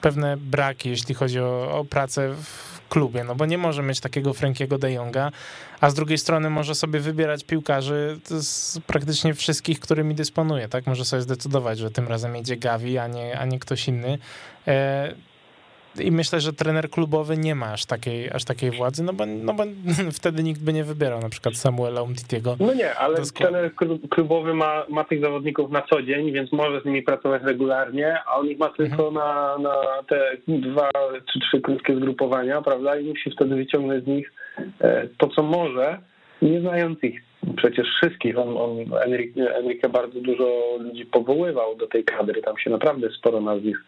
pewne 0.00 0.36
braki, 0.36 0.88
jeśli 0.88 1.14
chodzi 1.14 1.40
o, 1.40 1.78
o 1.78 1.84
pracę 1.84 2.34
w 2.34 2.88
klubie, 2.88 3.24
no 3.24 3.34
bo 3.34 3.46
nie 3.46 3.58
może 3.58 3.82
mieć 3.82 4.00
takiego 4.00 4.34
Frankiego 4.34 4.78
de 4.78 4.92
Jonga, 4.92 5.32
a 5.80 5.90
z 5.90 5.94
drugiej 5.94 6.18
strony 6.18 6.50
może 6.50 6.74
sobie 6.74 7.00
wybierać 7.00 7.44
piłkarzy 7.44 8.20
z 8.24 8.78
praktycznie 8.78 9.34
wszystkich, 9.34 9.80
którymi 9.80 10.14
dysponuje, 10.14 10.68
tak? 10.68 10.86
Może 10.86 11.04
sobie 11.04 11.22
zdecydować, 11.22 11.78
że 11.78 11.90
tym 11.90 12.08
razem 12.08 12.36
jedzie 12.36 12.56
Gavi, 12.56 12.98
a 12.98 13.06
nie, 13.06 13.38
a 13.38 13.44
nie 13.44 13.58
ktoś 13.58 13.88
inny. 13.88 14.18
E, 15.98 16.02
i 16.02 16.10
myślę, 16.10 16.40
że 16.40 16.52
trener 16.52 16.90
klubowy 16.90 17.36
nie 17.36 17.54
ma 17.54 17.72
aż 17.72 17.86
takiej, 17.86 18.30
aż 18.30 18.44
takiej 18.44 18.70
władzy, 18.70 19.02
no 19.02 19.12
bo, 19.12 19.26
no 19.26 19.54
bo 19.54 19.64
wtedy 20.18 20.42
nikt 20.42 20.62
by 20.62 20.72
nie 20.72 20.84
wybierał 20.84 21.20
na 21.20 21.28
przykład 21.28 21.56
Samuela 21.56 22.02
Umtitiego. 22.02 22.56
No 22.60 22.74
nie, 22.74 22.94
ale 22.94 23.16
trener 23.34 23.74
klubowy 24.10 24.54
ma, 24.54 24.84
ma 24.88 25.04
tych 25.04 25.20
zawodników 25.20 25.70
na 25.70 25.82
co 25.82 26.02
dzień, 26.02 26.32
więc 26.32 26.52
może 26.52 26.80
z 26.80 26.84
nimi 26.84 27.02
pracować 27.02 27.42
regularnie, 27.42 28.18
a 28.26 28.36
on 28.36 28.46
ich 28.46 28.58
ma 28.58 28.68
tylko 28.68 29.08
mhm. 29.08 29.14
na, 29.14 29.58
na 29.58 29.74
te 30.08 30.36
dwa 30.48 30.90
czy 31.32 31.40
trzy 31.40 31.60
krótkie 31.60 31.96
zgrupowania, 31.96 32.62
prawda? 32.62 32.98
I 32.98 33.04
musi 33.04 33.30
wtedy 33.30 33.56
wyciągnąć 33.56 34.04
z 34.04 34.06
nich 34.06 34.32
e, 34.80 35.08
to, 35.18 35.28
co 35.28 35.42
może, 35.42 35.98
nie 36.42 36.60
znając 36.60 37.04
ich 37.04 37.22
przecież 37.56 37.86
wszystkich. 37.96 38.38
On, 38.38 38.56
on 38.56 38.78
Enrique, 39.04 39.56
Enrique 39.56 39.88
bardzo 39.88 40.20
dużo 40.20 40.76
ludzi 40.80 41.06
powoływał 41.06 41.76
do 41.76 41.86
tej 41.86 42.04
kadry, 42.04 42.42
tam 42.42 42.58
się 42.58 42.70
naprawdę 42.70 43.10
sporo 43.10 43.40
nazwisk 43.40 43.80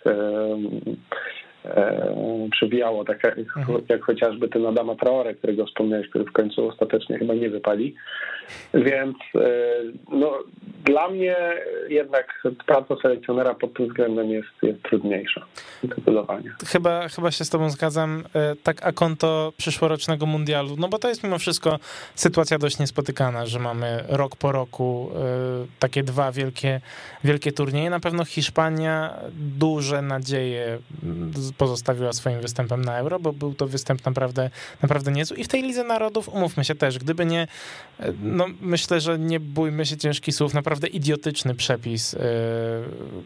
e, 1.65 2.15
przebijało, 2.51 3.05
tak 3.05 3.25
jak, 3.25 3.39
mhm. 3.39 3.83
jak 3.89 4.03
chociażby 4.03 4.49
ten 4.49 4.67
Adama 4.67 4.95
Traore, 4.95 5.35
którego 5.35 5.67
wspomniałeś, 5.67 6.09
który 6.09 6.25
w 6.25 6.33
końcu 6.33 6.69
ostatecznie 6.69 7.19
chyba 7.19 7.35
nie 7.35 7.51
wypali. 7.51 7.95
Więc 8.75 9.17
e, 9.35 9.41
no, 10.13 10.39
dla 10.85 11.09
mnie 11.09 11.37
jednak 11.89 12.43
praca 12.67 12.97
selekcjonera 13.03 13.55
pod 13.55 13.75
tym 13.75 13.89
względem 13.89 14.31
jest, 14.31 14.49
jest 14.63 14.83
trudniejsza. 14.83 15.47
Zdecydowanie. 15.85 16.51
Chyba, 16.67 17.09
chyba 17.09 17.31
się 17.31 17.45
z 17.45 17.51
tobą 17.51 17.71
zgadzam. 17.71 18.25
E, 18.35 18.57
tak 18.63 18.87
a 18.87 18.93
konto 18.93 19.53
przyszłorocznego 19.57 20.27
mundialu, 20.27 20.77
no 20.79 20.89
bo 20.89 20.99
to 20.99 21.09
jest 21.09 21.25
mimo 21.25 21.39
wszystko 21.39 21.79
sytuacja 22.15 22.59
dość 22.59 22.79
niespotykana, 22.79 23.47
że 23.47 23.59
mamy 23.59 24.05
rok 24.09 24.37
po 24.37 24.53
roku 24.53 25.11
takie 25.79 26.03
dwa 26.03 26.33
wielkie, 26.33 26.81
wielkie 27.25 27.53
turnieje. 27.53 27.91
Na 27.91 28.01
pewno 28.01 28.25
Hiszpania 28.25 29.15
duże 29.59 30.03
nadzieje 30.03 30.79
pozostawiła 31.59 32.13
swoim 32.13 32.41
występem 32.41 32.85
na 32.85 32.99
Euro, 32.99 33.19
bo 33.19 33.33
był 33.33 33.55
to 33.55 33.67
występ 33.67 34.07
naprawdę, 34.07 34.51
naprawdę 34.83 35.13
niezły. 35.13 35.37
I 35.37 35.45
w 35.45 35.49
tej 35.49 35.63
Lidze 35.63 35.85
Narodów, 35.85 36.29
umówmy 36.29 36.65
się 36.65 36.75
też, 36.75 36.99
gdyby 36.99 37.27
nie, 37.27 37.49
no 38.23 38.47
myślę, 38.61 39.01
że 39.01 39.19
nie 39.19 39.41
bójmy 39.41 39.87
się 39.87 39.97
ciężkich 39.97 40.35
słów, 40.35 40.55
naprawdę 40.55 40.87
idiotyczny 40.89 41.55
przepis, 41.55 42.13
yy, 42.13 42.21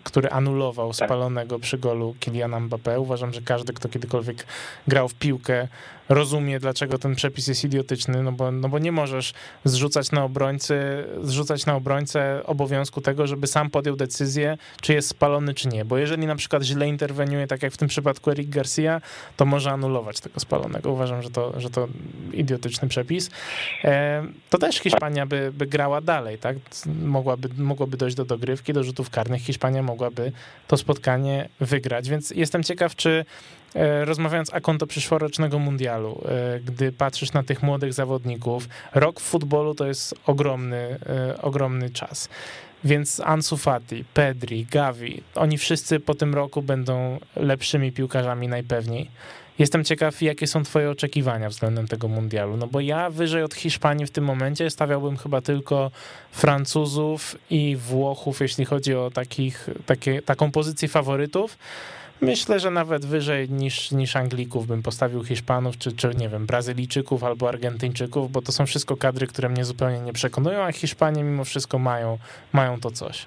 który 0.05 0.31
anulował 0.31 0.93
tak. 0.93 1.07
spalonego 1.07 1.59
przy 1.59 1.79
golu 1.79 2.15
Kyliana 2.21 2.61
Mbappé. 2.61 3.01
Uważam, 3.01 3.33
że 3.33 3.43
każdy, 3.43 3.73
kto 3.73 3.89
kiedykolwiek 3.89 4.47
grał 4.89 5.09
w 5.09 5.15
piłkę, 5.15 5.69
rozumie, 6.09 6.61
dlaczego 6.61 6.99
ten 6.99 7.15
przepis 7.15 7.47
jest 7.47 7.65
idiotyczny, 7.65 8.23
no 8.23 8.33
bo, 8.33 8.53
no 8.53 8.69
bo 8.69 8.79
nie 8.79 8.93
możesz 8.93 9.35
zrzucać 9.65 10.13
na 10.13 10.25
obrońcy, 10.25 11.05
zrzucać 11.23 11.67
na 11.67 11.75
obrońcę 11.75 12.41
obowiązku 12.45 13.01
tego, 13.01 13.27
żeby 13.27 13.47
sam 13.47 13.71
podjął 13.71 13.97
decyzję, 13.97 14.59
czy 14.81 14.95
jest 14.95 15.09
spalony, 15.09 15.55
czy 15.55 15.69
nie. 15.69 15.85
Bo 15.85 15.99
jeżeli 15.99 16.27
na 16.27 16.37
przykład 16.37 16.63
źle 16.63 16.89
interweniuje, 16.89 17.47
tak 17.47 17.63
jak 17.63 17.73
w 17.73 17.77
tym 17.77 17.89
przypadku 17.89 18.31
Eric 18.31 18.49
Garcia, 18.49 19.01
to 19.37 19.45
może 19.45 19.71
anulować 19.71 20.21
tego 20.21 20.41
spalonego. 20.41 20.93
Uważam, 20.93 21.23
że 21.23 21.31
to, 21.31 21.61
że 21.61 21.71
to 21.71 21.89
idiotyczny 22.33 22.89
przepis. 22.89 23.31
E, 23.85 24.25
to 24.51 24.59
też 24.59 24.77
Hiszpania 24.77 25.27
by, 25.27 25.53
by 25.53 25.67
grała 25.67 26.01
dalej, 26.01 26.39
tak? 26.39 26.57
Mogłaby, 27.03 27.49
mogłoby 27.59 27.97
dojść 27.97 28.17
do 28.17 28.25
dogrywki, 28.25 28.73
do 28.73 28.85
rzutów 28.85 29.11
karnych. 29.11 29.43
Hiszpania 29.43 29.83
mogłaby 29.83 30.33
to 30.67 30.77
spotkanie 30.77 31.49
wygrać, 31.61 32.09
więc 32.09 32.31
jestem 32.31 32.63
ciekaw, 32.63 32.97
czy 32.97 33.25
rozmawiając 34.05 34.51
o 34.51 34.61
konto 34.61 34.87
przyszłorocznego 34.87 35.59
mundialu, 35.59 36.21
e, 36.29 36.61
gdy 36.61 36.93
patrzysz 36.93 37.33
na 37.33 37.43
tych 37.43 37.63
młodych 37.63 37.93
zawodników, 37.93 38.69
rok 38.95 39.21
w 39.21 39.23
futbolu 39.23 39.75
to 39.75 39.87
jest 39.87 40.15
ogromny, 40.27 40.99
e, 41.07 41.43
ogromny 41.43 41.91
czas. 41.91 42.29
Więc 42.85 43.21
Ansu 43.21 43.57
Fati, 43.57 44.05
Pedri, 44.15 44.67
Gavi, 44.71 45.23
oni 45.35 45.59
wszyscy 45.59 46.01
po 46.01 46.15
tym 46.15 46.35
roku 46.35 46.63
będą 46.63 47.19
lepszymi 47.37 47.93
piłkarzami 47.93 48.49
najpewniej. 48.49 49.11
Jestem 49.59 49.85
ciekaw, 49.85 50.23
jakie 50.23 50.47
są 50.47 50.63
twoje 50.63 50.91
oczekiwania 50.91 51.49
względem 51.49 51.89
tego 51.89 52.09
mundialu, 52.09 52.57
no 52.57 52.67
bo 52.67 52.81
ja 52.81 53.11
wyżej 53.11 53.43
od 53.43 53.55
Hiszpanii 53.55 54.07
w 54.07 54.11
tym 54.11 54.25
momencie 54.25 54.71
stawiałbym 54.71 55.17
chyba 55.17 55.41
tylko 55.41 55.91
Francuzów 56.31 57.37
i 57.51 57.77
Włochów, 57.77 58.41
jeśli 58.41 58.65
chodzi 58.65 58.95
o 58.95 59.11
takich, 59.11 59.69
takie, 59.87 60.23
taką 60.23 60.53
pozycję 60.53 60.89
faworytów. 60.89 61.59
Myślę, 62.21 62.61
że 62.61 62.71
nawet 62.71 63.05
wyżej 63.05 63.51
niż, 63.51 63.91
niż 63.91 64.17
Anglików 64.17 64.67
bym 64.67 64.83
postawił 64.83 65.25
Hiszpanów, 65.25 65.79
czy, 65.79 65.93
czy 65.93 66.11
nie 66.19 66.29
wiem, 66.29 66.47
Brazylijczyków 66.47 67.25
albo 67.25 67.49
Argentyńczyków, 67.49 68.33
bo 68.33 68.43
to 68.43 68.53
są 68.53 68.67
wszystko 68.67 68.97
kadry, 68.97 69.27
które 69.27 69.49
mnie 69.49 69.65
zupełnie 69.65 70.01
nie 70.01 70.13
przekonują, 70.13 70.63
a 70.63 70.73
Hiszpanie 70.73 71.25
mimo 71.25 71.45
wszystko 71.45 71.79
mają, 71.79 72.19
mają 72.53 72.81
to 72.81 72.91
coś. 72.91 73.27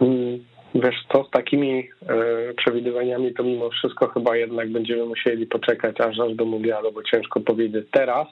Mm, 0.00 0.44
Wiesz 0.74 1.04
co, 1.12 1.24
z 1.24 1.30
takimi 1.30 1.88
e, 2.08 2.54
przewidywaniami 2.54 3.34
to 3.34 3.42
mimo 3.42 3.70
wszystko 3.70 4.08
chyba 4.08 4.36
jednak 4.36 4.70
będziemy 4.70 5.04
musieli 5.04 5.46
poczekać 5.46 6.00
aż 6.00 6.20
aż 6.20 6.34
do 6.34 6.44
mundialu, 6.44 6.92
bo 6.92 7.02
ciężko 7.02 7.40
powiedzieć 7.40 7.86
teraz, 7.92 8.26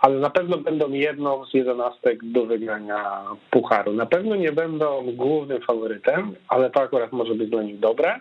ale 0.00 0.18
na 0.18 0.30
pewno 0.30 0.58
będą 0.58 0.90
jedną 0.90 1.46
z 1.46 1.54
jedenastek 1.54 2.24
do 2.24 2.46
wygrania 2.46 3.22
pucharu. 3.50 3.92
Na 3.92 4.06
pewno 4.06 4.36
nie 4.36 4.52
będą 4.52 5.12
głównym 5.12 5.60
faworytem, 5.60 6.34
ale 6.48 6.70
to 6.70 6.82
akurat 6.82 7.12
może 7.12 7.34
być 7.34 7.50
dla 7.50 7.62
nich 7.62 7.78
dobre. 7.78 8.20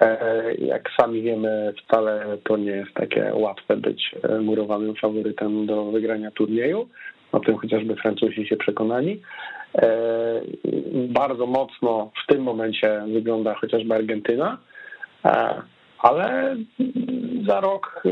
E, 0.00 0.54
jak 0.54 0.90
sami 1.00 1.22
wiemy, 1.22 1.72
wcale 1.82 2.38
to 2.44 2.56
nie 2.56 2.70
jest 2.70 2.94
takie 2.94 3.30
łatwe 3.34 3.76
być 3.76 4.14
e, 4.22 4.40
murowanym 4.40 4.94
faworytem 4.94 5.66
do 5.66 5.84
wygrania 5.84 6.30
turnieju. 6.30 6.88
O 7.32 7.40
tym 7.40 7.56
chociażby 7.56 7.96
Francuzi 7.96 8.46
się 8.46 8.56
przekonali. 8.56 9.22
E, 9.74 10.40
bardzo 11.08 11.46
mocno 11.46 12.10
w 12.24 12.32
tym 12.32 12.42
momencie 12.42 13.02
wygląda 13.12 13.54
chociażby 13.54 13.94
Argentyna, 13.94 14.58
e, 15.24 15.62
ale 15.98 16.56
za 17.46 17.60
rok, 17.60 18.02
e, 18.06 18.10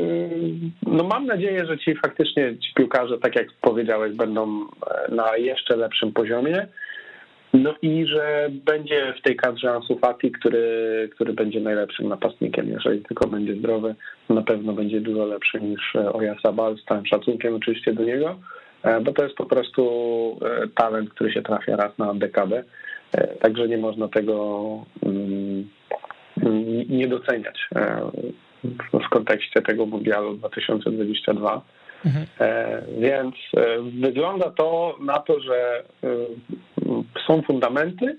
no 0.83 1.05
mam 1.05 1.27
nadzieję, 1.27 1.67
że 1.67 1.79
ci 1.79 1.95
faktycznie 1.97 2.59
ci 2.59 2.75
piłkarze, 2.75 3.19
tak 3.19 3.37
jak 3.37 3.47
powiedziałeś, 3.61 4.17
będą 4.17 4.67
na 5.09 5.37
jeszcze 5.37 5.77
lepszym 5.77 6.13
poziomie. 6.13 6.67
No 7.55 7.75
i 7.83 8.07
że 8.07 8.49
będzie 8.51 9.15
w 9.19 9.23
tej 9.23 9.37
kadrze 9.37 9.71
Ansu 9.71 9.99
Fati, 9.99 10.33
który, 10.33 11.09
który 11.15 11.33
będzie 11.33 11.61
najlepszym 11.61 12.09
napastnikiem, 12.09 12.69
jeżeli 12.69 13.03
tylko 13.03 13.29
będzie 13.29 13.55
zdrowy, 13.55 13.95
na 14.29 14.43
pewno 14.43 14.73
będzie 14.73 15.01
dużo 15.01 15.25
lepszy 15.25 15.61
niż 15.61 15.97
Oyarzabal, 16.13 16.77
z 16.79 16.85
całym 16.85 17.07
szacunkiem 17.07 17.55
oczywiście 17.55 17.93
do 17.93 18.05
niego. 18.05 18.37
E, 18.87 19.01
bo 19.01 19.13
to 19.13 19.25
jest 19.25 19.37
po 19.37 19.47
prostu 19.47 19.83
e, 20.43 20.69
talent, 20.69 21.11
który 21.11 21.33
się 21.33 21.43
trafia 21.43 21.77
raz 21.77 21.99
na 21.99 22.15
dekadę, 22.15 22.65
e, 23.13 23.27
także 23.27 23.69
nie 23.69 23.79
można 23.79 24.09
tego 24.09 24.67
mm, 25.03 25.69
nie 26.89 27.09
doceniać 27.09 27.69
w 28.93 29.09
kontekście 29.11 29.63
tego 29.63 29.87
mundialu 29.87 30.37
2022. 30.37 31.63
Mhm. 32.05 32.27
Więc 32.99 33.35
wygląda 34.01 34.51
to 34.51 34.97
na 35.01 35.19
to, 35.19 35.41
że 35.41 35.83
są 37.27 37.43
fundamenty, 37.43 38.19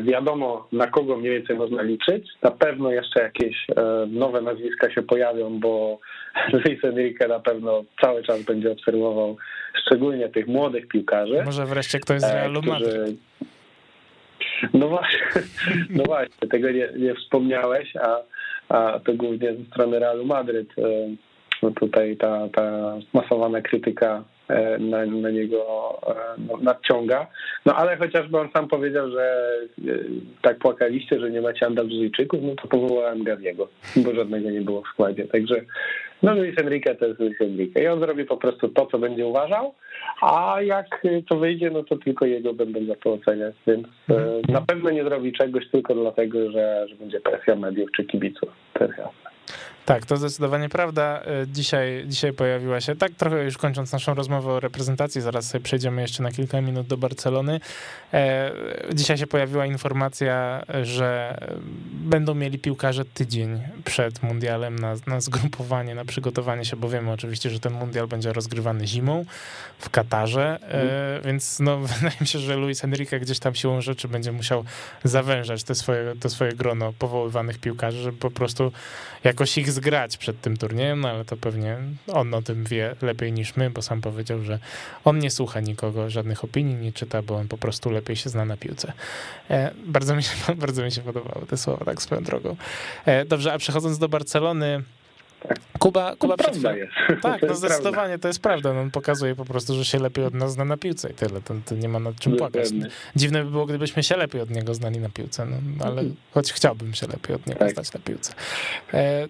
wiadomo, 0.00 0.68
na 0.72 0.86
kogo 0.86 1.16
mniej 1.16 1.32
więcej 1.32 1.56
można 1.56 1.82
liczyć. 1.82 2.28
Na 2.42 2.50
pewno 2.50 2.90
jeszcze 2.90 3.22
jakieś 3.22 3.66
e, 3.70 4.06
nowe 4.06 4.40
nazwiska 4.40 4.90
się 4.90 5.02
pojawią, 5.02 5.60
bo 5.60 5.98
Luis 6.52 6.84
Enrique 6.84 7.28
na 7.28 7.40
pewno 7.40 7.84
cały 8.00 8.22
czas 8.22 8.42
będzie 8.42 8.72
obserwował 8.72 9.36
szczególnie 9.82 10.28
tych 10.28 10.46
młodych 10.46 10.88
piłkarzy. 10.88 11.42
Może 11.44 11.66
wreszcie 11.66 12.00
ktoś 12.00 12.20
z 12.20 12.24
e, 12.24 12.34
Realu 12.34 12.62
Madryt. 12.62 13.16
No 14.74 14.88
właśnie, 14.88 15.20
no 15.96 16.04
właśnie, 16.04 16.48
tego 16.50 16.70
nie, 16.70 16.88
nie 16.96 17.14
wspomniałeś, 17.14 17.96
a, 17.96 18.20
a 18.68 19.00
to 19.00 19.14
głównie 19.14 19.54
ze 19.54 19.64
strony 19.64 19.98
Realu 19.98 20.26
Madryt. 20.26 20.74
No 21.62 21.70
tutaj 21.70 22.16
ta, 22.16 22.48
ta 22.48 22.94
masowana 23.12 23.60
krytyka 23.60 24.24
E, 24.24 24.37
na, 24.78 25.06
na 25.06 25.30
niego 25.30 25.64
e, 26.06 26.14
no, 26.48 26.56
nadciąga. 26.56 27.26
No 27.66 27.74
ale 27.74 27.96
chociażby 27.96 28.38
on 28.38 28.48
sam 28.52 28.68
powiedział, 28.68 29.10
że 29.10 29.50
e, 29.78 29.92
tak 30.42 30.58
płakaliście, 30.58 31.20
że 31.20 31.30
nie 31.30 31.40
macie 31.40 31.66
Andaluzyjczyków, 31.66 32.40
no 32.42 32.54
to 32.62 32.68
powołałem 32.68 33.24
Gaviego, 33.24 33.68
bo 33.96 34.14
żadnego 34.14 34.50
nie 34.50 34.60
było 34.60 34.82
w 34.82 34.88
składzie. 34.88 35.24
Także 35.24 35.64
no 36.22 36.34
Luis 36.34 36.58
Enrique 36.58 36.94
to 36.94 37.06
jest 37.06 37.20
Luis 37.20 37.40
Enrique 37.40 37.82
i 37.82 37.86
on 37.86 38.00
zrobi 38.00 38.24
po 38.24 38.36
prostu 38.36 38.68
to, 38.68 38.86
co 38.86 38.98
będzie 38.98 39.26
uważał, 39.26 39.74
a 40.22 40.56
jak 40.62 40.86
to 41.28 41.36
wyjdzie, 41.36 41.70
no 41.70 41.82
to 41.82 41.96
tylko 41.96 42.26
jego 42.26 42.54
będą 42.54 42.84
za 42.84 42.94
to 42.94 43.12
oceniać, 43.12 43.54
więc 43.66 43.86
mhm. 44.08 44.42
na 44.48 44.60
pewno 44.60 44.90
nie 44.90 45.04
zrobi 45.04 45.32
czegoś 45.32 45.68
tylko 45.68 45.94
dlatego, 45.94 46.50
że, 46.50 46.86
że 46.88 46.96
będzie 46.96 47.20
presja 47.20 47.56
mediów 47.56 47.90
czy 47.96 48.04
kibiców. 48.04 48.48
Jasne. 48.80 49.27
Tak, 49.88 50.06
to 50.06 50.16
zdecydowanie 50.16 50.68
prawda. 50.68 51.22
E, 51.22 51.46
dzisiaj, 51.46 52.04
dzisiaj 52.06 52.32
pojawiła 52.32 52.80
się, 52.80 52.96
tak 52.96 53.12
trochę 53.12 53.44
już 53.44 53.58
kończąc 53.58 53.92
naszą 53.92 54.14
rozmowę 54.14 54.52
o 54.52 54.60
reprezentacji, 54.60 55.20
zaraz 55.20 55.46
sobie 55.46 55.64
przejdziemy 55.64 56.02
jeszcze 56.02 56.22
na 56.22 56.30
kilka 56.30 56.60
minut 56.60 56.86
do 56.86 56.96
Barcelony. 56.96 57.60
E, 58.12 58.52
dzisiaj 58.94 59.18
się 59.18 59.26
pojawiła 59.26 59.66
informacja, 59.66 60.64
że 60.82 61.38
będą 61.92 62.34
mieli 62.34 62.58
piłkarze 62.58 63.04
tydzień 63.04 63.62
przed 63.84 64.22
mundialem 64.22 64.78
na, 64.78 64.94
na 65.06 65.20
zgrupowanie, 65.20 65.94
na 65.94 66.04
przygotowanie 66.04 66.64
się, 66.64 66.76
bo 66.76 66.88
wiemy 66.88 67.12
oczywiście, 67.12 67.50
że 67.50 67.60
ten 67.60 67.72
mundial 67.72 68.06
będzie 68.06 68.32
rozgrywany 68.32 68.86
zimą 68.86 69.24
w 69.78 69.90
Katarze, 69.90 70.58
mm. 70.62 71.22
więc 71.24 71.60
no, 71.60 71.78
wydaje 71.86 72.16
mi 72.20 72.26
się, 72.26 72.38
że 72.38 72.56
Luis 72.56 72.84
Enrique 72.84 73.20
gdzieś 73.20 73.38
tam 73.38 73.54
siłą 73.54 73.80
rzeczy 73.80 74.08
będzie 74.08 74.32
musiał 74.32 74.64
zawężać 75.04 75.64
te 75.64 75.74
swoje, 75.74 76.14
to 76.20 76.30
swoje 76.30 76.52
grono 76.52 76.92
powoływanych 76.98 77.58
piłkarzy, 77.58 78.02
żeby 78.02 78.18
po 78.18 78.30
prostu 78.30 78.72
jakoś 79.24 79.58
ich 79.58 79.72
zgrać 79.78 80.16
przed 80.16 80.40
tym 80.40 80.56
turniejem, 80.56 81.00
no 81.00 81.08
ale 81.08 81.24
to 81.24 81.36
pewnie 81.36 81.78
on 82.12 82.34
o 82.34 82.42
tym 82.42 82.64
wie 82.64 82.96
lepiej 83.02 83.32
niż 83.32 83.56
my, 83.56 83.70
bo 83.70 83.82
sam 83.82 84.00
powiedział, 84.00 84.42
że 84.42 84.58
on 85.04 85.18
nie 85.18 85.30
słucha 85.30 85.60
nikogo, 85.60 86.10
żadnych 86.10 86.44
opinii 86.44 86.74
nie 86.74 86.92
czyta, 86.92 87.22
bo 87.22 87.36
on 87.36 87.48
po 87.48 87.58
prostu 87.58 87.90
lepiej 87.90 88.16
się 88.16 88.30
zna 88.30 88.44
na 88.44 88.56
piłce. 88.56 88.92
E, 89.50 89.70
bardzo, 89.86 90.16
mi 90.16 90.22
się, 90.22 90.30
bardzo 90.66 90.82
mi 90.82 90.92
się 90.92 91.00
podobały 91.00 91.46
te 91.46 91.56
słowa, 91.56 91.84
tak 91.84 92.02
swoją 92.02 92.22
drogą. 92.22 92.56
E, 93.06 93.24
dobrze, 93.24 93.52
a 93.52 93.58
przechodząc 93.58 93.98
do 93.98 94.08
Barcelony, 94.08 94.82
Kuba, 95.78 96.16
Kuba 96.16 96.36
to 96.36 96.44
przed 96.44 96.54
chwilą... 96.56 96.74
jest. 96.74 96.92
Tak, 97.22 97.42
no 97.42 97.54
zdecydowanie 97.54 97.92
prawda. 97.92 98.18
to 98.18 98.28
jest 98.28 98.40
prawda. 98.40 98.72
No, 98.72 98.80
on 98.80 98.90
pokazuje 98.90 99.34
po 99.34 99.44
prostu, 99.44 99.74
że 99.74 99.84
się 99.84 99.98
lepiej 99.98 100.24
od 100.24 100.34
nas 100.34 100.52
zna 100.52 100.64
na 100.64 100.76
piłce 100.76 101.10
i 101.10 101.14
tyle. 101.14 101.40
To, 101.40 101.54
to 101.64 101.74
nie 101.74 101.88
ma 101.88 102.00
nad 102.00 102.16
czym 102.16 102.36
płakać. 102.36 102.68
Dziwne 103.16 103.44
by 103.44 103.50
było, 103.50 103.66
gdybyśmy 103.66 104.02
się 104.02 104.16
lepiej 104.16 104.40
od 104.40 104.50
niego 104.50 104.74
znali 104.74 104.98
na 104.98 105.08
piłce, 105.08 105.46
no, 105.46 105.56
ale 105.80 106.00
mhm. 106.00 106.16
choć 106.30 106.52
chciałbym 106.52 106.94
się 106.94 107.06
lepiej 107.06 107.36
od 107.36 107.46
niego 107.46 107.58
tak. 107.58 107.74
znać 107.74 107.92
na 107.92 108.00
piłce. 108.00 108.34
E, 108.94 109.28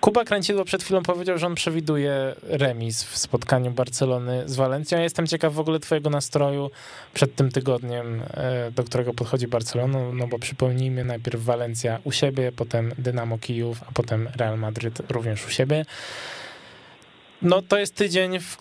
Kuba 0.00 0.24
Kręcidło 0.24 0.64
przed 0.64 0.82
chwilą 0.82 1.02
powiedział, 1.02 1.38
że 1.38 1.46
on 1.46 1.54
przewiduje 1.54 2.34
remis 2.42 3.04
w 3.04 3.18
spotkaniu 3.18 3.70
Barcelony 3.70 4.42
z 4.46 4.56
Walencją. 4.56 4.98
Ja 4.98 5.04
jestem 5.04 5.26
ciekaw 5.26 5.54
w 5.54 5.60
ogóle 5.60 5.80
twojego 5.80 6.10
nastroju 6.10 6.70
przed 7.14 7.34
tym 7.34 7.50
tygodniem, 7.50 8.22
e, 8.34 8.70
do 8.70 8.84
którego 8.84 9.14
podchodzi 9.14 9.48
Barcelona, 9.48 9.98
no 10.12 10.26
bo 10.26 10.38
przypomnijmy, 10.38 11.04
najpierw 11.04 11.44
Walencja 11.44 11.98
u 12.04 12.12
siebie, 12.12 12.52
potem 12.52 12.92
Dynamo 12.98 13.38
Kijów, 13.38 13.82
a 13.88 13.92
potem 13.92 14.28
Real 14.36 14.58
Madryt 14.58 15.10
również 15.10 15.46
u 15.46 15.50
siebie. 15.50 15.84
No 17.42 17.62
to 17.62 17.78
jest 17.78 17.94
tydzień, 17.94 18.38
w, 18.38 18.56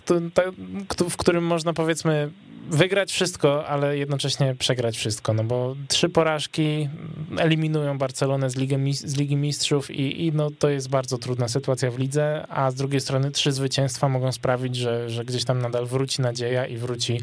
w 1.09 1.17
którym 1.17 1.43
można 1.43 1.73
powiedzmy 1.73 2.29
wygrać 2.69 3.11
wszystko, 3.11 3.67
ale 3.67 3.97
jednocześnie 3.97 4.55
przegrać 4.59 4.97
wszystko, 4.97 5.33
no 5.33 5.43
bo 5.43 5.75
trzy 5.87 6.09
porażki 6.09 6.89
eliminują 7.37 7.97
Barcelonę 7.97 8.49
z 8.49 8.55
Ligi, 8.55 8.93
z 8.93 9.17
Ligi 9.17 9.35
Mistrzów 9.35 9.91
i, 9.91 10.25
i 10.25 10.31
no 10.33 10.49
to 10.59 10.69
jest 10.69 10.89
bardzo 10.89 11.17
trudna 11.17 11.47
sytuacja 11.47 11.91
w 11.91 11.99
lidze, 11.99 12.45
a 12.49 12.71
z 12.71 12.75
drugiej 12.75 12.99
strony 12.99 13.31
trzy 13.31 13.51
zwycięstwa 13.51 14.09
mogą 14.09 14.31
sprawić, 14.31 14.75
że, 14.75 15.09
że 15.09 15.25
gdzieś 15.25 15.45
tam 15.45 15.61
nadal 15.61 15.85
wróci 15.85 16.21
nadzieja 16.21 16.65
i 16.65 16.77
wróci 16.77 17.21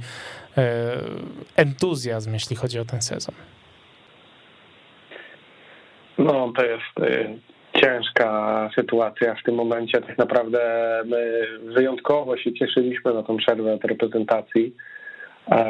e, 0.57 0.97
entuzjazm, 1.57 2.33
jeśli 2.33 2.57
chodzi 2.57 2.79
o 2.79 2.85
ten 2.85 3.03
sezon. 3.03 3.35
No, 6.19 6.53
to 6.57 6.65
jest 6.65 7.01
e, 7.01 7.29
ciężka 7.81 8.71
sytuacja 8.75 9.35
w 9.35 9.43
tym 9.43 9.55
momencie. 9.55 10.01
Tak 10.01 10.19
naprawdę 10.19 10.61
my 11.07 11.47
wyjątkowo 11.63 12.37
się 12.37 12.53
cieszyliśmy 12.53 13.15
na 13.15 13.23
tą 13.23 13.37
przerwę 13.37 13.75
od 13.75 13.85
reprezentacji 13.85 14.73
E, 15.51 15.65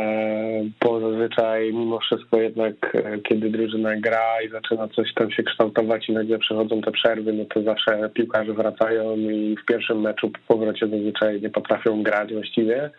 bo 0.84 1.00
zazwyczaj 1.00 1.72
mimo 1.72 1.98
wszystko 1.98 2.40
jednak 2.40 2.94
e, 2.94 3.18
kiedy 3.18 3.50
drużyna 3.50 3.96
gra 3.96 4.42
i 4.46 4.48
zaczyna 4.48 4.88
coś 4.88 5.14
tam 5.14 5.30
się 5.30 5.42
kształtować 5.42 6.09
i 6.09 6.12
nagle 6.12 6.38
przechodzą 6.38 6.80
te 6.80 6.92
przerwy, 6.92 7.32
no 7.32 7.44
to 7.44 7.62
zawsze 7.62 8.11
piłkarze 8.14 8.52
wracają 8.52 9.16
i 9.16 9.57
w 9.62 9.64
pierwszym 9.64 10.00
meczu 10.00 10.30
po 10.30 10.38
powrocie 10.54 10.88
zazwyczaj 10.88 11.40
nie 11.40 11.50
potrafią 11.50 12.02
grać 12.02 12.32
właściwie 12.32 12.90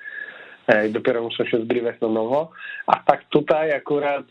i 0.88 0.92
dopiero 0.92 1.24
muszą 1.24 1.46
się 1.46 1.62
zgrywać 1.62 2.02
na 2.02 2.08
nowo. 2.08 2.52
A 2.88 2.96
tak 2.96 3.24
tutaj 3.30 3.72
akurat 3.72 4.26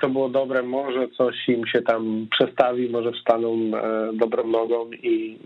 to 0.00 0.08
było 0.08 0.28
dobre, 0.28 0.62
może 0.62 1.08
coś 1.08 1.48
im 1.48 1.66
się 1.66 1.82
tam 1.82 2.26
przestawi, 2.30 2.88
może 2.88 3.12
wstaną 3.12 3.56
dobrą 4.12 4.46
nogą 4.46 4.90
i 4.92 5.38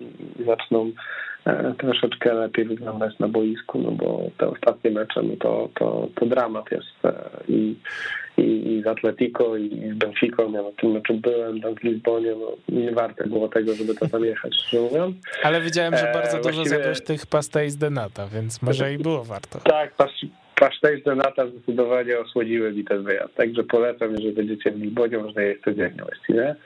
zaczną 0.46 0.92
E, 1.46 1.74
troszeczkę 1.78 2.34
lepiej 2.34 2.64
wyglądać 2.64 3.18
na 3.18 3.28
boisku, 3.28 3.78
no 3.78 3.90
bo 3.90 4.22
te 4.38 4.48
ostatnie 4.48 4.90
mecze, 4.90 5.22
no 5.22 5.36
to, 5.40 5.68
to, 5.74 6.08
to 6.14 6.26
dramat 6.26 6.70
jest 6.70 7.04
e, 7.04 7.12
i, 7.48 7.74
i, 8.42 8.82
z 8.82 8.86
Atletico 8.86 9.56
i 9.56 9.92
z 9.94 9.98
Benfica, 9.98 10.42
ja 10.42 10.62
na 10.62 10.72
tym 10.80 10.92
meczu 10.92 11.14
byłem, 11.14 11.60
tam 11.60 11.74
w 11.74 11.82
Lizbonie, 11.82 12.34
no 12.40 12.76
nie 12.76 12.92
warte 12.92 13.26
było 13.26 13.48
tego, 13.48 13.74
żeby 13.74 13.94
to 13.94 14.08
tam 14.08 14.24
jechać, 14.24 14.54
szczerze 14.54 14.82
mówiąc. 14.82 15.16
Ale 15.42 15.60
widziałem, 15.60 15.96
że 15.96 16.12
bardzo 16.14 16.38
e, 16.38 16.40
dużo 16.40 16.64
zjadłeś 16.64 17.00
tych 17.00 17.26
pastéis 17.26 17.76
de 17.76 17.90
nata, 17.90 18.26
więc 18.26 18.62
może 18.62 18.94
i 18.94 18.98
było 18.98 19.24
warto. 19.24 19.58
Tak, 19.70 19.92
z 21.00 21.02
Donata 21.04 21.46
zdecydowanie 21.46 22.18
osłodziły 22.18 22.72
mi 22.72 22.84
ten 22.84 23.02
wyjazd. 23.02 23.34
Także 23.34 23.64
polecam, 23.64 24.10
jeżeli 24.10 24.32
będziecie 24.32 24.70
w 24.70 24.80
Lizbonie, 24.80 25.18
można 25.18 25.42
jeść 25.42 25.60
codziennie 25.64 26.02
właściwie. 26.02 26.56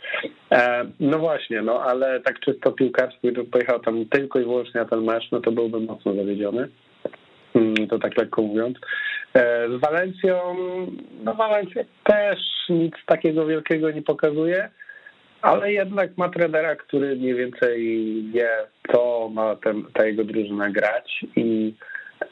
E, 0.52 0.84
no 1.00 1.18
właśnie, 1.18 1.62
no 1.62 1.82
ale 1.82 2.20
tak 2.20 2.40
czysto 2.40 2.72
piłkarski, 2.72 3.18
gdybym 3.22 3.46
pojechał 3.46 3.80
tam 3.80 4.06
tylko 4.06 4.40
i 4.40 4.42
wyłącznie 4.42 4.80
na 4.80 4.86
ten 4.86 5.04
mecz, 5.04 5.30
no 5.32 5.40
to 5.40 5.52
byłbym 5.52 5.84
mocno 5.84 6.14
zawiedziony. 6.14 6.68
Mm, 7.54 7.74
to 7.88 7.98
tak 7.98 8.16
lekko 8.18 8.42
mówiąc. 8.42 8.78
E, 9.34 9.68
z 9.68 9.80
Walencją, 9.80 10.56
no 11.24 11.34
Walencja 11.34 11.82
też 12.04 12.38
nic 12.68 12.94
takiego 13.06 13.46
wielkiego 13.46 13.90
nie 13.90 14.02
pokazuje, 14.02 14.70
ale 15.42 15.72
jednak 15.72 16.16
ma 16.16 16.28
trenera, 16.28 16.76
który 16.76 17.16
mniej 17.16 17.34
więcej 17.34 17.82
wie, 18.34 18.48
co 18.92 19.30
ma 19.32 19.56
ten, 19.56 19.84
ta 19.92 20.06
jego 20.06 20.24
drużyna 20.24 20.70
grać 20.70 21.24
i 21.36 21.74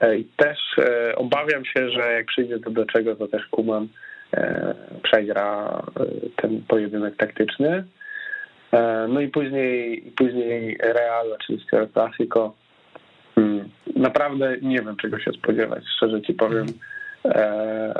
E, 0.00 0.18
I 0.18 0.24
też 0.24 0.59
e, 0.78 1.16
obawiam 1.16 1.64
się, 1.64 1.90
że 1.90 2.12
jak 2.12 2.26
przyjdzie 2.26 2.59
to 2.59 2.70
do 2.70 2.86
czego, 2.86 3.16
to 3.16 3.28
też 3.28 3.46
Kuman 3.46 3.88
przegra 5.03 5.82
ten 6.36 6.62
pojedynek 6.68 7.16
taktyczny. 7.16 7.84
No 9.09 9.20
i 9.20 9.28
później, 9.28 10.03
później 10.16 10.78
Real, 10.82 11.32
oczywiście 11.32 11.78
El 11.78 11.88
Clasico. 11.88 12.55
Naprawdę 14.03 14.57
nie 14.62 14.82
wiem, 14.82 14.96
czego 14.96 15.18
się 15.18 15.32
spodziewać, 15.32 15.84
szczerze 15.96 16.22
ci 16.22 16.34
powiem, 16.34 16.66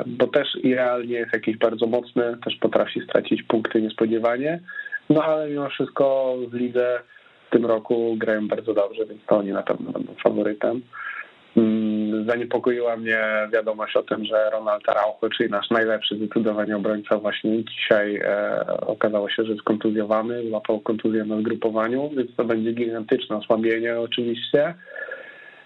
bo 0.05 0.27
też 0.27 0.47
i 0.63 0.75
Real 0.75 1.07
nie 1.07 1.15
jest 1.15 1.33
jakiś 1.33 1.57
bardzo 1.57 1.87
mocny, 1.87 2.37
też 2.45 2.55
potrafi 2.55 3.01
stracić 3.01 3.43
punkty 3.43 3.81
niespodziewanie, 3.81 4.59
no 5.09 5.23
ale 5.23 5.49
mimo 5.49 5.69
wszystko 5.69 6.35
w 6.49 6.53
lidze 6.53 6.99
w 7.47 7.51
tym 7.51 7.65
roku 7.65 8.15
grają 8.17 8.47
bardzo 8.47 8.73
dobrze, 8.73 9.05
więc 9.05 9.21
to 9.27 9.37
oni 9.37 9.51
na 9.51 9.63
pewno 9.63 9.91
będą 9.91 10.13
faworytem. 10.23 10.81
Mm, 11.57 12.25
zaniepokoiła 12.29 12.97
mnie 12.97 13.19
wiadomość 13.53 13.95
o 13.95 14.03
tym, 14.03 14.25
że 14.25 14.49
Ronald 14.49 14.89
Araujo, 14.89 15.29
czyli 15.37 15.49
nasz 15.49 15.69
najlepszy 15.69 16.15
zdecydowanie 16.15 16.75
obrońca 16.75 17.17
właśnie 17.17 17.63
dzisiaj 17.63 18.15
e, 18.15 18.65
okazało 18.87 19.29
się, 19.29 19.43
że 19.43 19.51
jest 19.51 19.63
kontuzjowany, 19.63 20.49
złapał 20.49 20.79
kontuzję 20.79 21.25
na 21.25 21.39
zgrupowaniu, 21.39 22.09
więc 22.17 22.35
to 22.35 22.45
będzie 22.45 22.73
gigantyczne 22.73 23.35
osłabienie 23.35 23.99
oczywiście. 23.99 24.73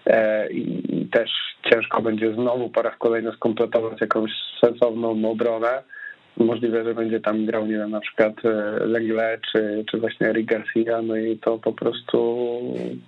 E, 0.08 0.48
I 0.50 1.08
też 1.12 1.30
ciężko 1.70 2.02
będzie 2.02 2.34
znowu 2.34 2.70
po 2.70 2.82
raz 2.82 2.98
kolejny 2.98 3.32
skompletować 3.32 4.00
jakąś 4.00 4.30
sensowną 4.60 5.30
obronę 5.30 5.82
możliwe, 6.36 6.84
że 6.84 6.94
będzie 6.94 7.20
tam 7.20 7.46
grał, 7.46 7.66
nie 7.66 7.76
wiem, 7.76 7.90
na 7.90 8.00
przykład 8.00 8.32
e, 8.44 8.86
Lengle 8.86 9.38
czy, 9.52 9.84
czy 9.90 9.98
właśnie 9.98 10.26
Eric 10.26 10.46
Garcia, 10.46 11.02
no 11.02 11.16
i 11.16 11.38
to 11.38 11.58
po 11.58 11.72
prostu 11.72 12.58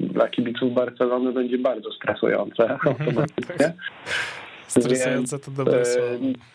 dla 0.01 0.29
kibiców 0.29 0.75
Barcelony 0.75 1.33
będzie 1.33 1.59
bardzo 1.59 1.93
stresujące 1.93 2.71
automatycznie. 2.71 3.73
Stresujące 4.71 5.39
to 5.39 5.51
dobre 5.51 5.85
słowo. 5.85 6.09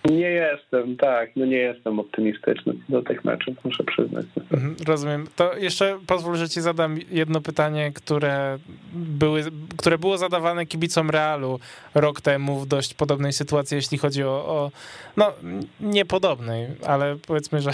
Nie 0.06 0.30
jestem, 0.30 0.98
tak, 0.98 1.30
no 1.36 1.46
nie 1.46 1.58
jestem 1.58 2.00
optymistyczny 2.00 2.74
do 2.90 3.02
tych 3.02 3.26
meczów, 3.26 3.56
muszę 3.64 3.84
przyznać. 3.84 4.26
Mhm, 4.52 4.76
rozumiem. 4.88 5.28
To 5.36 5.58
jeszcze 5.58 6.00
pozwól, 6.08 6.36
że 6.36 6.50
ci 6.50 6.62
zadam 6.62 6.98
jedno 7.12 7.42
pytanie, 7.42 7.92
które, 7.92 8.60
były, 8.94 9.44
które 9.78 9.98
było 9.98 10.18
zadawane 10.18 10.66
kibicom 10.66 11.10
Realu 11.10 11.60
rok 11.96 12.22
temu 12.22 12.60
w 12.60 12.68
dość 12.68 12.94
podobnej 12.94 13.34
sytuacji, 13.34 13.76
jeśli 13.76 13.98
chodzi 13.98 14.24
o, 14.24 14.28
o 14.28 14.72
no 15.18 15.34
niepodobnej, 15.80 16.68
ale 16.88 17.16
powiedzmy, 17.28 17.62
że 17.62 17.72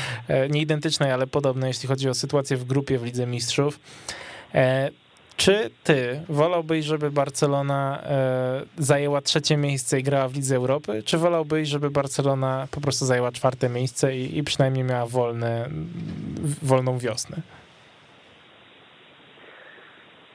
nie 0.52 0.60
identycznej, 0.60 1.12
ale 1.12 1.26
podobnej, 1.26 1.68
jeśli 1.68 1.88
chodzi 1.88 2.08
o 2.08 2.14
sytuację 2.14 2.56
w 2.56 2.64
grupie 2.64 2.98
w 2.98 3.04
Lidze 3.04 3.26
Mistrzów. 3.26 3.80
Czy 5.38 5.70
ty 5.84 6.20
wolałbyś, 6.28 6.84
żeby 6.84 7.10
Barcelona 7.10 8.02
e, 8.02 8.62
zajęła 8.78 9.20
trzecie 9.20 9.56
miejsce 9.56 10.00
i 10.00 10.02
grała 10.02 10.28
w 10.28 10.34
Lidze 10.34 10.56
Europy, 10.56 11.02
czy 11.02 11.18
wolałbyś, 11.18 11.68
żeby 11.68 11.90
Barcelona 11.90 12.68
po 12.70 12.80
prostu 12.80 13.04
zajęła 13.04 13.32
czwarte 13.32 13.68
miejsce 13.68 14.16
i, 14.16 14.38
i 14.38 14.44
przynajmniej 14.44 14.84
miała 14.84 15.06
wolne, 15.06 15.68
wolną 16.62 16.98
wiosnę? 16.98 17.36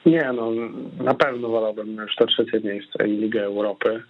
Nie, 0.05 0.31
no 0.35 0.51
na 1.03 1.13
pewno 1.13 1.49
wolałbym 1.49 1.95
już 1.95 2.15
to 2.15 2.25
trzecie 2.25 2.59
miejsce 2.59 3.07
i 3.07 3.17
Ligę 3.17 3.43
Europy. 3.43 4.03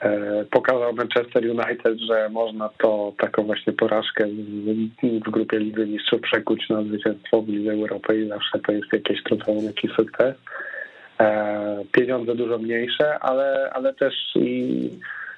E, 0.00 0.44
pokazał 0.50 0.92
Manchester 0.92 1.44
United, 1.50 1.98
że 1.98 2.28
można 2.28 2.68
to 2.78 3.12
taką 3.18 3.42
właśnie 3.42 3.72
porażkę 3.72 4.26
w, 5.02 5.30
grupie 5.30 5.58
Lidzy 5.58 5.86
Mistrzów 5.86 6.20
przekuć 6.20 6.68
na 6.68 6.82
zwycięstwo 6.82 7.42
w 7.42 7.48
Lidze 7.48 7.72
Europy 7.72 8.20
i 8.20 8.28
zawsze 8.28 8.58
to 8.58 8.72
jest 8.72 8.92
jakieś 8.92 9.22
trudne, 9.22 9.54
jakiś 9.54 9.90
sukces. 9.92 10.34
Pieniądze 11.92 12.34
dużo 12.34 12.58
mniejsze, 12.58 13.18
ale, 13.18 13.70
ale 13.72 13.94
też 13.94 14.14
i, 14.34 14.90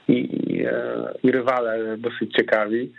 i, 0.08 0.14
i, 0.52 0.64
e, 0.66 1.12
i 1.22 1.30
rywale 1.30 1.96
dosyć 1.98 2.32
ciekawi. 2.32 2.92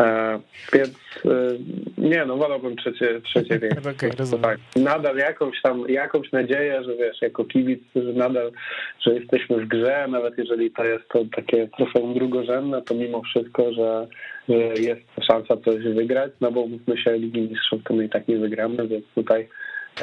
E, 0.00 0.40
więc 0.72 0.94
e, 1.24 1.58
nie, 1.98 2.24
no 2.26 2.36
wolałbym 2.36 2.76
trzecie, 2.76 3.20
trzecie 3.20 3.58
miejsce. 3.62 3.90
Okay, 3.90 4.10
tak, 4.42 4.58
nadal 4.76 5.16
jakąś 5.16 5.62
tam, 5.62 5.88
jakąś 5.88 6.32
nadzieję, 6.32 6.84
że 6.84 6.96
wiesz, 6.96 7.22
jako 7.22 7.44
kibic, 7.44 7.80
że 7.96 8.12
nadal, 8.12 8.52
że 9.00 9.14
jesteśmy 9.14 9.56
w 9.56 9.68
grze, 9.68 10.06
nawet 10.08 10.38
jeżeli 10.38 10.70
to 10.70 10.84
jest 10.84 11.08
to 11.08 11.24
takie 11.36 11.68
trofeum 11.76 12.14
drugorzędne, 12.14 12.82
to 12.82 12.94
mimo 12.94 13.22
wszystko, 13.22 13.72
że, 13.72 14.06
że 14.48 14.54
jest 14.82 15.02
szansa 15.30 15.56
coś 15.64 15.82
wygrać, 15.82 16.32
no 16.40 16.52
bo 16.52 16.66
mówmy 16.66 16.98
się, 16.98 17.12
Ligi 17.12 17.40
Mistrzów 17.40 17.82
to 17.84 17.94
my 17.94 18.04
i 18.04 18.08
tak 18.08 18.28
nie 18.28 18.36
wygramy, 18.36 18.88
więc 18.88 19.04
tutaj 19.14 19.48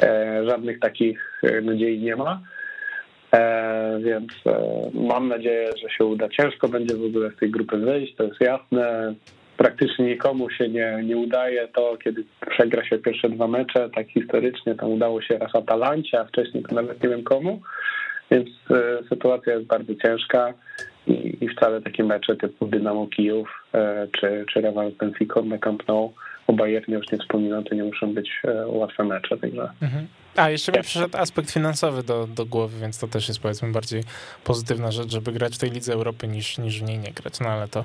e, 0.02 0.42
żadnych 0.48 0.80
takich 0.80 1.40
nadziei 1.62 1.98
nie 1.98 2.16
ma. 2.16 2.40
E, 3.34 4.00
więc 4.04 4.32
e, 4.46 4.90
mam 4.94 5.28
nadzieję, 5.28 5.70
że 5.82 5.90
się 5.90 6.04
uda. 6.04 6.28
Ciężko 6.28 6.68
będzie 6.68 6.96
w 6.96 7.04
ogóle 7.04 7.30
z 7.30 7.36
tej 7.36 7.50
grupy 7.50 7.76
wyjść, 7.76 8.14
to 8.14 8.24
jest 8.24 8.40
jasne 8.40 9.14
praktycznie 9.56 10.04
nikomu 10.04 10.50
się 10.50 10.68
nie, 10.68 11.00
nie 11.04 11.16
udaje. 11.16 11.68
To, 11.68 11.96
kiedy 12.04 12.24
przegra 12.50 12.84
się 12.84 12.98
pierwsze 12.98 13.28
dwa 13.28 13.48
mecze, 13.48 13.90
tak 13.94 14.08
historycznie 14.08 14.74
tam 14.74 14.90
udało 14.90 15.22
się 15.22 15.38
raz 15.38 15.54
Atalancie, 15.54 16.20
a 16.20 16.24
wcześniej 16.24 16.62
to 16.62 16.74
nawet 16.74 17.02
nie 17.02 17.08
wiem 17.08 17.22
komu, 17.22 17.60
więc 18.30 18.48
e, 18.70 18.98
sytuacja 19.08 19.54
jest 19.54 19.66
bardzo 19.66 19.94
ciężka 19.94 20.54
i, 21.06 21.36
i 21.40 21.48
wcale 21.48 21.82
takie 21.82 22.04
mecze 22.04 22.36
typu 22.36 22.66
Dynamo 22.66 23.06
Kijów 23.06 23.48
e, 23.74 24.08
czy, 24.12 24.44
czy 24.52 24.60
Real 24.60 24.92
Benfica 25.00 25.42
na 25.42 25.58
Camp 25.58 25.88
Nou, 25.88 26.12
o 26.46 26.52
Bayernie 26.52 26.94
już 26.94 27.12
nie 27.12 27.18
wspominam, 27.18 27.64
to 27.64 27.74
nie 27.74 27.84
muszą 27.84 28.14
być 28.14 28.30
e, 28.44 28.66
łatwe 28.66 29.04
mecze, 29.04 29.38
także... 29.38 29.68
Mhm. 29.82 30.06
A, 30.36 30.50
jeszcze 30.50 30.72
mi 30.72 30.82
przyszedł 30.82 31.16
aspekt 31.16 31.50
finansowy 31.50 32.02
do, 32.02 32.26
do 32.26 32.46
głowy, 32.46 32.80
więc 32.80 32.98
to 32.98 33.08
też 33.08 33.28
jest 33.28 33.40
powiedzmy 33.40 33.72
bardziej 33.72 34.02
pozytywna 34.44 34.92
rzecz, 34.92 35.10
żeby 35.10 35.32
grać 35.32 35.54
w 35.54 35.58
tej 35.58 35.70
Lidze 35.70 35.92
Europy 35.92 36.28
niż, 36.28 36.58
niż 36.58 36.80
w 36.80 36.82
niej 36.82 36.98
nie 36.98 37.12
grać. 37.12 37.40
No 37.40 37.48
ale 37.48 37.68
to 37.68 37.84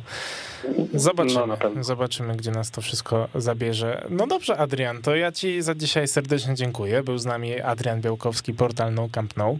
zobaczymy, 0.93 1.47
no, 1.75 1.83
zobaczymy, 1.83 2.35
gdzie 2.35 2.51
nas 2.51 2.71
to 2.71 2.81
wszystko 2.81 3.27
zabierze. 3.35 4.05
No 4.09 4.27
dobrze, 4.27 4.57
Adrian, 4.57 5.01
to 5.01 5.15
ja 5.15 5.31
ci 5.31 5.61
za 5.61 5.75
dzisiaj 5.75 6.07
serdecznie 6.07 6.55
dziękuję. 6.55 7.03
Był 7.03 7.17
z 7.17 7.25
nami 7.25 7.61
Adrian 7.61 8.01
Białkowski, 8.01 8.53
portal 8.53 8.93
No 8.93 9.09
Camp 9.11 9.37
No. 9.37 9.57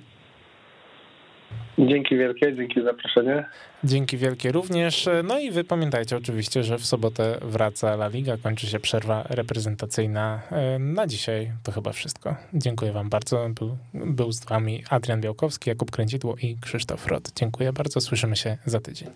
Dzięki 1.78 2.18
wielkie, 2.18 2.56
dzięki 2.56 2.82
za 2.82 2.86
zaproszenie. 2.86 3.46
Dzięki 3.84 4.18
wielkie 4.18 4.52
również. 4.52 5.10
No 5.24 5.40
i 5.40 5.52
wy 5.52 5.64
pamiętajcie 5.64 6.18
oczywiście, 6.18 6.64
że 6.64 6.78
w 6.78 6.86
sobotę 6.86 7.38
wraca 7.42 7.94
La 7.94 8.08
Liga, 8.08 8.38
kończy 8.38 8.68
się 8.68 8.80
przerwa 8.80 9.24
reprezentacyjna. 9.30 10.42
E, 10.52 10.80
na 10.80 11.08
dzisiaj 11.08 11.52
to 11.64 11.72
chyba 11.72 11.92
wszystko. 11.92 12.36
Dziękuję 12.54 12.92
wam 12.92 13.10
bardzo. 13.10 13.50
Był, 13.50 13.78
był 13.94 14.32
z 14.32 14.46
wami 14.46 14.84
Adrian 14.90 15.22
Białkowski, 15.22 15.70
Jakub 15.70 15.92
Kręcidło 15.92 16.36
i 16.42 16.58
Krzysztof 16.62 17.08
Rod. 17.08 17.32
Dziękuję 17.36 17.74
bardzo. 17.74 18.02
Słyszymy 18.02 18.36
się 18.36 18.58
za 18.66 18.80
tydzień. 18.80 19.08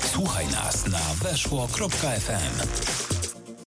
Słuchaj 0.00 0.44
nas 0.46 0.86
na 0.92 1.28
weszło.fm. 1.28 3.03